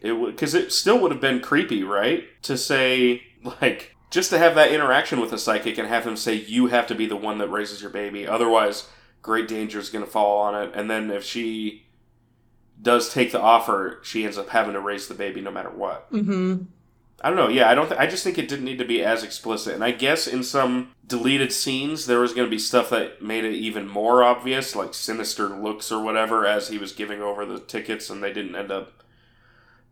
It 0.00 0.12
would 0.12 0.34
because 0.34 0.54
it 0.54 0.72
still 0.72 0.98
would 1.00 1.12
have 1.12 1.20
been 1.20 1.40
creepy, 1.40 1.82
right? 1.82 2.24
To 2.42 2.56
say 2.56 3.22
like 3.60 3.96
just 4.10 4.30
to 4.30 4.38
have 4.38 4.54
that 4.56 4.72
interaction 4.72 5.20
with 5.20 5.32
a 5.32 5.38
psychic 5.38 5.78
and 5.78 5.88
have 5.88 6.06
him 6.06 6.16
say 6.16 6.34
you 6.34 6.66
have 6.66 6.86
to 6.88 6.94
be 6.94 7.06
the 7.06 7.16
one 7.16 7.38
that 7.38 7.48
raises 7.48 7.80
your 7.80 7.90
baby, 7.90 8.26
otherwise 8.26 8.88
great 9.22 9.48
danger 9.48 9.78
is 9.78 9.90
going 9.90 10.04
to 10.04 10.10
fall 10.10 10.40
on 10.40 10.60
it. 10.60 10.72
And 10.74 10.90
then 10.90 11.10
if 11.10 11.24
she 11.24 11.86
does 12.80 13.12
take 13.12 13.30
the 13.30 13.40
offer, 13.40 14.00
she 14.02 14.24
ends 14.24 14.36
up 14.36 14.48
having 14.48 14.74
to 14.74 14.80
raise 14.80 15.06
the 15.06 15.14
baby 15.14 15.40
no 15.40 15.52
matter 15.52 15.70
what. 15.70 16.12
Mm-hmm. 16.12 16.64
I 17.20 17.28
don't 17.28 17.36
know. 17.36 17.48
Yeah, 17.48 17.70
I 17.70 17.74
don't. 17.74 17.88
Th- 17.88 18.00
I 18.00 18.06
just 18.06 18.24
think 18.24 18.38
it 18.38 18.48
didn't 18.48 18.64
need 18.64 18.78
to 18.78 18.84
be 18.84 19.04
as 19.04 19.22
explicit. 19.22 19.74
And 19.74 19.84
I 19.84 19.92
guess 19.92 20.26
in 20.26 20.42
some 20.42 20.92
deleted 21.06 21.52
scenes 21.52 22.06
there 22.06 22.20
was 22.20 22.32
going 22.32 22.46
to 22.46 22.50
be 22.50 22.58
stuff 22.58 22.90
that 22.90 23.22
made 23.22 23.44
it 23.44 23.54
even 23.54 23.86
more 23.88 24.24
obvious, 24.24 24.74
like 24.74 24.94
sinister 24.94 25.48
looks 25.48 25.92
or 25.92 26.02
whatever, 26.02 26.46
as 26.46 26.68
he 26.68 26.78
was 26.78 26.92
giving 26.92 27.22
over 27.22 27.46
the 27.46 27.60
tickets, 27.60 28.10
and 28.10 28.22
they 28.22 28.32
didn't 28.32 28.56
end 28.56 28.72
up 28.72 29.04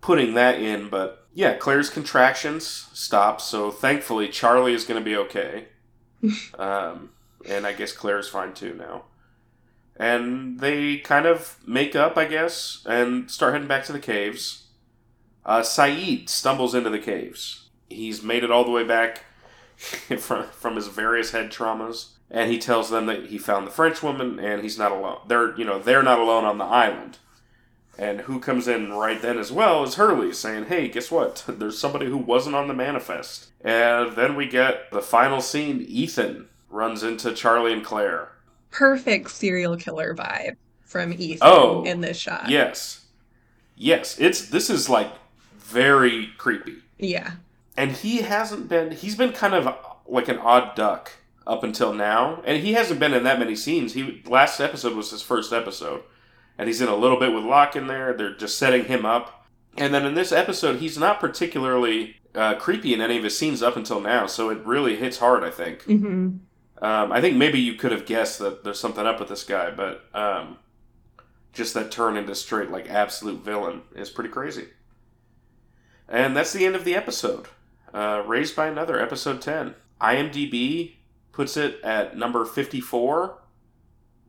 putting 0.01 0.35
that 0.35 0.61
in. 0.61 0.89
But 0.89 1.27
yeah, 1.33 1.55
Claire's 1.55 1.91
contractions 1.91 2.89
stop. 2.93 3.41
So 3.41 3.71
thankfully, 3.71 4.29
Charlie 4.29 4.75
is 4.75 4.85
going 4.85 5.01
to 5.01 5.05
be 5.05 5.17
okay. 5.17 5.69
um, 6.59 7.11
and 7.49 7.67
I 7.67 7.73
guess 7.73 7.93
Claire's 7.93 8.29
fine 8.29 8.55
too 8.55 8.75
now. 8.75 9.05
And 9.97 10.61
they 10.61 10.97
kind 10.99 11.27
of 11.27 11.59
make 11.67 11.95
up, 11.95 12.17
I 12.17 12.25
guess, 12.25 12.85
and 12.87 13.31
start 13.31 13.53
heading 13.53 13.69
back 13.69 13.85
to 13.85 13.93
the 13.93 13.99
caves. 13.99 14.60
Uh, 15.45 15.61
Sayid 15.61 16.29
stumbles 16.29 16.75
into 16.75 16.91
the 16.91 16.99
caves. 16.99 17.69
He's 17.89 18.23
made 18.23 18.45
it 18.45 18.51
all 18.51 18.65
the 18.65 18.71
way 18.71 18.85
back 18.85 19.25
from, 19.77 20.47
from 20.49 20.77
his 20.77 20.89
various 20.89 21.31
head 21.33 21.51
traumas, 21.51 22.11
and 22.31 22.51
he 22.51 22.59
tells 22.59 22.91
them 22.91 23.07
that 23.07 23.27
he 23.27 23.39
found 23.39 23.67
the 23.67 23.71
French 23.73 24.03
woman 24.03 24.39
and 24.39 24.63
he's 24.63 24.79
not 24.79 24.93
alone. 24.93 25.19
They're 25.27 25.57
you 25.59 25.65
know 25.65 25.79
they're 25.79 26.03
not 26.03 26.19
alone 26.21 26.45
on 26.45 26.59
the 26.59 26.65
island. 26.65 27.19
And 27.99 28.23
who 28.23 28.41
comes 28.41 28.67
in 28.67 28.93
right 28.93 29.21
then 29.21 29.37
as 29.37 29.53
well 29.53 29.83
is 29.85 29.97
Hurley 29.97 30.33
saying, 30.33 30.67
"Hey, 30.67 30.89
guess 30.89 31.11
what? 31.11 31.45
There's 31.49 31.79
somebody 31.79 32.07
who 32.07 32.17
wasn't 32.17 32.57
on 32.57 32.69
the 32.69 32.75
manifest." 32.75 33.49
And 33.63 34.13
then 34.17 34.37
we 34.37 34.47
get 34.47 34.91
the 34.91 35.03
final 35.03 35.41
scene. 35.41 35.85
Ethan 35.87 36.49
runs 36.71 37.03
into 37.03 37.33
Charlie 37.35 37.73
and 37.73 37.85
Claire. 37.85 38.29
Perfect 38.71 39.31
serial 39.31 39.77
killer 39.77 40.15
vibe 40.15 40.57
from 40.85 41.13
Ethan 41.13 41.39
Oh, 41.43 41.83
in 41.85 42.01
this 42.01 42.17
shot. 42.17 42.49
Yes, 42.49 43.07
yes. 43.77 44.19
It's 44.21 44.49
this 44.49 44.71
is 44.71 44.89
like 44.89 45.11
very 45.71 46.31
creepy. 46.39 46.77
Yeah. 46.99 47.33
and 47.77 47.93
he 47.93 48.19
hasn't 48.19 48.69
been 48.69 48.91
he's 48.93 49.17
been 49.17 49.33
kind 49.33 49.55
of 49.55 49.75
like 50.07 50.29
an 50.29 50.39
odd 50.39 50.75
duck 50.77 51.13
up 51.47 51.65
until 51.65 51.93
now. 51.95 52.43
And 52.45 52.63
he 52.63 52.75
hasn't 52.75 53.01
been 53.01 53.15
in 53.15 53.25
that 53.25 53.39
many 53.39 53.57
scenes. 53.57 53.95
He 53.95 54.23
last 54.27 54.61
episode 54.61 54.95
was 54.95 55.11
his 55.11 55.23
first 55.23 55.53
episode. 55.53 56.03
And 56.59 56.69
he's 56.69 56.81
in 56.83 56.89
a 56.89 56.97
little 56.97 57.19
bit 57.19 57.33
with 57.33 57.45
Locke 57.45 57.75
in 57.77 57.87
there. 57.87 58.13
They're 58.13 58.35
just 58.37 58.59
setting 58.59 58.85
him 58.85 59.07
up. 59.07 59.47
And 59.79 59.95
then 59.95 60.05
in 60.05 60.15
this 60.15 60.33
episode 60.33 60.81
he's 60.81 60.99
not 60.99 61.21
particularly 61.21 62.17
uh, 62.35 62.55
creepy 62.57 62.93
in 62.93 63.01
any 63.01 63.17
of 63.17 63.25
his 63.25 63.37
scenes 63.39 63.63
up 63.63 63.77
until 63.77 64.01
now. 64.01 64.27
So 64.27 64.51
it 64.51 64.65
really 64.67 64.97
hits 64.97 65.19
hard 65.19 65.43
i 65.43 65.51
think. 65.51 65.83
Mm-hmm. 65.85 66.85
um, 66.85 67.13
i 67.13 67.21
think 67.21 67.37
maybe 67.37 67.59
you 67.59 67.75
could 67.75 67.93
have 67.93 68.07
guessed 68.07 68.39
that 68.39 68.63
there's 68.65 68.79
something 68.79 69.07
up 69.07 69.19
with 69.21 69.29
this 69.29 69.43
guy 69.45 69.71
but 69.71 70.05
um, 70.15 70.57
just 71.53 71.75
that 71.75 71.91
turn 71.91 72.17
into 72.17 72.35
straight 72.35 72.71
like 72.71 72.89
absolute 72.89 73.43
villain 73.45 73.83
is 73.97 74.11
pretty 74.11 74.31
crazy 74.31 74.69
and 76.11 76.37
that's 76.37 76.53
the 76.53 76.67
end 76.67 76.75
of 76.75 76.85
the 76.85 76.95
episode. 76.95 77.47
Uh, 77.95 78.23
raised 78.27 78.55
by 78.55 78.67
another, 78.67 79.01
episode 79.01 79.41
10. 79.41 79.75
IMDb 80.01 80.97
puts 81.33 81.57
it 81.57 81.81
at 81.83 82.17
number 82.17 82.45
54. 82.45 83.39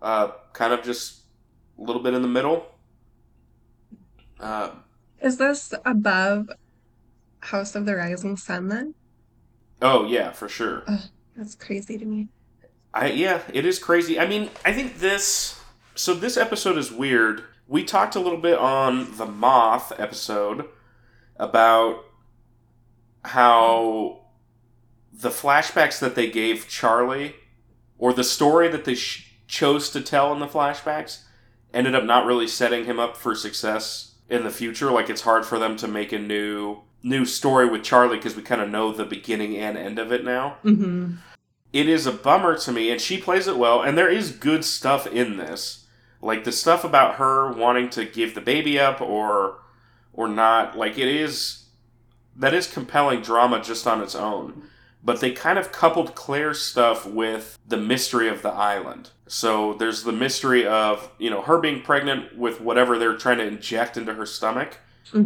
Uh, 0.02 0.32
kind 0.54 0.74
of 0.74 0.84
just 0.84 1.22
a 1.78 1.82
little 1.82 2.02
bit 2.02 2.14
in 2.14 2.22
the 2.22 2.28
middle. 2.28 2.68
Uh, 4.40 4.72
Is 5.22 5.38
this 5.38 5.74
above 5.86 6.50
House 7.40 7.76
of 7.76 7.86
the 7.86 7.96
Rising 7.96 8.38
Sun 8.38 8.68
then? 8.70 8.94
oh, 9.82 10.06
yeah, 10.06 10.32
for 10.32 10.48
sure. 10.48 10.84
That's 11.36 11.56
crazy 11.56 11.98
to 11.98 12.06
me. 12.06 12.28
I 12.94 13.08
yeah, 13.08 13.42
it 13.54 13.66
is 13.66 13.80
crazy. 13.80 14.20
I 14.20 14.28
mean, 14.28 14.50
I 14.66 14.74
think 14.74 15.00
this 15.00 15.60
so 15.96 16.14
this 16.14 16.36
episode 16.38 16.78
is 16.78 16.92
weird. 16.92 17.44
We 17.68 17.84
talked 17.86 18.16
a 18.16 18.20
little 18.20 18.40
bit 18.40 18.58
on 18.58 19.16
the 19.16 19.26
Moth 19.26 19.94
episode 19.98 20.66
about 21.38 22.04
how 23.24 24.22
the 25.14 25.30
flashbacks 25.30 26.00
that 26.00 26.16
they 26.16 26.30
gave 26.30 26.68
Charlie 26.68 27.36
or 27.98 28.14
the 28.14 28.24
story 28.24 28.68
that 28.70 28.86
they 28.86 28.96
sh- 28.96 29.34
chose 29.48 29.90
to 29.92 30.02
tell 30.02 30.34
in 30.34 30.40
the 30.40 30.48
flashbacks 30.48 31.24
ended 31.74 31.94
up 31.96 32.04
not 32.04 32.26
really 32.26 32.48
setting 32.48 32.86
him 32.86 33.00
up 33.00 33.16
for 33.16 33.36
success 33.36 34.16
in 34.30 34.44
the 34.44 34.50
future 34.50 34.90
like 34.92 35.10
it's 35.10 35.22
hard 35.22 35.46
for 35.46 35.60
them 35.60 35.76
to 35.78 35.88
make 35.88 36.12
a 36.12 36.20
new 36.20 36.80
new 37.04 37.26
story 37.26 37.68
with 37.70 37.84
Charlie 37.84 38.18
because 38.18 38.36
we 38.36 38.42
kind 38.44 38.62
of 38.62 38.70
know 38.70 38.92
the 38.92 39.06
beginning 39.06 39.58
and 39.58 39.78
end 39.78 40.00
of 40.00 40.12
it 40.12 40.24
now 40.24 40.58
Mm-hmm. 40.64 41.16
it 41.74 41.90
is 41.90 42.06
a 42.06 42.12
bummer 42.12 42.58
to 42.60 42.72
me, 42.72 42.92
and 42.92 43.02
she 43.02 43.18
plays 43.18 43.48
it 43.48 43.58
well, 43.58 43.82
and 43.82 43.98
there 43.98 44.10
is 44.10 44.32
good 44.32 44.64
stuff 44.64 45.08
in 45.08 45.38
this. 45.38 45.86
Like 46.22 46.44
the 46.44 46.52
stuff 46.52 46.84
about 46.84 47.16
her 47.16 47.52
wanting 47.52 47.90
to 47.92 48.06
give 48.06 48.36
the 48.36 48.42
baby 48.42 48.78
up 48.80 49.02
or 49.02 49.60
or 50.14 50.28
not, 50.28 50.78
like 50.78 50.98
it 50.98 51.08
is 51.08 51.66
that 52.36 52.54
is 52.54 52.68
compelling 52.68 53.22
drama 53.22 53.62
just 53.62 53.86
on 53.88 54.02
its 54.02 54.16
own. 54.16 54.64
But 55.04 55.20
they 55.20 55.32
kind 55.32 55.58
of 55.58 55.72
coupled 55.72 56.14
Claire's 56.14 56.62
stuff 56.62 57.06
with 57.06 57.58
the 57.68 57.78
mystery 57.78 58.30
of 58.30 58.44
the 58.44 58.52
island. 58.52 59.10
So 59.28 59.74
there's 59.74 60.04
the 60.04 60.12
mystery 60.12 60.66
of, 60.66 61.10
you 61.18 61.30
know, 61.30 61.42
her 61.42 61.58
being 61.58 61.82
pregnant 61.82 62.38
with 62.38 62.62
whatever 62.62 63.00
they're 63.00 63.18
trying 63.18 63.40
to 63.40 63.48
inject 63.48 63.98
into 63.98 64.14
her 64.14 64.26
stomach 64.26 64.78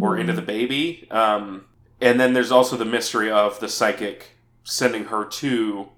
or 0.02 0.18
into 0.18 0.34
the 0.34 0.42
baby. 0.42 1.08
Um, 1.12 1.66
and 2.00 2.20
then 2.20 2.34
there's 2.34 2.52
also 2.52 2.78
the 2.78 2.86
mystery 2.86 3.30
of 3.30 3.60
the 3.60 3.68
psychic 3.68 4.32
sending 4.64 5.06
her 5.06 5.26
to 5.26 5.90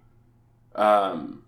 um, 0.75 1.43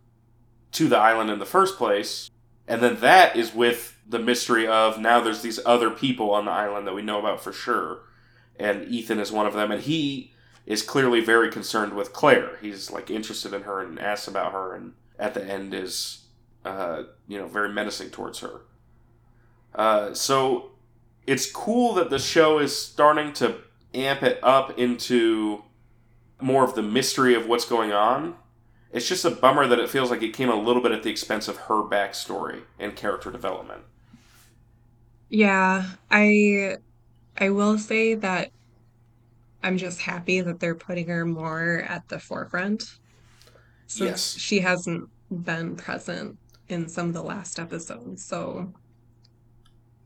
to 0.71 0.87
the 0.87 0.97
island 0.97 1.29
in 1.29 1.39
the 1.39 1.45
first 1.45 1.77
place. 1.77 2.29
And 2.67 2.81
then 2.81 2.99
that 2.99 3.35
is 3.35 3.53
with 3.53 3.98
the 4.09 4.19
mystery 4.19 4.67
of 4.67 4.99
now 4.99 5.21
there's 5.21 5.43
these 5.43 5.59
other 5.65 5.91
people 5.91 6.31
on 6.31 6.45
the 6.45 6.51
island 6.51 6.87
that 6.87 6.95
we 6.95 7.03
know 7.03 7.19
about 7.19 7.41
for 7.41 7.53
sure. 7.53 7.99
And 8.59 8.87
Ethan 8.89 9.19
is 9.19 9.31
one 9.31 9.45
of 9.45 9.53
them. 9.53 9.71
And 9.71 9.83
he 9.83 10.33
is 10.65 10.81
clearly 10.81 11.21
very 11.21 11.51
concerned 11.51 11.93
with 11.93 12.11
Claire. 12.11 12.57
He's 12.61 12.91
like 12.91 13.11
interested 13.11 13.53
in 13.53 13.61
her 13.61 13.81
and 13.81 13.99
asks 13.99 14.27
about 14.27 14.51
her. 14.51 14.73
And 14.73 14.93
at 15.19 15.35
the 15.35 15.45
end 15.45 15.75
is, 15.75 16.25
uh, 16.65 17.03
you 17.27 17.37
know, 17.37 17.47
very 17.47 17.69
menacing 17.69 18.09
towards 18.09 18.39
her. 18.39 18.61
Uh, 19.75 20.13
so 20.15 20.71
it's 21.27 21.49
cool 21.49 21.93
that 21.93 22.09
the 22.09 22.19
show 22.19 22.57
is 22.57 22.75
starting 22.75 23.31
to 23.33 23.57
amp 23.93 24.23
it 24.23 24.39
up 24.41 24.77
into 24.79 25.63
more 26.41 26.63
of 26.63 26.73
the 26.73 26.81
mystery 26.81 27.35
of 27.35 27.47
what's 27.47 27.65
going 27.65 27.91
on. 27.91 28.35
It's 28.91 29.07
just 29.07 29.23
a 29.23 29.29
bummer 29.29 29.67
that 29.67 29.79
it 29.79 29.89
feels 29.89 30.09
like 30.09 30.23
it 30.23 30.33
came 30.33 30.49
a 30.49 30.55
little 30.55 30.81
bit 30.81 30.91
at 30.91 31.03
the 31.03 31.11
expense 31.11 31.47
of 31.47 31.57
her 31.57 31.83
backstory 31.83 32.63
and 32.79 32.95
character 32.95 33.31
development. 33.31 33.83
Yeah, 35.29 35.95
I 36.11 36.77
I 37.37 37.49
will 37.51 37.77
say 37.79 38.15
that 38.15 38.51
I'm 39.63 39.77
just 39.77 40.01
happy 40.01 40.41
that 40.41 40.59
they're 40.59 40.75
putting 40.75 41.07
her 41.07 41.25
more 41.25 41.81
at 41.87 42.07
the 42.09 42.19
forefront 42.19 42.83
since 43.87 44.21
Yes. 44.21 44.37
she 44.37 44.59
hasn't 44.61 45.09
been 45.31 45.75
present 45.77 46.39
in 46.69 46.87
some 46.89 47.07
of 47.09 47.13
the 47.13 47.23
last 47.23 47.59
episodes. 47.59 48.25
So 48.25 48.73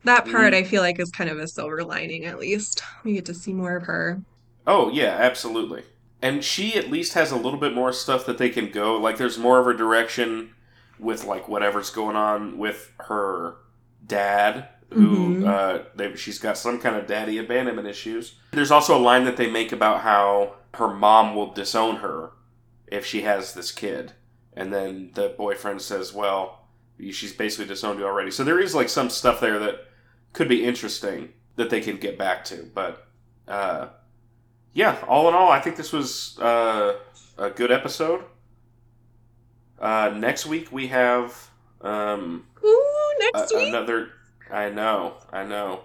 that 0.04 0.26
part 0.26 0.52
Mm. 0.52 0.54
I 0.54 0.62
feel 0.64 0.82
like 0.82 1.00
is 1.00 1.10
kind 1.10 1.30
of 1.30 1.38
a 1.38 1.48
silver 1.48 1.82
lining 1.84 2.24
at 2.26 2.38
least. 2.38 2.82
We 3.04 3.14
get 3.14 3.24
to 3.26 3.34
see 3.34 3.52
more 3.52 3.76
of 3.76 3.84
her. 3.84 4.22
Oh, 4.66 4.90
yeah, 4.90 5.16
absolutely. 5.18 5.84
And 6.22 6.42
she 6.44 6.74
at 6.76 6.90
least 6.90 7.14
has 7.14 7.30
a 7.30 7.36
little 7.36 7.58
bit 7.58 7.74
more 7.74 7.92
stuff 7.92 8.24
that 8.26 8.38
they 8.38 8.48
can 8.48 8.70
go. 8.70 8.96
Like, 8.96 9.18
there's 9.18 9.38
more 9.38 9.58
of 9.58 9.66
a 9.66 9.74
direction 9.76 10.54
with, 10.98 11.24
like, 11.24 11.48
whatever's 11.48 11.90
going 11.90 12.16
on 12.16 12.56
with 12.58 12.92
her 13.00 13.56
dad, 14.06 14.68
who, 14.94 15.36
Mhm. 15.42 15.46
uh, 15.48 15.84
they, 15.94 16.14
she's 16.16 16.38
got 16.38 16.56
some 16.56 16.80
kind 16.80 16.96
of 16.96 17.06
daddy 17.06 17.38
abandonment 17.38 17.86
issues. 17.88 18.36
There's 18.52 18.70
also 18.70 18.96
a 18.96 19.00
line 19.02 19.24
that 19.24 19.36
they 19.36 19.50
make 19.50 19.72
about 19.72 20.00
how 20.00 20.54
her 20.74 20.88
mom 20.88 21.34
will 21.34 21.52
disown 21.52 21.96
her 21.96 22.30
if 22.86 23.04
she 23.04 23.22
has 23.22 23.54
this 23.54 23.70
kid. 23.72 24.12
And 24.54 24.72
then 24.72 25.10
the 25.14 25.34
boyfriend 25.36 25.82
says, 25.82 26.12
well, 26.12 26.66
she's 27.10 27.32
basically 27.32 27.66
disowned 27.66 27.98
you 27.98 28.06
already. 28.06 28.30
So 28.30 28.44
there 28.44 28.60
is, 28.60 28.74
like, 28.74 28.88
some 28.88 29.10
stuff 29.10 29.40
there 29.40 29.58
that 29.58 29.86
could 30.32 30.48
be 30.48 30.64
interesting 30.64 31.32
that 31.56 31.70
they 31.70 31.80
can 31.80 31.96
get 31.96 32.16
back 32.18 32.44
to. 32.46 32.68
But, 32.74 33.06
uh, 33.48 33.88
yeah, 34.72 34.98
all 35.08 35.28
in 35.28 35.34
all, 35.34 35.50
I 35.50 35.60
think 35.60 35.76
this 35.76 35.92
was 35.92 36.38
uh, 36.40 36.96
a 37.38 37.50
good 37.50 37.70
episode. 37.72 38.24
Uh, 39.80 40.12
next 40.16 40.46
week 40.46 40.70
we 40.72 40.86
have 40.88 41.50
um, 41.80 42.46
Ooh, 42.64 43.12
a- 43.34 43.46
week. 43.54 43.68
another. 43.68 44.10
I 44.50 44.70
know, 44.70 45.14
I 45.32 45.44
know. 45.44 45.84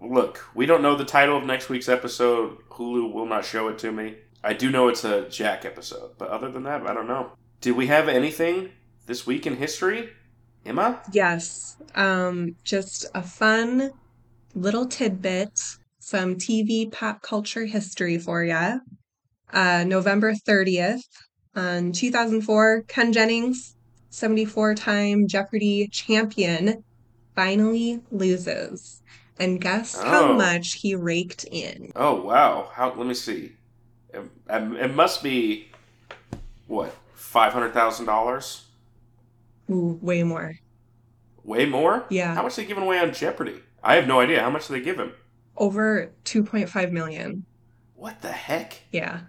Look, 0.00 0.44
we 0.54 0.66
don't 0.66 0.82
know 0.82 0.96
the 0.96 1.04
title 1.04 1.36
of 1.36 1.44
next 1.44 1.68
week's 1.68 1.88
episode. 1.88 2.58
Hulu 2.70 3.12
will 3.12 3.26
not 3.26 3.44
show 3.44 3.68
it 3.68 3.78
to 3.80 3.92
me. 3.92 4.16
I 4.42 4.52
do 4.54 4.70
know 4.70 4.88
it's 4.88 5.04
a 5.04 5.28
Jack 5.28 5.64
episode, 5.64 6.12
but 6.18 6.28
other 6.28 6.50
than 6.50 6.64
that, 6.64 6.86
I 6.86 6.92
don't 6.92 7.06
know. 7.06 7.32
Did 7.60 7.76
we 7.76 7.86
have 7.86 8.08
anything 8.08 8.70
this 9.06 9.24
week 9.26 9.46
in 9.46 9.56
history, 9.56 10.10
Ema? 10.66 11.00
Yes, 11.12 11.76
um, 11.94 12.56
just 12.64 13.06
a 13.14 13.22
fun 13.22 13.92
little 14.54 14.86
tidbit, 14.86 15.60
some 16.00 16.34
TV 16.34 16.90
pop 16.90 17.22
culture 17.22 17.64
history 17.64 18.18
for 18.18 18.42
ya. 18.42 18.78
Uh, 19.52 19.84
November 19.86 20.32
30th, 20.32 21.02
on 21.54 21.92
2004, 21.92 22.82
Ken 22.88 23.12
Jennings, 23.12 23.76
74 24.10 24.74
time 24.74 25.28
Jeopardy 25.28 25.88
champion, 25.88 26.82
finally 27.34 28.00
loses. 28.10 29.02
And 29.38 29.60
guess 29.60 30.00
how 30.00 30.30
Oh. 30.30 30.34
much 30.34 30.74
he 30.74 30.94
raked 30.94 31.44
in? 31.50 31.90
Oh 31.96 32.20
wow! 32.22 32.70
How? 32.72 32.92
Let 32.94 33.06
me 33.06 33.14
see. 33.14 33.52
It, 34.12 34.22
it 34.48 34.94
must 34.94 35.22
be 35.22 35.68
what 36.66 36.94
five 37.14 37.52
hundred 37.52 37.72
thousand 37.72 38.06
dollars? 38.06 38.66
Ooh, 39.70 39.98
way 40.02 40.22
more. 40.22 40.58
Way 41.44 41.66
more? 41.66 42.04
Yeah. 42.10 42.34
How 42.34 42.42
much 42.42 42.56
they 42.56 42.64
giving 42.64 42.84
away 42.84 42.98
on 42.98 43.12
Jeopardy? 43.12 43.60
I 43.82 43.94
have 43.96 44.06
no 44.06 44.20
idea. 44.20 44.40
How 44.42 44.50
much 44.50 44.68
do 44.68 44.74
they 44.74 44.80
give 44.80 44.98
him? 44.98 45.12
Over 45.56 46.12
2.5 46.24 46.92
million. 46.92 47.44
What 47.96 48.22
the 48.22 48.30
heck? 48.32 48.80
Yeah, 48.92 49.20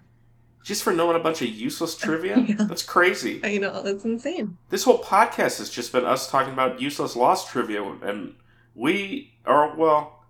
Just 0.64 0.82
for 0.84 0.94
knowing 0.94 1.16
a 1.18 1.20
bunch 1.20 1.42
of 1.42 1.50
useless 1.50 1.96
trivia? 1.96 2.38
Yeah. 2.48 2.56
That's 2.60 2.84
crazy. 2.84 3.42
I 3.44 3.58
know, 3.58 3.84
that's 3.84 4.06
insane. 4.06 4.58
This 4.70 4.84
whole 4.84 5.04
podcast 5.04 5.58
has 5.60 5.70
just 5.70 5.92
been 5.92 6.06
us 6.06 6.30
talking 6.32 6.54
about 6.54 6.82
useless 6.82 7.16
lost 7.16 7.50
trivia, 7.50 7.84
and 7.84 8.36
we 8.76 9.34
are 9.46 9.76
well. 9.76 10.24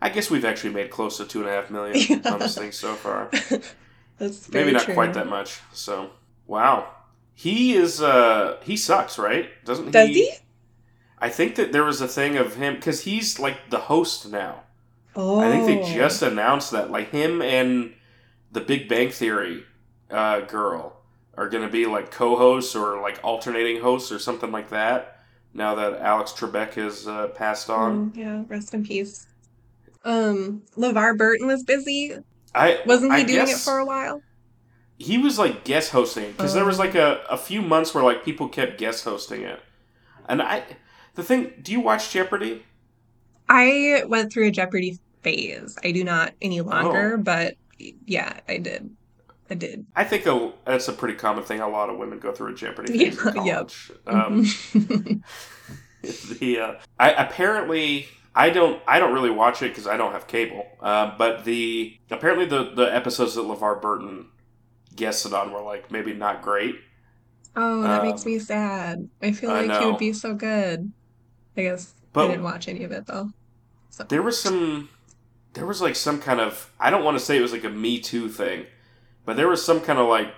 I 0.00 0.08
guess 0.08 0.30
we've 0.30 0.44
actually 0.44 0.74
made 0.74 0.90
close 0.90 1.16
to 1.18 1.24
two 1.24 1.40
and 1.40 1.48
a 1.48 1.52
half 1.52 1.70
million 1.70 1.96
Yeah. 2.24 2.32
on 2.32 2.38
this 2.40 2.58
thing 2.58 2.72
so 2.72 2.94
far. 2.94 3.30
That's 4.18 4.48
Maybe 4.50 4.72
not 4.72 4.82
true. 4.82 4.94
quite 4.94 5.14
that 5.14 5.28
much. 5.28 5.60
So, 5.72 6.10
wow. 6.46 6.88
He 7.34 7.74
is. 7.74 8.02
uh 8.02 8.58
He 8.62 8.76
sucks, 8.76 9.18
right? 9.18 9.48
Doesn't 9.64 9.86
he? 9.86 9.90
Does 9.92 10.08
he? 10.08 10.32
I 11.18 11.28
think 11.28 11.54
that 11.54 11.70
there 11.72 11.84
was 11.84 12.00
a 12.00 12.08
thing 12.08 12.36
of 12.36 12.56
him 12.56 12.74
because 12.74 13.02
he's 13.04 13.38
like 13.38 13.70
the 13.70 13.78
host 13.78 14.28
now. 14.30 14.64
Oh. 15.14 15.40
I 15.40 15.50
think 15.50 15.66
they 15.66 15.94
just 15.94 16.20
announced 16.22 16.72
that, 16.72 16.90
like 16.90 17.10
him 17.10 17.40
and 17.42 17.94
the 18.52 18.60
Big 18.60 18.88
Bang 18.88 19.10
Theory 19.10 19.64
uh, 20.10 20.40
girl 20.40 21.00
are 21.36 21.48
going 21.48 21.64
to 21.64 21.70
be 21.72 21.86
like 21.86 22.10
co-hosts 22.10 22.76
or 22.76 23.00
like 23.00 23.18
alternating 23.24 23.80
hosts 23.82 24.12
or 24.12 24.18
something 24.18 24.52
like 24.52 24.70
that. 24.70 25.18
Now 25.54 25.74
that 25.74 26.00
Alex 26.00 26.32
Trebek 26.32 26.74
has 26.74 27.06
uh, 27.08 27.28
passed 27.28 27.68
on, 27.70 28.10
Mm, 28.12 28.16
yeah, 28.16 28.42
rest 28.48 28.72
in 28.74 28.84
peace. 28.84 29.26
Um, 30.04 30.62
LeVar 30.76 31.16
Burton 31.16 31.46
was 31.46 31.62
busy. 31.62 32.14
I 32.54 32.80
Wasn't 32.86 33.12
he 33.14 33.20
I 33.20 33.24
doing 33.24 33.48
it 33.48 33.56
for 33.58 33.78
a 33.78 33.84
while? 33.84 34.22
He 34.98 35.18
was 35.18 35.38
like 35.38 35.64
guest 35.64 35.90
hosting 35.90 36.32
because 36.32 36.54
there 36.54 36.64
was 36.64 36.78
Oh. 36.78 36.82
like 36.84 36.94
a, 36.94 37.22
a 37.30 37.36
few 37.36 37.60
months 37.62 37.94
where 37.94 38.04
like 38.04 38.24
people 38.24 38.48
kept 38.48 38.78
guest 38.78 39.04
hosting 39.04 39.42
it, 39.42 39.60
and 40.28 40.40
I 40.42 40.62
the 41.14 41.22
thing. 41.22 41.52
Do 41.62 41.72
you 41.72 41.80
watch 41.80 42.10
Jeopardy? 42.12 42.64
I 43.48 44.04
went 44.06 44.32
through 44.32 44.48
a 44.48 44.50
Jeopardy 44.50 44.98
phase. 45.22 45.76
I 45.84 45.92
do 45.92 46.04
not 46.04 46.32
any 46.40 46.60
Oh. 46.60 46.64
longer, 46.64 47.16
but 47.16 47.56
yeah, 48.06 48.40
I 48.48 48.58
did. 48.58 48.90
I 49.50 49.54
did. 49.54 49.84
I 49.94 50.04
think 50.04 50.26
a, 50.26 50.52
that's 50.64 50.88
a 50.88 50.92
pretty 50.92 51.14
common 51.14 51.44
thing. 51.44 51.60
A 51.60 51.68
lot 51.68 51.90
of 51.90 51.98
women 51.98 52.18
go 52.18 52.32
through 52.32 52.52
a 52.52 52.54
Jeopardy 52.54 52.96
phase 52.96 53.16
Yeah, 53.24 53.30
in 53.30 53.34
yep. 53.44 53.56
college. 53.68 53.92
Um, 54.06 54.44
Mhm. 54.44 55.22
the 56.38 56.58
uh, 56.60 56.74
I 56.98 57.10
apparently 57.12 58.06
I 58.34 58.50
don't 58.50 58.82
I 58.86 58.98
don't 58.98 59.12
really 59.12 59.30
watch 59.30 59.62
it 59.62 59.68
because 59.68 59.86
I 59.86 59.96
don't 59.96 60.12
have 60.12 60.26
cable. 60.26 60.66
Uh, 60.80 61.16
but 61.18 61.44
the 61.44 61.96
apparently 62.10 62.46
the 62.46 62.72
the 62.74 62.94
episodes 62.94 63.34
that 63.34 63.42
LeVar 63.42 63.80
Burton 63.82 64.26
guested 64.96 65.32
on 65.32 65.52
were 65.52 65.62
like 65.62 65.90
maybe 65.90 66.12
not 66.14 66.42
great. 66.42 66.76
oh, 67.56 67.82
that 67.82 68.02
makes 68.02 68.24
Um, 68.24 68.32
me 68.32 68.38
sad. 68.38 69.08
I 69.22 69.32
feel 69.32 69.50
I 69.50 69.62
like 69.66 69.80
he 69.80 69.86
would 69.86 69.98
be 69.98 70.12
so 70.12 70.34
good. 70.34 70.90
I 71.56 71.62
guess 71.62 71.94
But- 72.12 72.24
I 72.24 72.28
didn't 72.28 72.44
watch 72.44 72.68
any 72.68 72.84
of 72.84 72.92
it 72.92 73.06
though. 73.06 73.30
So 73.90 74.04
There 74.04 74.22
was 74.22 74.40
some 74.40 74.88
there 75.54 75.66
was 75.66 75.80
like 75.80 75.96
some 75.96 76.20
kind 76.20 76.40
of 76.40 76.70
I 76.80 76.90
don't 76.90 77.04
want 77.04 77.18
to 77.18 77.24
say 77.24 77.36
it 77.36 77.42
was 77.42 77.52
like 77.52 77.64
a 77.64 77.70
Me 77.70 77.98
Too 78.00 78.28
thing, 78.28 78.66
but 79.24 79.36
there 79.36 79.48
was 79.48 79.64
some 79.64 79.80
kind 79.80 79.98
of 79.98 80.08
like 80.08 80.34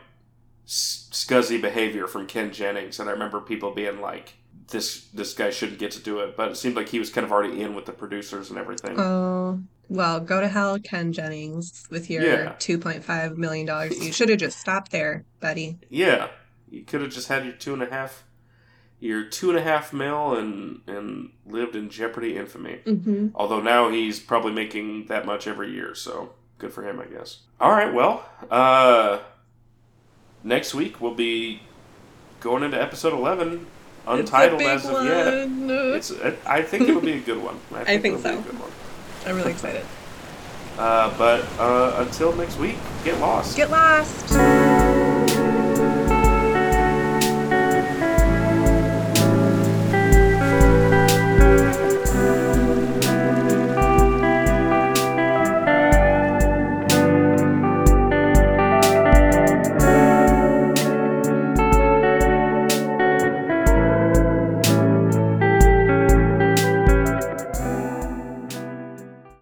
scuzzy 0.67 1.61
behavior 1.61 2.07
from 2.07 2.27
Ken 2.27 2.53
Jennings, 2.53 2.99
and 2.99 3.09
I 3.09 3.13
remember 3.13 3.41
people 3.41 3.73
being 3.73 4.01
like. 4.01 4.35
This 4.69 5.09
this 5.13 5.35
guy 5.35 5.51
shouldn't 5.51 5.79
get 5.79 5.91
to 5.91 6.01
do 6.01 6.21
it, 6.21 6.39
but 6.39 6.51
it 6.51 6.57
seemed 6.57 6.75
like 6.75 6.89
he 6.89 6.99
was 6.99 7.11
kind 7.11 7.23
of 7.27 7.31
already 7.31 7.61
in 7.61 7.75
with 7.75 7.85
the 7.85 7.93
producers 7.93 8.49
and 8.49 8.59
everything. 8.59 8.99
Oh, 8.99 9.61
well, 9.91 10.21
go 10.21 10.41
to 10.41 10.49
hell, 10.49 10.79
Ken 10.79 11.13
Jennings, 11.13 11.87
with 11.91 12.09
your 12.09 12.23
Yeah. 12.25 12.55
$2.5 12.55 13.37
million. 13.37 13.67
You 13.93 14.11
should 14.11 14.31
have 14.31 14.39
just 14.39 14.59
stopped 14.59 14.91
there, 14.91 15.27
buddy. 15.39 15.79
Yeah, 15.91 16.29
you 16.71 16.83
could 16.83 17.03
have 17.03 17.11
just 17.11 17.29
had 17.29 17.45
your 17.45 17.53
two 17.53 17.75
and 17.75 17.83
a 17.83 17.91
half, 17.91 18.25
your 19.01 19.25
two 19.25 19.51
and 19.51 19.59
a 19.59 19.63
half 19.63 19.93
mil, 19.93 20.35
and 20.35 20.81
and 20.87 21.31
lived 21.47 21.77
in 21.77 21.91
Jeopardy 21.91 22.37
infamy. 22.37 22.77
hmm 22.85 23.29
Although 23.35 23.61
now 23.61 23.91
he's 23.91 24.21
probably 24.21 24.53
making 24.53 25.07
that 25.07 25.27
much 25.27 25.47
every 25.47 25.71
year, 25.73 25.95
so 25.95 26.31
good 26.59 26.73
for 26.73 26.89
him, 26.89 27.01
I 27.01 27.07
guess. 27.07 27.41
All 27.61 27.71
right, 27.71 27.93
well, 27.93 28.29
uh, 28.51 29.21
next 30.43 30.75
week 30.75 31.01
we'll 31.01 31.15
be 31.15 31.61
going 32.41 32.63
into 32.63 32.81
episode 32.81 33.13
eleven, 33.13 33.67
untitled 34.07 34.63
as 34.63 34.87
of 34.87 35.05
yet. 35.05 35.49
It's 35.97 36.13
I 36.47 36.63
think 36.63 36.89
it'll 36.89 37.01
be 37.01 37.13
a 37.13 37.21
good 37.21 37.43
one. 37.43 37.61
I 37.75 37.85
think, 37.99 38.03
think 38.03 38.19
it'll 38.19 38.39
be 38.39 38.43
so. 38.43 38.49
a 38.49 38.53
good 38.53 38.61
one. 38.61 38.71
I'm 39.27 39.37
really 39.37 39.53
excited. 39.53 39.85
Uh, 40.79 41.17
but 41.17 41.45
uh, 41.59 42.05
until 42.05 42.35
next 42.35 42.59
week, 42.59 42.77
get 43.05 43.19
lost. 43.21 43.57
Get 43.57 43.71
lost! 43.71 44.84